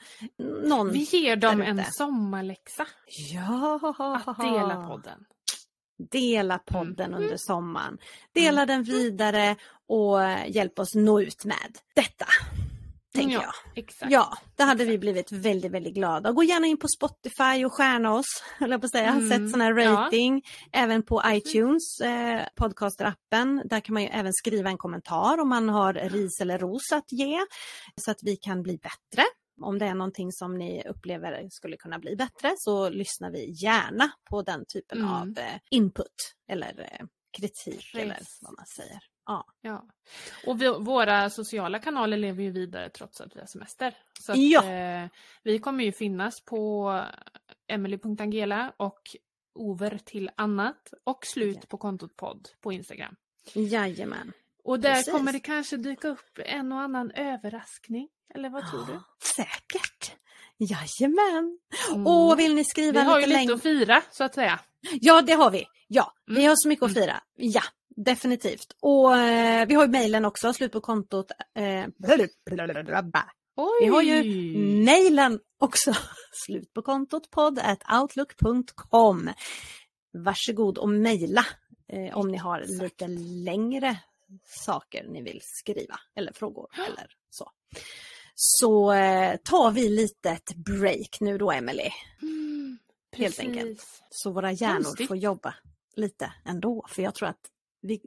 [0.64, 0.92] någon.
[0.92, 2.88] Vi ger dem där en sommarläxa.
[3.34, 3.80] Ja,
[4.26, 5.26] Att dela podden.
[6.12, 7.24] Dela podden Mm.
[7.24, 7.98] under sommaren.
[8.34, 9.56] Dela den vidare
[9.88, 12.26] och hjälp oss nå ut med detta.
[13.14, 13.84] Tänker ja, jag.
[13.84, 14.11] Exakt.
[14.11, 16.31] Ja, det hade vi blivit väldigt, väldigt glada.
[16.31, 19.10] Gå gärna in på Spotify och stjärna oss, höll jag på att säga.
[19.10, 19.91] Mm, Sätt sån här ja.
[19.91, 20.41] rating.
[20.72, 23.61] Även på iTunes, eh, podcasterappen.
[23.65, 27.11] Där kan man ju även skriva en kommentar om man har ris eller ros att
[27.11, 27.40] ge.
[28.02, 29.23] Så att vi kan bli bättre.
[29.61, 34.11] Om det är någonting som ni upplever skulle kunna bli bättre så lyssnar vi gärna
[34.30, 35.10] på den typen Mm.
[35.14, 36.07] av eh, input
[36.49, 37.06] eller eh,
[37.38, 37.95] kritik Precis.
[37.95, 38.99] eller vad man säger.
[39.26, 39.45] Ja.
[39.62, 39.86] Ja.
[40.48, 43.94] Och vi, våra sociala kanaler lever ju vidare trots att vi har semester.
[44.20, 44.64] Så att, Ja.
[44.72, 45.08] eh,
[45.44, 46.91] vi kommer ju finnas på
[47.68, 49.02] emily.angela och
[49.56, 51.66] over till annat och slut Ja.
[51.70, 53.16] på kontot podd på Instagram.
[53.54, 54.32] Jajamän.
[54.64, 55.14] Och där Precis.
[55.14, 58.10] kommer det kanske dyka upp en och annan överraskning.
[58.36, 59.00] Eller vad tror du?
[59.36, 60.16] Säkert.
[60.58, 61.60] Jajamän.
[61.94, 62.08] Mm.
[62.08, 63.54] Och vill ni vi skriva har ju lite lite längre?
[63.56, 64.60] att fira så att säga.
[65.02, 65.66] Ja, det har vi.
[65.88, 66.48] Ja, vi Mm.
[66.50, 67.24] har så mycket att fira.
[67.36, 67.62] Ja,
[67.95, 68.76] definitivt.
[68.80, 71.32] Och eh, vi har ju mejlen också, slut på kontot.
[71.56, 71.86] Eh,
[73.82, 74.24] vi har ju
[74.84, 75.94] mejlen också,
[76.45, 79.30] slut på kontot podd at outlook.com.
[80.14, 81.45] Varsågod och mejla
[81.88, 83.07] eh, om ni har lite
[83.44, 83.98] längre
[84.45, 87.52] saker ni vill skriva eller frågor eller så.
[88.36, 91.94] Så eh, tar vi lite ett break nu då Emelie.
[92.22, 92.78] Mm,
[93.15, 93.86] Helt enkelt.
[94.10, 95.56] Så våra hjärnor får jobba
[95.95, 96.86] lite ändå.
[96.90, 97.49] För jag tror att
[97.84, 98.01] vi,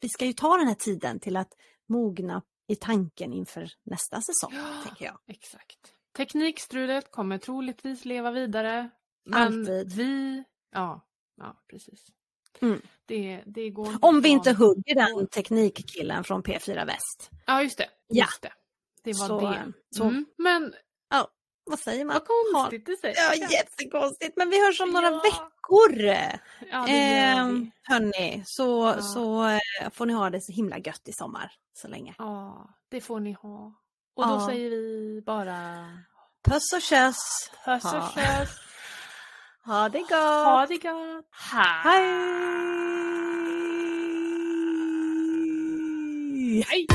[0.00, 1.52] vi ska ju ta den här tiden till att
[1.88, 4.82] mogna i tanken inför nästa säsong, Ja.
[4.84, 5.18] tänker jag.
[5.26, 5.94] Exakt.
[6.16, 8.90] Teknikstrulet kommer troligtvis leva vidare.
[9.24, 9.92] Men Alltid.
[9.92, 10.44] vi...
[10.72, 11.06] Ja,
[11.36, 12.06] ja precis.
[12.60, 12.80] Mm.
[13.06, 17.30] Det, det går Om vi inte hugger den teknikkillen från P4 Väst.
[17.46, 17.88] Ja, just det.
[18.08, 18.24] Ja.
[18.24, 18.52] Just det.
[19.02, 19.72] det var Så, det.
[19.96, 20.26] så- Mm.
[20.38, 20.74] Men
[21.64, 22.14] Vad säger man?
[22.14, 23.16] vad konstigt du säger.
[23.16, 24.36] Ja, jättekonstigt.
[24.36, 25.20] Men vi hörs om några Ja.
[25.22, 26.00] veckor.
[26.70, 27.46] Ja, Eh,
[27.82, 29.02] hörni, så, Ja.
[29.02, 32.14] så eh, får ni ha det så himla gött i sommar så länge.
[32.18, 33.72] Ja, det får ni ha.
[34.16, 35.88] Och då säger vi bara
[36.44, 37.50] Puss och köss!
[37.64, 38.12] puss och Ja.
[38.14, 38.48] köss.
[39.64, 40.10] Ha det gott!
[40.10, 41.24] Ha det gott.
[41.52, 42.22] Hej!
[46.68, 46.86] Hej.